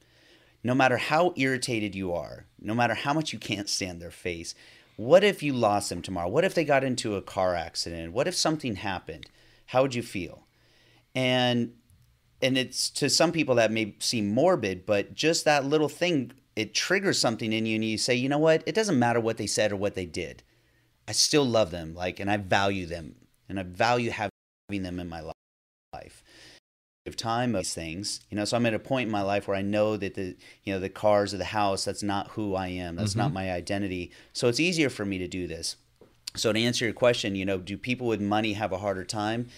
No 0.62 0.74
matter 0.74 0.98
how 0.98 1.32
irritated 1.36 1.94
you 1.94 2.12
are, 2.12 2.46
no 2.60 2.74
matter 2.74 2.94
how 2.94 3.14
much 3.14 3.32
you 3.32 3.38
can't 3.38 3.68
stand 3.68 4.00
their 4.00 4.10
face, 4.10 4.54
what 4.96 5.24
if 5.24 5.42
you 5.42 5.54
lost 5.54 5.88
them 5.88 6.02
tomorrow? 6.02 6.28
What 6.28 6.44
if 6.44 6.54
they 6.54 6.64
got 6.64 6.84
into 6.84 7.16
a 7.16 7.22
car 7.22 7.54
accident? 7.54 8.12
What 8.12 8.28
if 8.28 8.34
something 8.34 8.76
happened? 8.76 9.26
How 9.66 9.82
would 9.82 9.94
you 9.94 10.02
feel? 10.02 10.46
And 11.14 11.74
and 12.42 12.56
it's 12.56 12.88
to 12.90 13.10
some 13.10 13.32
people 13.32 13.54
that 13.56 13.70
may 13.70 13.94
seem 13.98 14.28
morbid, 14.28 14.86
but 14.86 15.14
just 15.14 15.44
that 15.44 15.64
little 15.64 15.88
thing 15.88 16.32
it 16.56 16.74
triggers 16.74 17.18
something 17.18 17.52
in 17.52 17.64
you 17.64 17.76
and 17.76 17.84
you 17.84 17.96
say, 17.96 18.14
"You 18.14 18.28
know 18.28 18.38
what? 18.38 18.62
It 18.66 18.74
doesn't 18.74 18.98
matter 18.98 19.20
what 19.20 19.38
they 19.38 19.46
said 19.46 19.72
or 19.72 19.76
what 19.76 19.94
they 19.94 20.06
did. 20.06 20.42
I 21.08 21.12
still 21.12 21.44
love 21.44 21.70
them 21.70 21.94
like 21.94 22.20
and 22.20 22.30
I 22.30 22.36
value 22.36 22.86
them 22.86 23.16
and 23.48 23.58
I 23.58 23.62
value 23.62 24.10
having 24.10 24.30
them 24.68 25.00
in 25.00 25.08
my 25.08 25.20
life 25.20 26.22
of 27.06 27.16
time 27.16 27.54
of 27.54 27.62
these 27.62 27.74
things 27.74 28.20
you 28.28 28.36
know 28.36 28.44
so 28.44 28.56
i'm 28.56 28.66
at 28.66 28.74
a 28.74 28.78
point 28.78 29.06
in 29.06 29.10
my 29.10 29.22
life 29.22 29.48
where 29.48 29.56
i 29.56 29.62
know 29.62 29.96
that 29.96 30.14
the 30.14 30.36
you 30.64 30.72
know 30.72 30.78
the 30.78 30.90
cars 30.90 31.32
or 31.32 31.38
the 31.38 31.44
house 31.46 31.84
that's 31.84 32.02
not 32.02 32.28
who 32.32 32.54
i 32.54 32.68
am 32.68 32.96
that's 32.96 33.16
not 33.16 33.28
mm-hmm. 33.28 33.34
my 33.34 33.52
identity. 33.52 34.10
So 34.32 34.48
it's 34.48 34.60
easier 34.60 34.90
for 34.90 35.04
me 35.04 35.18
to 35.18 35.28
do 35.28 35.46
this. 35.46 35.76
So 36.36 36.52
to 36.52 36.60
answer 36.60 36.84
your 36.84 36.94
question 36.94 37.34
you 37.34 37.44
know 37.44 37.58
do 37.58 37.76
people 37.76 38.06
with 38.06 38.20
money 38.20 38.52
have 38.54 38.72
a 38.72 38.78
harder 38.78 39.04
time? 39.04 39.48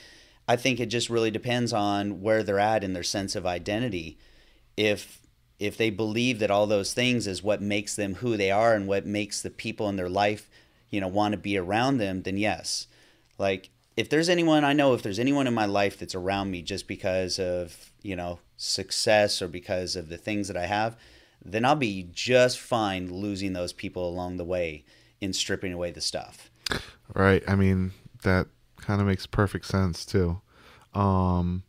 I 0.48 0.56
think 0.56 0.80
it 0.80 0.86
just 0.86 1.10
really 1.10 1.30
depends 1.30 1.72
on 1.72 2.20
where 2.20 2.42
they're 2.42 2.58
at 2.58 2.84
in 2.84 2.92
their 2.92 3.02
sense 3.02 3.34
of 3.36 3.46
identity. 3.46 4.18
If 4.76 5.20
if 5.58 5.76
they 5.76 5.90
believe 5.90 6.38
that 6.38 6.50
all 6.50 6.66
those 6.66 6.94
things 6.94 7.26
is 7.26 7.42
what 7.42 7.60
makes 7.60 7.94
them 7.94 8.16
who 8.16 8.36
they 8.36 8.50
are 8.50 8.74
and 8.74 8.86
what 8.88 9.06
makes 9.06 9.42
the 9.42 9.50
people 9.50 9.88
in 9.88 9.96
their 9.96 10.08
life 10.08 10.48
you 10.90 11.00
know 11.00 11.08
want 11.08 11.32
to 11.32 11.38
be 11.38 11.58
around 11.58 11.98
them 11.98 12.22
then 12.22 12.36
yes. 12.36 12.86
Like 13.36 13.70
if 13.96 14.08
there's 14.08 14.28
anyone 14.28 14.64
I 14.64 14.72
know 14.72 14.94
if 14.94 15.02
there's 15.02 15.18
anyone 15.18 15.46
in 15.46 15.54
my 15.54 15.66
life 15.66 15.98
that's 15.98 16.14
around 16.14 16.50
me 16.50 16.62
just 16.62 16.88
because 16.88 17.38
of 17.38 17.92
you 18.02 18.16
know 18.16 18.38
success 18.56 19.42
or 19.42 19.48
because 19.48 19.96
of 19.96 20.08
the 20.08 20.18
things 20.18 20.48
that 20.48 20.56
I 20.56 20.66
have 20.66 20.96
then 21.44 21.64
I'll 21.64 21.74
be 21.74 22.08
just 22.12 22.58
fine 22.58 23.12
losing 23.12 23.52
those 23.52 23.72
people 23.72 24.08
along 24.08 24.36
the 24.36 24.44
way 24.44 24.84
in 25.20 25.32
stripping 25.32 25.72
away 25.72 25.90
the 25.90 26.00
stuff 26.00 26.50
Right. 27.14 27.42
I 27.46 27.54
mean, 27.54 27.92
that 28.22 28.46
kind 28.76 29.00
of 29.00 29.06
makes 29.06 29.26
perfect 29.26 29.66
sense 29.66 30.04
too. 30.04 30.40
Um, 30.94 31.62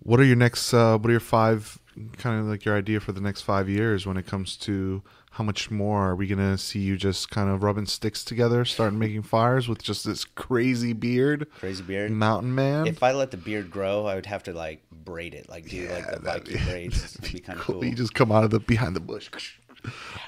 what 0.00 0.20
are 0.20 0.24
your 0.24 0.36
next? 0.36 0.72
Uh, 0.72 0.98
what 0.98 1.08
are 1.08 1.12
your 1.12 1.20
five? 1.20 1.78
Kind 2.18 2.40
of 2.40 2.46
like 2.46 2.64
your 2.64 2.76
idea 2.76 3.00
for 3.00 3.12
the 3.12 3.20
next 3.20 3.42
five 3.42 3.68
years 3.68 4.06
when 4.06 4.16
it 4.16 4.26
comes 4.26 4.56
to 4.58 5.02
how 5.34 5.44
much 5.44 5.70
more 5.70 6.10
are 6.10 6.14
we 6.16 6.26
gonna 6.26 6.56
see 6.56 6.78
you 6.78 6.96
just 6.96 7.30
kind 7.30 7.50
of 7.50 7.62
rubbing 7.62 7.86
sticks 7.86 8.24
together, 8.24 8.64
starting 8.64 8.98
making 8.98 9.22
fires 9.22 9.68
with 9.68 9.82
just 9.82 10.04
this 10.06 10.24
crazy 10.24 10.92
beard, 10.92 11.46
crazy 11.58 11.82
beard 11.82 12.10
mountain 12.10 12.54
man? 12.54 12.86
if 12.86 13.02
I 13.02 13.12
let 13.12 13.30
the 13.30 13.36
beard 13.36 13.70
grow 13.70 14.06
I 14.06 14.14
would 14.14 14.26
have 14.26 14.42
to 14.44 14.52
like 14.52 14.82
braid 14.90 15.34
it 15.34 15.48
like 15.48 15.68
do 15.68 15.88
like 15.88 16.10
the 16.10 16.20
Viking 16.20 16.64
braids 16.64 17.16
it'd 17.16 17.32
be 17.32 17.40
kind 17.46 17.58
of 17.58 17.64
cool 17.64 17.84
You 17.84 17.94
just 17.94 18.14
come 18.14 18.30
out 18.32 18.44
of 18.44 18.50
the 18.50 18.60
behind 18.60 18.96
the 18.96 19.00
bush. 19.00 19.30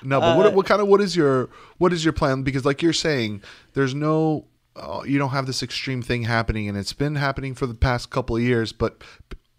No, 0.03 0.21
but 0.21 0.37
what, 0.37 0.47
Uh, 0.49 0.51
what 0.51 0.67
kind 0.67 0.83
of 0.83 0.89
what 0.89 1.01
is 1.01 1.17
your 1.17 1.49
what 1.79 1.91
is 1.93 2.05
your 2.05 2.13
plan? 2.13 2.43
Because 2.43 2.67
like 2.67 2.83
you're 2.83 2.93
saying, 2.93 3.43
there's 3.73 3.95
no 3.95 4.45
uh, 4.77 5.01
you 5.07 5.19
don't 5.19 5.31
have 5.31 5.47
this 5.47 5.63
extreme 5.63 6.03
thing 6.03 6.25
happening, 6.25 6.69
and 6.69 6.77
it's 6.77 6.93
been 6.93 7.15
happening 7.15 7.55
for 7.55 7.67
the 7.67 7.75
past 7.75 8.11
couple 8.11 8.37
of 8.37 8.43
years. 8.43 8.73
But 8.73 9.03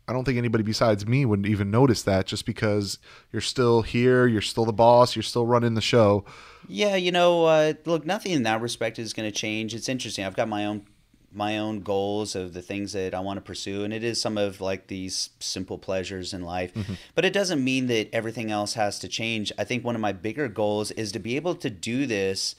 I 0.07 0.13
don't 0.13 0.23
think 0.23 0.37
anybody 0.37 0.63
besides 0.63 1.05
me 1.05 1.25
would 1.25 1.45
even 1.45 1.69
notice 1.69 2.01
that, 2.03 2.25
just 2.25 2.45
because 2.45 2.97
you're 3.31 3.41
still 3.41 3.81
here, 3.81 4.25
you're 4.25 4.41
still 4.41 4.65
the 4.65 4.71
boss, 4.71 5.15
you're 5.15 5.23
still 5.23 5.45
running 5.45 5.73
the 5.73 5.81
show. 5.81 6.23
Yeah, 6.67 6.95
you 6.95 7.11
know, 7.11 7.45
uh, 7.45 7.73
look, 7.85 8.05
nothing 8.05 8.31
in 8.31 8.43
that 8.43 8.61
respect 8.61 8.99
is 8.99 9.13
going 9.13 9.29
to 9.29 9.37
change. 9.37 9.75
It's 9.75 9.89
interesting. 9.89 10.23
I've 10.25 10.35
got 10.35 10.47
my 10.47 10.65
own 10.65 10.85
my 11.29 11.57
own 11.57 11.81
goals 11.81 12.35
of 12.35 12.53
the 12.53 12.61
things 12.61 12.93
that 12.93 13.13
I 13.13 13.19
want 13.19 13.37
to 13.37 13.41
pursue, 13.41 13.83
and 13.83 13.93
it 13.93 14.03
is 14.03 14.19
some 14.19 14.37
of 14.37 14.61
like 14.61 14.87
these 14.87 15.29
simple 15.39 15.77
pleasures 15.77 16.33
in 16.33 16.41
life. 16.41 16.71
But 17.15 17.25
it 17.25 17.33
doesn't 17.33 17.63
mean 17.63 17.87
that 17.87 18.09
everything 18.13 18.49
else 18.49 18.73
has 18.75 18.97
to 18.99 19.07
change. 19.07 19.51
I 19.57 19.65
think 19.65 19.83
one 19.83 19.93
of 19.93 20.01
my 20.01 20.13
bigger 20.13 20.47
goals 20.47 20.89
is 20.91 21.11
to 21.11 21.19
be 21.19 21.35
able 21.35 21.53
to 21.55 21.69
do 21.69 22.07
this. 22.07 22.55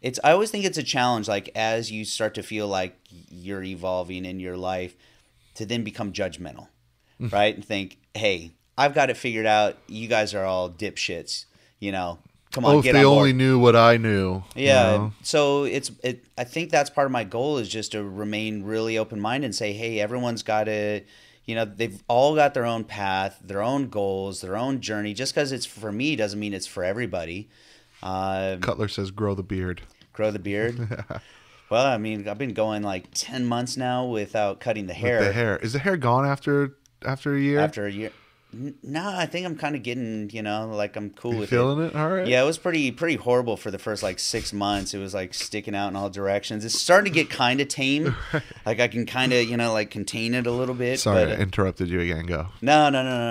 It's 0.00 0.18
I 0.24 0.32
always 0.32 0.50
think 0.50 0.64
it's 0.64 0.78
a 0.78 0.82
challenge, 0.82 1.28
like 1.28 1.50
as 1.54 1.92
you 1.92 2.04
start 2.04 2.34
to 2.34 2.42
feel 2.42 2.66
like 2.66 2.98
you're 3.30 3.62
evolving 3.62 4.24
in 4.24 4.40
your 4.40 4.56
life, 4.56 4.96
to 5.54 5.66
then 5.66 5.84
become 5.84 6.12
judgmental, 6.12 6.68
right? 7.20 7.54
And 7.54 7.64
think, 7.64 7.98
hey, 8.14 8.52
I've 8.78 8.94
got 8.94 9.10
it 9.10 9.16
figured 9.16 9.46
out. 9.46 9.76
You 9.86 10.08
guys 10.08 10.34
are 10.34 10.44
all 10.44 10.70
dipshits. 10.70 11.46
You 11.78 11.92
know, 11.92 12.18
come 12.52 12.64
on, 12.64 12.76
oh, 12.76 12.78
if 12.78 12.84
get 12.84 12.92
they 12.94 13.00
on 13.04 13.18
only 13.18 13.32
knew 13.32 13.58
what 13.58 13.76
I 13.76 13.96
knew. 13.98 14.42
you 14.54 14.64
Yeah. 14.66 14.82
know? 14.82 15.12
So 15.22 15.64
it's 15.64 15.90
it. 16.02 16.24
I 16.38 16.44
think 16.44 16.70
that's 16.70 16.90
part 16.90 17.06
of 17.06 17.12
my 17.12 17.24
goal 17.24 17.58
is 17.58 17.68
just 17.68 17.92
to 17.92 18.02
remain 18.02 18.62
really 18.62 18.96
open 18.98 19.20
minded 19.20 19.46
and 19.46 19.54
say, 19.54 19.72
hey, 19.72 20.00
everyone's 20.00 20.42
got 20.42 20.64
to, 20.64 21.02
you 21.44 21.54
know, 21.54 21.64
they've 21.64 22.02
all 22.08 22.34
got 22.34 22.54
their 22.54 22.64
own 22.64 22.84
path, 22.84 23.38
their 23.42 23.62
own 23.62 23.88
goals, 23.88 24.40
their 24.40 24.56
own 24.56 24.80
journey. 24.80 25.12
Just 25.14 25.34
because 25.34 25.52
it's 25.52 25.66
for 25.66 25.92
me 25.92 26.16
doesn't 26.16 26.40
mean 26.40 26.54
it's 26.54 26.66
for 26.66 26.82
everybody. 26.82 27.48
Um, 28.02 28.60
Cutler 28.60 28.88
says, 28.88 29.10
"Grow 29.10 29.34
the 29.34 29.42
beard." 29.42 29.82
grow 30.12 30.30
the 30.30 30.38
beard. 30.38 30.78
well, 31.70 31.84
I 31.84 31.98
mean, 31.98 32.26
I've 32.26 32.38
been 32.38 32.54
going 32.54 32.82
like 32.82 33.08
ten 33.12 33.44
months 33.44 33.76
now 33.76 34.06
without 34.06 34.60
cutting 34.60 34.86
the 34.86 34.94
hair. 34.94 35.22
The 35.22 35.32
hair 35.32 35.56
is 35.58 35.74
the 35.74 35.78
hair 35.78 35.96
gone 35.98 36.24
after 36.24 36.76
after 37.04 37.34
a 37.34 37.40
year. 37.40 37.60
After 37.60 37.86
a 37.86 37.90
year. 37.90 38.10
No, 38.82 39.06
I 39.14 39.26
think 39.26 39.44
I'm 39.44 39.56
kind 39.56 39.76
of 39.76 39.82
getting, 39.82 40.30
you 40.30 40.40
know, 40.40 40.68
like 40.72 40.96
I'm 40.96 41.10
cool 41.10 41.32
you 41.34 41.38
with 41.40 41.48
it. 41.48 41.56
feeling 41.56 41.84
it? 41.88 41.94
All 41.96 42.08
right. 42.08 42.26
Yeah, 42.26 42.42
it 42.42 42.46
was 42.46 42.56
pretty 42.56 42.90
pretty 42.90 43.16
horrible 43.16 43.56
for 43.58 43.70
the 43.70 43.78
first 43.78 44.02
like 44.02 44.18
six 44.18 44.52
months. 44.52 44.94
It 44.94 44.98
was 44.98 45.12
like 45.12 45.34
sticking 45.34 45.74
out 45.74 45.88
in 45.88 45.96
all 45.96 46.08
directions. 46.08 46.64
It's 46.64 46.78
starting 46.80 47.12
to 47.12 47.14
get 47.14 47.28
kind 47.28 47.60
of 47.60 47.68
tame. 47.68 48.14
like 48.64 48.80
I 48.80 48.88
can 48.88 49.04
kind 49.04 49.32
of 49.34 49.44
you 49.44 49.56
know 49.58 49.72
like 49.74 49.90
contain 49.90 50.32
it 50.32 50.46
a 50.46 50.50
little 50.52 50.76
bit. 50.76 51.00
Sorry, 51.00 51.26
but, 51.26 51.38
I 51.38 51.42
interrupted 51.42 51.88
you 51.88 52.00
again. 52.00 52.24
Go. 52.24 52.46
no, 52.62 52.88
no, 52.88 53.02
no, 53.02 53.10
no, 53.18 53.28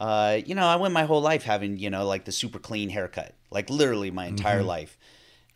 no. 0.00 0.04
Uh, 0.04 0.40
you 0.44 0.54
know, 0.54 0.66
I 0.66 0.76
went 0.76 0.94
my 0.94 1.04
whole 1.04 1.20
life 1.20 1.44
having 1.44 1.76
you 1.78 1.90
know 1.90 2.04
like 2.06 2.24
the 2.24 2.32
super 2.32 2.58
clean 2.58 2.88
haircut, 2.88 3.34
like 3.52 3.70
literally 3.70 4.10
my 4.10 4.26
entire 4.26 4.58
Mm-hmm. 4.60 4.66
life, 4.66 4.98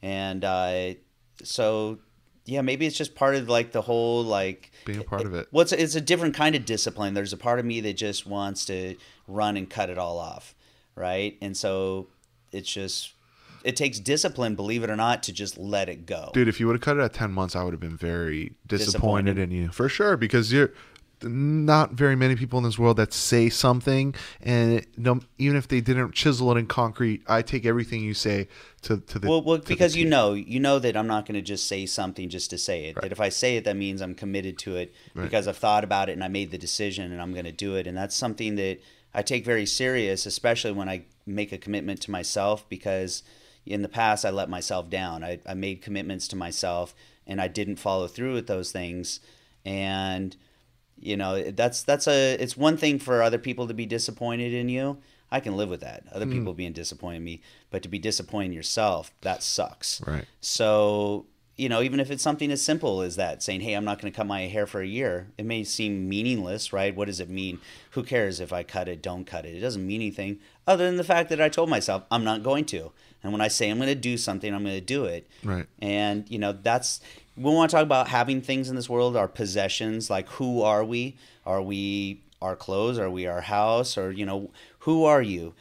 and 0.02 0.44
uh, 0.44 0.94
so 1.42 1.98
yeah, 2.44 2.61
maybe 2.61 2.87
it's 2.87 2.96
just 2.96 3.14
part 3.14 3.35
of 3.35 3.48
like 3.48 3.72
the 3.72 3.83
whole 3.83 4.24
like 4.24 4.72
Being 4.85 5.00
a 5.00 5.05
part 5.05 5.22
of 5.22 5.35
it. 5.35 5.48
What's 5.50 5.72
it's 5.72 5.94
a 5.94 6.00
different 6.00 6.35
kind 6.35 6.55
of 6.55 6.64
discipline. 6.64 7.14
There's 7.14 7.33
a 7.33 7.37
part 7.37 7.59
of 7.59 7.64
me 7.64 7.81
that 7.83 7.94
just 7.94 8.26
wants 8.26 8.64
to 8.66 8.96
run 9.28 9.57
and 9.57 9.68
cut 9.68 9.90
it 9.90 9.98
all 9.98 10.18
off, 10.18 10.55
right? 10.96 11.37
And 11.40 11.57
so 11.57 12.09
it's 12.50 12.70
just 12.72 13.12
it 13.64 13.76
takes 13.76 14.00
discipline, 14.00 14.57
believe 14.57 14.83
it 14.83 14.90
or 14.90 14.96
not, 14.96 15.22
to 15.24 15.33
just 15.33 15.57
let 15.57 15.88
it 15.88 16.05
go. 16.05 16.31
Dude, 16.35 16.48
if 16.48 16.59
you 16.59 16.66
would 16.66 16.74
have 16.74 16.81
cut 16.81 16.96
it 16.96 17.00
at 17.02 17.12
10 17.12 17.31
months, 17.31 17.55
I 17.55 17.62
would 17.62 17.72
have 17.72 17.81
been 17.81 17.96
very 17.96 18.55
disappointed, 18.66 19.37
Disappointed. 19.37 19.38
in 19.38 19.50
you. 19.52 19.68
For 19.70 19.88
sure, 19.88 20.16
because 20.16 20.52
you're 20.52 20.72
not 21.24 21.92
very 21.92 22.16
many 22.16 22.37
people 22.37 22.58
in 22.58 22.64
this 22.64 22.78
world 22.78 22.96
that 22.96 23.12
say 23.12 23.48
something 23.48 24.14
and 24.40 24.74
it, 24.74 24.98
no, 24.98 25.20
even 25.38 25.56
if 25.56 25.68
they 25.68 25.80
didn't 25.80 26.12
chisel 26.12 26.50
it 26.52 26.58
in 26.58 26.66
concrete, 26.66 27.22
I 27.26 27.42
take 27.42 27.66
everything 27.66 28.02
you 28.02 28.14
say 28.14 28.48
to 28.82 28.98
to 28.98 29.18
the 29.18 29.28
Well, 29.28 29.42
well 29.42 29.58
to 29.58 29.62
the 29.62 29.68
because 29.68 29.96
you 29.96 30.04
know, 30.04 30.35
you 30.35 30.61
know 30.61 30.78
that 30.78 30.96
I'm 30.96 31.06
not 31.06 31.26
going 31.26 31.35
to 31.35 31.42
just 31.42 31.66
say 31.66 31.87
something 31.87 32.28
just 32.28 32.50
to 32.50 32.58
say 32.58 32.87
it. 32.87 33.00
That 33.00 33.12
if 33.12 33.20
I 33.20 33.28
say 33.28 33.56
it, 33.56 33.64
that 33.64 33.76
means 33.76 34.02
I'm 34.02 34.14
committed 34.14 34.58
to 34.58 34.76
it 34.76 34.94
because 35.14 35.48
I've 35.48 35.58
thought 35.58 35.85
about 35.85 36.08
it 36.08 36.12
and 36.12 36.24
I 36.24 36.28
made 36.28 36.50
the 36.50 36.58
decision 36.58 37.12
and 37.12 37.20
I'm 37.20 37.32
going 37.32 37.44
to 37.44 37.52
do 37.52 37.76
it. 37.76 37.87
And 37.87 37.96
that's 37.96 38.14
something 38.14 38.56
that 38.56 38.78
I 39.14 39.22
take 39.22 39.44
very 39.44 39.66
serious, 39.66 40.26
especially 40.26 40.72
when 40.72 40.88
I 40.88 41.04
make 41.26 41.52
a 41.52 41.58
commitment 41.58 42.00
to 42.02 42.11
myself 42.11 42.68
because 42.68 43.22
in 43.66 43.82
the 43.82 43.88
past 43.88 44.24
I 44.24 44.30
let 44.30 44.48
myself 44.48 44.90
down. 44.90 45.22
I, 45.22 45.38
I 45.46 45.54
made 45.54 45.82
commitments 45.82 46.26
to 46.28 46.37
myself 46.37 46.94
and 47.26 47.40
I 47.40 47.48
didn't 47.48 47.76
follow 47.76 48.08
through 48.08 48.35
with 48.35 48.46
those 48.46 48.72
things. 48.72 49.20
And 49.64 50.37
you 51.02 51.16
know 51.16 51.50
that's 51.50 51.82
that's 51.82 52.06
a 52.06 52.34
it's 52.34 52.56
one 52.56 52.76
thing 52.76 52.98
for 52.98 53.22
other 53.22 53.38
people 53.38 53.66
to 53.68 53.74
be 53.74 53.86
disappointed 53.86 54.52
in 54.54 54.68
you. 54.68 54.98
I 55.30 55.40
can 55.40 55.56
live 55.56 55.70
with 55.70 55.80
that. 55.80 56.04
Other 56.12 56.26
Hmm. 56.26 56.32
people 56.32 56.52
being 56.54 56.72
disappointed 56.72 57.16
in 57.18 57.24
me 57.24 57.40
but 57.70 57.82
to 57.82 57.88
be 57.88 57.98
disappointed 57.98 58.46
in 58.46 58.52
yourself 58.52 59.12
that 59.22 59.42
sucks. 59.42 60.00
Right. 60.06 60.26
so 60.40 61.26
you 61.56 61.68
know 61.68 61.82
even 61.82 62.00
if 62.00 62.10
it's 62.10 62.22
something 62.22 62.50
as 62.50 62.62
simple 62.62 63.02
as 63.02 63.16
that 63.16 63.42
saying 63.42 63.60
hey 63.60 63.74
i'm 63.74 63.84
not 63.84 64.00
going 64.00 64.10
to 64.10 64.16
cut 64.16 64.26
my 64.26 64.42
hair 64.46 64.66
for 64.66 64.80
a 64.80 64.86
year 64.86 65.28
it 65.36 65.44
may 65.44 65.62
seem 65.64 66.08
meaningless 66.08 66.72
right? 66.72 66.94
What 66.96 67.06
does 67.06 67.20
it 67.20 67.28
mean? 67.28 67.60
Who 67.90 68.02
cares 68.02 68.40
if 68.40 68.52
i 68.52 68.62
cut 68.62 68.88
it 68.88 69.02
don't 69.02 69.26
cut 69.26 69.44
it? 69.44 69.54
It 69.54 69.60
doesn't 69.60 69.86
mean 69.86 70.00
anything 70.00 70.38
other 70.66 70.84
than 70.86 70.96
the 70.96 71.04
fact 71.04 71.28
that 71.30 71.40
i 71.40 71.48
told 71.50 71.68
myself 71.68 72.04
i'm 72.10 72.24
not 72.24 72.42
going 72.42 72.64
to. 72.66 72.92
And 73.22 73.32
when 73.32 73.40
i 73.42 73.48
say 73.48 73.68
i'm 73.70 73.76
going 73.78 73.88
to 73.88 73.94
do 73.94 74.16
something 74.16 74.52
i'm 74.54 74.64
going 74.64 74.74
to 74.74 74.80
do 74.98 75.04
it 75.04 75.26
Right. 75.44 75.66
and 75.80 76.28
you 76.30 76.38
know 76.38 76.52
that's 76.52 77.00
we 77.36 77.44
want 77.44 77.70
to 77.70 77.76
talk 77.76 77.82
about 77.82 78.08
having 78.08 78.40
things 78.40 78.68
in 78.68 78.76
this 78.76 78.88
world 78.88 79.16
our 79.16 79.28
possessions 79.28 80.10
like 80.10 80.28
who 80.30 80.62
are 80.62 80.84
we? 80.84 81.16
Are 81.46 81.62
we 81.62 82.22
our 82.40 82.56
clothes? 82.56 82.98
Are 82.98 83.10
we 83.10 83.26
our 83.26 83.40
house? 83.40 83.96
Or 83.96 84.10
you 84.10 84.26
know 84.26 84.50
who 84.80 85.04
are 85.04 85.22
you? 85.22 85.54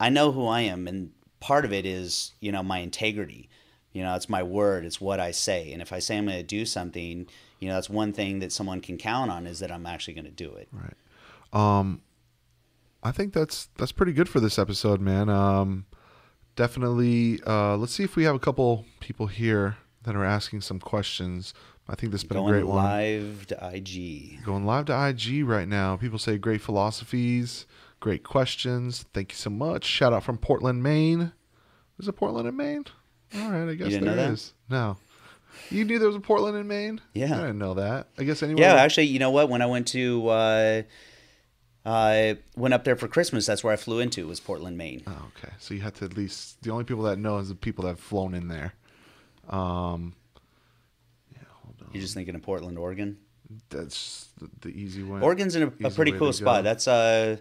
I 0.00 0.10
know 0.10 0.30
who 0.30 0.46
i 0.46 0.60
am 0.60 0.86
and 0.86 1.10
part 1.40 1.64
of 1.64 1.72
it 1.72 1.84
is 1.84 2.32
you 2.40 2.52
know 2.52 2.62
my 2.62 2.78
integrity. 2.78 3.48
You 3.92 4.02
know 4.04 4.14
it's 4.14 4.28
my 4.28 4.42
word 4.42 4.84
it's 4.84 5.00
what 5.00 5.18
i 5.18 5.30
say. 5.30 5.72
And 5.72 5.82
if 5.82 5.92
i 5.92 5.98
say 5.98 6.18
i'm 6.18 6.26
going 6.26 6.36
to 6.36 6.42
do 6.42 6.64
something 6.64 7.26
you 7.58 7.68
know 7.68 7.74
that's 7.74 7.90
one 7.90 8.12
thing 8.12 8.38
that 8.38 8.52
someone 8.52 8.80
can 8.80 8.96
count 8.96 9.30
on 9.30 9.46
is 9.46 9.58
that 9.58 9.72
i'm 9.72 9.86
actually 9.86 10.14
going 10.14 10.24
to 10.24 10.30
do 10.30 10.54
it. 10.54 10.68
Right. 10.72 10.96
Um 11.52 12.02
I 13.02 13.12
think 13.12 13.32
that's 13.32 13.68
that's 13.76 13.92
pretty 13.92 14.12
good 14.12 14.28
for 14.28 14.40
this 14.40 14.58
episode, 14.58 15.00
man. 15.00 15.28
Um 15.28 15.86
definitely 16.54 17.40
uh 17.44 17.76
let's 17.76 17.92
see 17.92 18.04
if 18.04 18.14
we 18.14 18.24
have 18.24 18.36
a 18.36 18.40
couple 18.40 18.84
people 19.00 19.26
here 19.26 19.76
that 20.08 20.16
are 20.16 20.24
asking 20.24 20.62
some 20.62 20.80
questions. 20.80 21.52
I 21.86 21.94
think 21.94 22.12
this 22.12 22.22
has 22.22 22.28
been 22.28 22.38
a 22.38 22.40
going 22.40 22.52
great 22.52 22.66
one. 22.66 22.82
live 22.82 23.46
to 23.48 23.70
ig 23.74 24.42
Going 24.42 24.64
live 24.64 24.86
to 24.86 25.08
IG 25.08 25.46
right 25.46 25.68
now. 25.68 25.96
People 25.96 26.18
say 26.18 26.38
great 26.38 26.62
philosophies, 26.62 27.66
great 28.00 28.24
questions. 28.24 29.04
Thank 29.12 29.32
you 29.32 29.36
so 29.36 29.50
much. 29.50 29.84
Shout 29.84 30.14
out 30.14 30.24
from 30.24 30.38
Portland, 30.38 30.82
Maine. 30.82 31.32
Is 31.98 32.08
it 32.08 32.12
Portland 32.14 32.48
in 32.48 32.56
Maine? 32.56 32.86
All 33.36 33.50
right, 33.50 33.68
I 33.68 33.74
guess 33.74 33.92
there 33.92 34.32
is. 34.32 34.54
No. 34.70 34.96
You 35.70 35.84
knew 35.84 35.98
there 35.98 36.08
was 36.08 36.16
a 36.16 36.20
Portland 36.20 36.56
in 36.56 36.66
Maine? 36.66 37.02
Yeah. 37.12 37.34
I 37.34 37.40
didn't 37.40 37.58
know 37.58 37.74
that. 37.74 38.08
I 38.16 38.24
guess 38.24 38.42
anyone. 38.42 38.62
Yeah, 38.62 38.74
actually, 38.74 39.06
you 39.06 39.18
know 39.18 39.30
what? 39.30 39.50
When 39.50 39.60
I 39.60 39.66
went 39.66 39.88
to, 39.88 40.28
uh, 40.28 40.82
I 41.84 42.38
went 42.56 42.72
up 42.72 42.84
there 42.84 42.96
for 42.96 43.08
Christmas. 43.08 43.44
That's 43.44 43.62
where 43.62 43.74
I 43.74 43.76
flew 43.76 43.98
into 43.98 44.26
was 44.26 44.40
Portland, 44.40 44.78
Maine. 44.78 45.02
Oh, 45.06 45.30
okay. 45.36 45.52
So 45.58 45.74
you 45.74 45.80
have 45.82 45.94
to 45.94 46.06
at 46.06 46.16
least 46.16 46.62
the 46.62 46.70
only 46.70 46.84
people 46.84 47.02
that 47.04 47.18
know 47.18 47.38
is 47.38 47.50
the 47.50 47.54
people 47.54 47.82
that 47.82 47.90
have 47.90 48.00
flown 48.00 48.34
in 48.34 48.48
there. 48.48 48.72
Um, 49.48 50.14
yeah, 51.32 51.38
hold 51.62 51.76
on. 51.82 51.88
You're 51.92 52.02
just 52.02 52.14
thinking 52.14 52.34
of 52.34 52.42
Portland, 52.42 52.78
Oregon. 52.78 53.18
That's 53.70 54.28
the, 54.38 54.48
the 54.60 54.68
easy 54.68 55.02
one. 55.02 55.22
Oregon's 55.22 55.56
in 55.56 55.62
a, 55.62 55.86
a 55.86 55.90
pretty 55.90 56.12
cool 56.12 56.32
spot. 56.32 56.58
go. 56.58 56.62
That's 56.62 56.86
uh, 56.86 57.38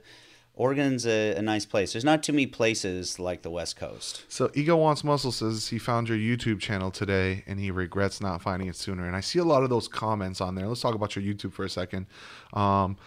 Oregon's 0.57 1.05
a, 1.05 1.35
a 1.35 1.41
nice 1.41 1.65
place. 1.65 1.93
There's 1.93 2.03
not 2.03 2.23
too 2.23 2.33
many 2.33 2.47
places 2.47 3.19
like 3.19 3.43
the 3.43 3.51
West 3.51 3.75
Coast. 3.75 4.23
So 4.27 4.49
Ego 4.55 4.75
Wants 4.75 5.03
Muscle 5.03 5.31
says 5.31 5.67
he 5.67 5.77
found 5.77 6.09
your 6.09 6.17
YouTube 6.17 6.59
channel 6.59 6.89
today 6.89 7.43
and 7.45 7.59
he 7.59 7.69
regrets 7.69 8.19
not 8.21 8.41
finding 8.41 8.67
it 8.67 8.75
sooner. 8.75 9.05
And 9.05 9.15
I 9.15 9.19
see 9.19 9.37
a 9.37 9.43
lot 9.43 9.63
of 9.63 9.69
those 9.69 9.87
comments 9.87 10.41
on 10.41 10.55
there. 10.55 10.67
Let's 10.67 10.81
talk 10.81 10.95
about 10.95 11.15
your 11.15 11.23
YouTube 11.23 11.53
for 11.53 11.63
a 11.63 11.69
second. 11.69 12.07
Um, 12.53 12.97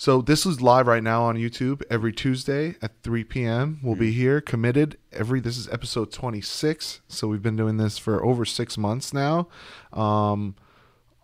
so 0.00 0.22
this 0.22 0.46
is 0.46 0.62
live 0.62 0.86
right 0.86 1.02
now 1.02 1.24
on 1.24 1.36
YouTube 1.36 1.82
every 1.90 2.10
Tuesday 2.10 2.74
at 2.80 3.02
3 3.02 3.22
p.m. 3.24 3.80
We'll 3.82 3.96
be 3.96 4.12
here 4.12 4.40
committed 4.40 4.96
every. 5.12 5.40
This 5.40 5.58
is 5.58 5.68
episode 5.68 6.10
26. 6.10 7.02
So 7.06 7.28
we've 7.28 7.42
been 7.42 7.54
doing 7.54 7.76
this 7.76 7.98
for 7.98 8.24
over 8.24 8.46
six 8.46 8.78
months 8.78 9.12
now. 9.12 9.48
Um, 9.92 10.54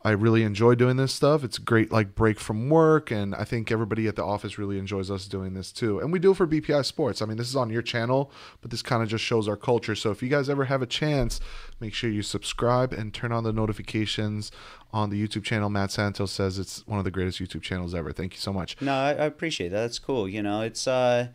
I 0.07 0.13
really 0.13 0.45
enjoy 0.45 0.77
doing 0.77 0.99
this 0.99 1.13
stuff. 1.13 1.43
It's 1.43 1.59
great 1.59 1.91
like 1.91 2.15
break 2.15 2.39
from 2.39 2.71
work, 2.71 3.11
and 3.11 3.35
I 3.35 3.43
think 3.43 3.73
everybody 3.73 4.07
at 4.07 4.15
the 4.15 4.25
office 4.25 4.57
really 4.57 4.79
enjoys 4.79 5.11
us 5.11 5.27
doing 5.27 5.55
this 5.55 5.73
too. 5.73 5.99
And 5.99 6.13
we 6.13 6.21
do 6.21 6.31
it 6.31 6.37
for 6.37 6.47
BPI 6.47 6.85
Sports. 6.85 7.21
I 7.21 7.27
mean, 7.27 7.37
this 7.37 7.49
is 7.49 7.57
on 7.57 7.71
your 7.71 7.83
channel, 7.83 8.31
but 8.61 8.71
this 8.71 8.83
kind 8.83 9.03
of 9.03 9.09
just 9.09 9.25
shows 9.25 9.49
our 9.49 9.57
culture. 9.57 9.97
So 9.97 10.13
if 10.13 10.23
you 10.23 10.29
guys 10.29 10.49
ever 10.49 10.67
have 10.67 10.81
a 10.81 10.87
chance, 10.87 11.41
make 11.81 11.93
sure 11.93 12.09
you 12.09 12.23
subscribe 12.23 12.93
and 12.93 13.13
turn 13.13 13.33
on 13.33 13.43
the 13.43 13.53
notifications 13.53 14.53
on 14.93 15.11
the 15.11 15.21
YouTube 15.21 15.43
channel. 15.43 15.71
Matt 15.71 15.91
Santos 15.91 16.31
says 16.31 16.61
it's 16.61 16.87
one 16.87 17.01
of 17.01 17.05
the 17.05 17.11
greatest 17.11 17.41
YouTube 17.41 17.63
channels 17.63 17.93
ever. 17.93 18.13
Thank 18.13 18.35
you 18.35 18.39
so 18.39 18.53
much. 18.53 18.81
No, 18.81 18.95
I, 18.95 19.09
I 19.09 19.25
appreciate 19.25 19.71
that. 19.71 19.81
That's 19.81 19.99
cool. 19.99 20.29
You 20.29 20.41
know, 20.41 20.61
it's 20.61 20.87
uh, 20.87 21.31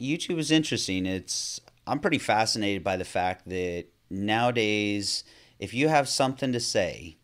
YouTube 0.00 0.38
is 0.38 0.52
interesting. 0.52 1.04
It's 1.04 1.60
I'm 1.84 1.98
pretty 1.98 2.18
fascinated 2.18 2.84
by 2.84 2.96
the 2.96 3.04
fact 3.04 3.48
that 3.48 3.86
nowadays, 4.08 5.24
if 5.58 5.74
you 5.74 5.88
have 5.88 6.08
something 6.08 6.52
to 6.52 6.60
say, 6.60 7.16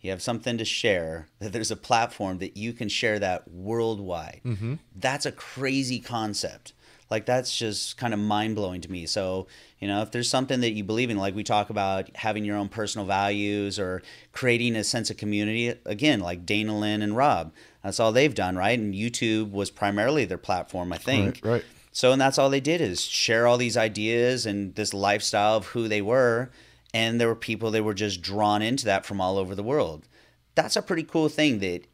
you 0.00 0.10
have 0.10 0.22
something 0.22 0.58
to 0.58 0.64
share, 0.64 1.28
that 1.38 1.52
there's 1.52 1.70
a 1.70 1.76
platform 1.76 2.38
that 2.38 2.56
you 2.56 2.72
can 2.72 2.88
share 2.88 3.18
that 3.18 3.50
worldwide. 3.50 4.40
Mm-hmm. 4.44 4.74
That's 4.96 5.26
a 5.26 5.32
crazy 5.32 6.00
concept. 6.00 6.72
Like 7.10 7.26
that's 7.26 7.56
just 7.56 7.96
kind 7.96 8.14
of 8.14 8.20
mind 8.20 8.54
blowing 8.54 8.80
to 8.82 8.90
me. 8.90 9.04
So 9.04 9.48
you 9.80 9.88
know, 9.88 10.02
if 10.02 10.12
there's 10.12 10.30
something 10.30 10.60
that 10.60 10.72
you 10.72 10.84
believe 10.84 11.10
in, 11.10 11.16
like 11.16 11.34
we 11.34 11.42
talk 11.42 11.70
about 11.70 12.14
having 12.14 12.44
your 12.44 12.56
own 12.56 12.68
personal 12.68 13.06
values 13.06 13.78
or 13.78 14.02
creating 14.32 14.76
a 14.76 14.84
sense 14.84 15.10
of 15.10 15.16
community, 15.16 15.74
again, 15.86 16.20
like 16.20 16.46
Dana 16.46 16.78
Linn 16.78 17.02
and 17.02 17.16
Rob, 17.16 17.52
that's 17.82 17.98
all 17.98 18.12
they've 18.12 18.34
done, 18.34 18.56
right? 18.56 18.78
And 18.78 18.94
YouTube 18.94 19.50
was 19.50 19.70
primarily 19.70 20.24
their 20.24 20.38
platform, 20.38 20.92
I 20.92 20.98
think. 20.98 21.40
Right, 21.42 21.52
right. 21.52 21.64
So, 21.92 22.12
and 22.12 22.20
that's 22.20 22.38
all 22.38 22.50
they 22.50 22.60
did 22.60 22.80
is 22.80 23.00
share 23.00 23.46
all 23.46 23.58
these 23.58 23.76
ideas 23.76 24.46
and 24.46 24.74
this 24.74 24.94
lifestyle 24.94 25.56
of 25.56 25.66
who 25.66 25.88
they 25.88 26.02
were. 26.02 26.50
And 26.92 27.20
there 27.20 27.28
were 27.28 27.36
people 27.36 27.70
that 27.70 27.84
were 27.84 27.94
just 27.94 28.22
drawn 28.22 28.62
into 28.62 28.84
that 28.86 29.06
from 29.06 29.20
all 29.20 29.38
over 29.38 29.54
the 29.54 29.62
world. 29.62 30.08
That's 30.54 30.76
a 30.76 30.82
pretty 30.82 31.04
cool 31.04 31.28
thing 31.28 31.60
that 31.60 31.86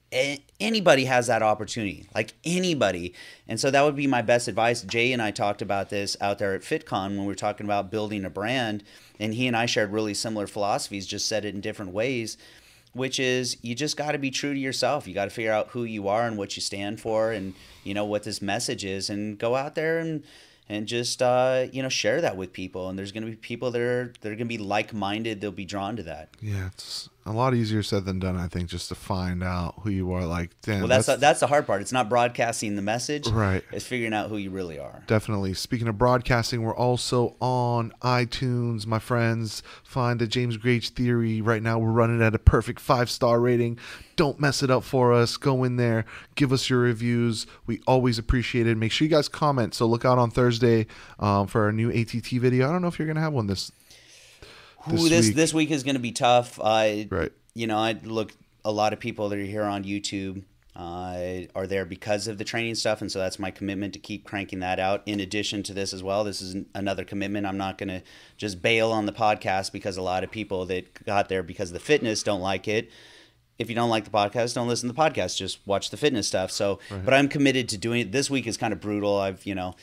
anybody 0.58 1.04
has 1.04 1.26
that 1.26 1.42
opportunity, 1.42 2.08
like 2.14 2.32
anybody. 2.44 3.14
And 3.46 3.60
so 3.60 3.70
that 3.70 3.82
would 3.82 3.96
be 3.96 4.06
my 4.06 4.22
best 4.22 4.48
advice. 4.48 4.82
Jay 4.82 5.12
and 5.12 5.20
I 5.20 5.30
talked 5.30 5.60
about 5.60 5.90
this 5.90 6.16
out 6.20 6.38
there 6.38 6.54
at 6.54 6.62
FitCon 6.62 7.10
when 7.10 7.20
we 7.20 7.26
were 7.26 7.34
talking 7.34 7.66
about 7.66 7.90
building 7.90 8.24
a 8.24 8.30
brand. 8.30 8.82
And 9.20 9.34
he 9.34 9.46
and 9.46 9.56
I 9.56 9.66
shared 9.66 9.92
really 9.92 10.14
similar 10.14 10.46
philosophies, 10.46 11.06
just 11.06 11.28
said 11.28 11.44
it 11.44 11.54
in 11.54 11.60
different 11.60 11.92
ways 11.92 12.38
which 12.96 13.20
is 13.20 13.58
you 13.60 13.74
just 13.74 13.96
got 13.96 14.12
to 14.12 14.18
be 14.18 14.30
true 14.30 14.54
to 14.54 14.58
yourself. 14.58 15.06
You 15.06 15.12
got 15.12 15.24
to 15.24 15.30
figure 15.30 15.52
out 15.52 15.68
who 15.68 15.84
you 15.84 16.08
are 16.08 16.26
and 16.26 16.38
what 16.38 16.56
you 16.56 16.62
stand 16.62 16.98
for, 16.98 17.30
and 17.30 17.54
you 17.84 17.92
know 17.92 18.06
what 18.06 18.22
this 18.22 18.40
message 18.40 18.84
is, 18.84 19.10
and 19.10 19.38
go 19.38 19.54
out 19.54 19.74
there 19.74 19.98
and 19.98 20.24
and 20.68 20.86
just 20.86 21.22
uh, 21.22 21.66
you 21.72 21.82
know 21.82 21.88
share 21.88 22.20
that 22.20 22.36
with 22.36 22.52
people. 22.52 22.88
And 22.88 22.98
there's 22.98 23.12
going 23.12 23.24
to 23.24 23.30
be 23.30 23.36
people 23.36 23.70
that 23.70 23.80
are 23.80 24.12
are 24.24 24.28
going 24.28 24.38
to 24.38 24.44
be 24.44 24.58
like 24.58 24.92
minded. 24.92 25.40
They'll 25.40 25.52
be 25.52 25.64
drawn 25.64 25.96
to 25.96 26.02
that. 26.04 26.30
Yeah, 26.40 26.68
it's 26.68 27.08
a 27.26 27.32
lot 27.32 27.54
easier 27.54 27.82
said 27.82 28.04
than 28.04 28.18
done. 28.18 28.36
I 28.36 28.46
think 28.46 28.68
just 28.68 28.88
to 28.88 28.94
find 28.94 29.42
out 29.42 29.74
who 29.82 29.90
you 29.90 30.12
are. 30.12 30.24
Like, 30.24 30.50
damn, 30.62 30.80
Well, 30.80 30.88
that's 30.88 31.06
that's, 31.06 31.40
the 31.40 31.46
hard 31.46 31.66
part. 31.66 31.80
It's 31.80 31.92
not 31.92 32.08
broadcasting 32.08 32.76
the 32.76 32.82
message, 32.82 33.28
Right. 33.28 33.64
It's 33.72 33.84
figuring 33.84 34.14
out 34.14 34.28
who 34.30 34.36
you 34.36 34.50
really 34.50 34.78
are. 34.78 35.02
Definitely. 35.06 35.54
Speaking 35.54 35.88
of 35.88 35.98
broadcasting, 35.98 36.62
we're 36.62 36.76
also 36.76 37.36
on 37.40 37.92
iTunes, 38.02 38.86
my 38.86 38.98
friends. 38.98 39.62
Find 39.82 40.20
the 40.20 40.26
James 40.26 40.56
Grage 40.56 40.90
Theory. 40.90 41.40
Right 41.40 41.62
now, 41.62 41.78
we're 41.78 41.90
running 41.90 42.22
at 42.22 42.34
a 42.34 42.38
perfect 42.38 42.80
five 42.80 43.10
star 43.10 43.40
rating. 43.40 43.78
Don't 44.14 44.40
mess 44.40 44.62
it 44.62 44.70
up 44.70 44.82
for 44.82 45.12
us. 45.12 45.36
Go 45.36 45.64
in 45.64 45.76
there, 45.76 46.06
give 46.36 46.52
us 46.52 46.70
your 46.70 46.78
reviews. 46.78 47.46
We 47.66 47.80
always 47.86 48.18
appreciate 48.18 48.66
it. 48.66 48.76
Make 48.76 48.92
sure 48.92 49.04
you 49.04 49.10
guys 49.10 49.28
comment. 49.28 49.74
So 49.74 49.86
look 49.86 50.04
out 50.04 50.18
on 50.18 50.30
Thursday 50.30 50.86
um, 51.18 51.46
for 51.48 51.64
our 51.64 51.72
new 51.72 51.90
ATT 51.90 52.28
video. 52.28 52.68
I 52.68 52.72
don't 52.72 52.80
know 52.80 52.88
if 52.88 52.98
you're 52.98 53.08
gonna 53.08 53.20
have 53.20 53.34
one 53.34 53.46
this. 53.46 53.72
Ooh, 54.92 55.08
this 55.08 55.30
this 55.30 55.54
week 55.54 55.70
is 55.70 55.82
going 55.82 55.96
to 55.96 56.00
be 56.00 56.12
tough. 56.12 56.60
I 56.62 57.08
Right. 57.10 57.32
You 57.54 57.66
know, 57.66 57.78
I 57.78 57.92
look 58.04 58.32
a 58.64 58.72
lot 58.72 58.92
of 58.92 59.00
people 59.00 59.28
that 59.28 59.38
are 59.38 59.42
here 59.42 59.64
on 59.64 59.84
YouTube 59.84 60.44
uh, 60.76 61.46
are 61.54 61.66
there 61.66 61.86
because 61.86 62.28
of 62.28 62.36
the 62.36 62.44
training 62.44 62.74
stuff, 62.74 63.00
and 63.00 63.10
so 63.10 63.18
that's 63.18 63.38
my 63.38 63.50
commitment 63.50 63.94
to 63.94 63.98
keep 63.98 64.24
cranking 64.24 64.58
that 64.60 64.78
out. 64.78 65.02
In 65.06 65.20
addition 65.20 65.62
to 65.64 65.72
this 65.72 65.94
as 65.94 66.02
well, 66.02 66.22
this 66.22 66.42
is 66.42 66.64
another 66.74 67.02
commitment. 67.02 67.46
I'm 67.46 67.56
not 67.56 67.78
going 67.78 67.88
to 67.88 68.02
just 68.36 68.60
bail 68.60 68.92
on 68.92 69.06
the 69.06 69.12
podcast 69.12 69.72
because 69.72 69.96
a 69.96 70.02
lot 70.02 70.22
of 70.22 70.30
people 70.30 70.66
that 70.66 71.04
got 71.06 71.30
there 71.30 71.42
because 71.42 71.70
of 71.70 71.74
the 71.74 71.80
fitness 71.80 72.22
don't 72.22 72.42
like 72.42 72.68
it. 72.68 72.90
If 73.58 73.70
you 73.70 73.74
don't 73.74 73.88
like 73.88 74.04
the 74.04 74.10
podcast, 74.10 74.54
don't 74.54 74.68
listen 74.68 74.90
to 74.90 74.94
the 74.94 75.00
podcast. 75.00 75.38
Just 75.38 75.60
watch 75.66 75.88
the 75.88 75.96
fitness 75.96 76.28
stuff. 76.28 76.50
So, 76.50 76.78
but 77.06 77.14
I'm 77.14 77.28
committed 77.28 77.70
to 77.70 77.78
doing 77.78 78.02
it. 78.02 78.12
This 78.12 78.28
week 78.28 78.46
is 78.46 78.58
kind 78.58 78.74
of 78.74 78.80
brutal. 78.80 79.18
I've, 79.18 79.46
you 79.46 79.54
know, 79.54 79.76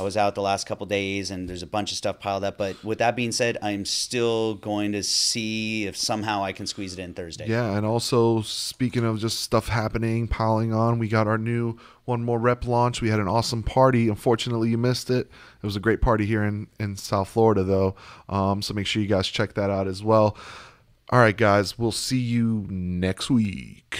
I 0.00 0.04
was 0.04 0.16
out 0.16 0.36
the 0.36 0.42
last 0.42 0.68
couple 0.68 0.86
days 0.86 1.32
and 1.32 1.48
there's 1.48 1.64
a 1.64 1.66
bunch 1.66 1.90
of 1.90 1.98
stuff 1.98 2.20
piled 2.20 2.44
up. 2.44 2.56
But 2.56 2.84
with 2.84 2.98
that 2.98 3.16
being 3.16 3.32
said, 3.32 3.58
I'm 3.60 3.84
still 3.84 4.54
going 4.54 4.92
to 4.92 5.02
see 5.02 5.86
if 5.86 5.96
somehow 5.96 6.44
I 6.44 6.52
can 6.52 6.68
squeeze 6.68 6.92
it 6.92 7.00
in 7.00 7.14
Thursday. 7.14 7.48
Yeah, 7.48 7.76
and 7.76 7.84
also 7.84 8.42
speaking 8.42 9.04
of 9.04 9.18
just 9.18 9.40
stuff 9.40 9.66
happening, 9.66 10.28
piling 10.28 10.72
on, 10.72 11.00
we 11.00 11.08
got 11.08 11.26
our 11.26 11.36
new 11.36 11.76
one 12.04 12.22
more 12.22 12.38
rep 12.38 12.64
launch. 12.64 13.02
We 13.02 13.08
had 13.08 13.18
an 13.18 13.26
awesome 13.26 13.64
party. 13.64 14.08
Unfortunately, 14.08 14.68
you 14.68 14.78
missed 14.78 15.10
it. 15.10 15.26
It 15.62 15.66
was 15.66 15.74
a 15.74 15.80
great 15.80 16.00
party 16.00 16.26
here 16.26 16.44
in 16.44 16.68
in 16.78 16.96
South 16.96 17.28
Florida, 17.28 17.64
though. 17.64 17.96
Um, 18.28 18.62
so 18.62 18.74
make 18.74 18.86
sure 18.86 19.02
you 19.02 19.08
guys 19.08 19.26
check 19.26 19.54
that 19.54 19.68
out 19.68 19.88
as 19.88 20.04
well. 20.04 20.36
All 21.10 21.18
right, 21.18 21.36
guys, 21.36 21.76
we'll 21.76 21.90
see 21.90 22.20
you 22.20 22.66
next 22.70 23.30
week. 23.30 23.98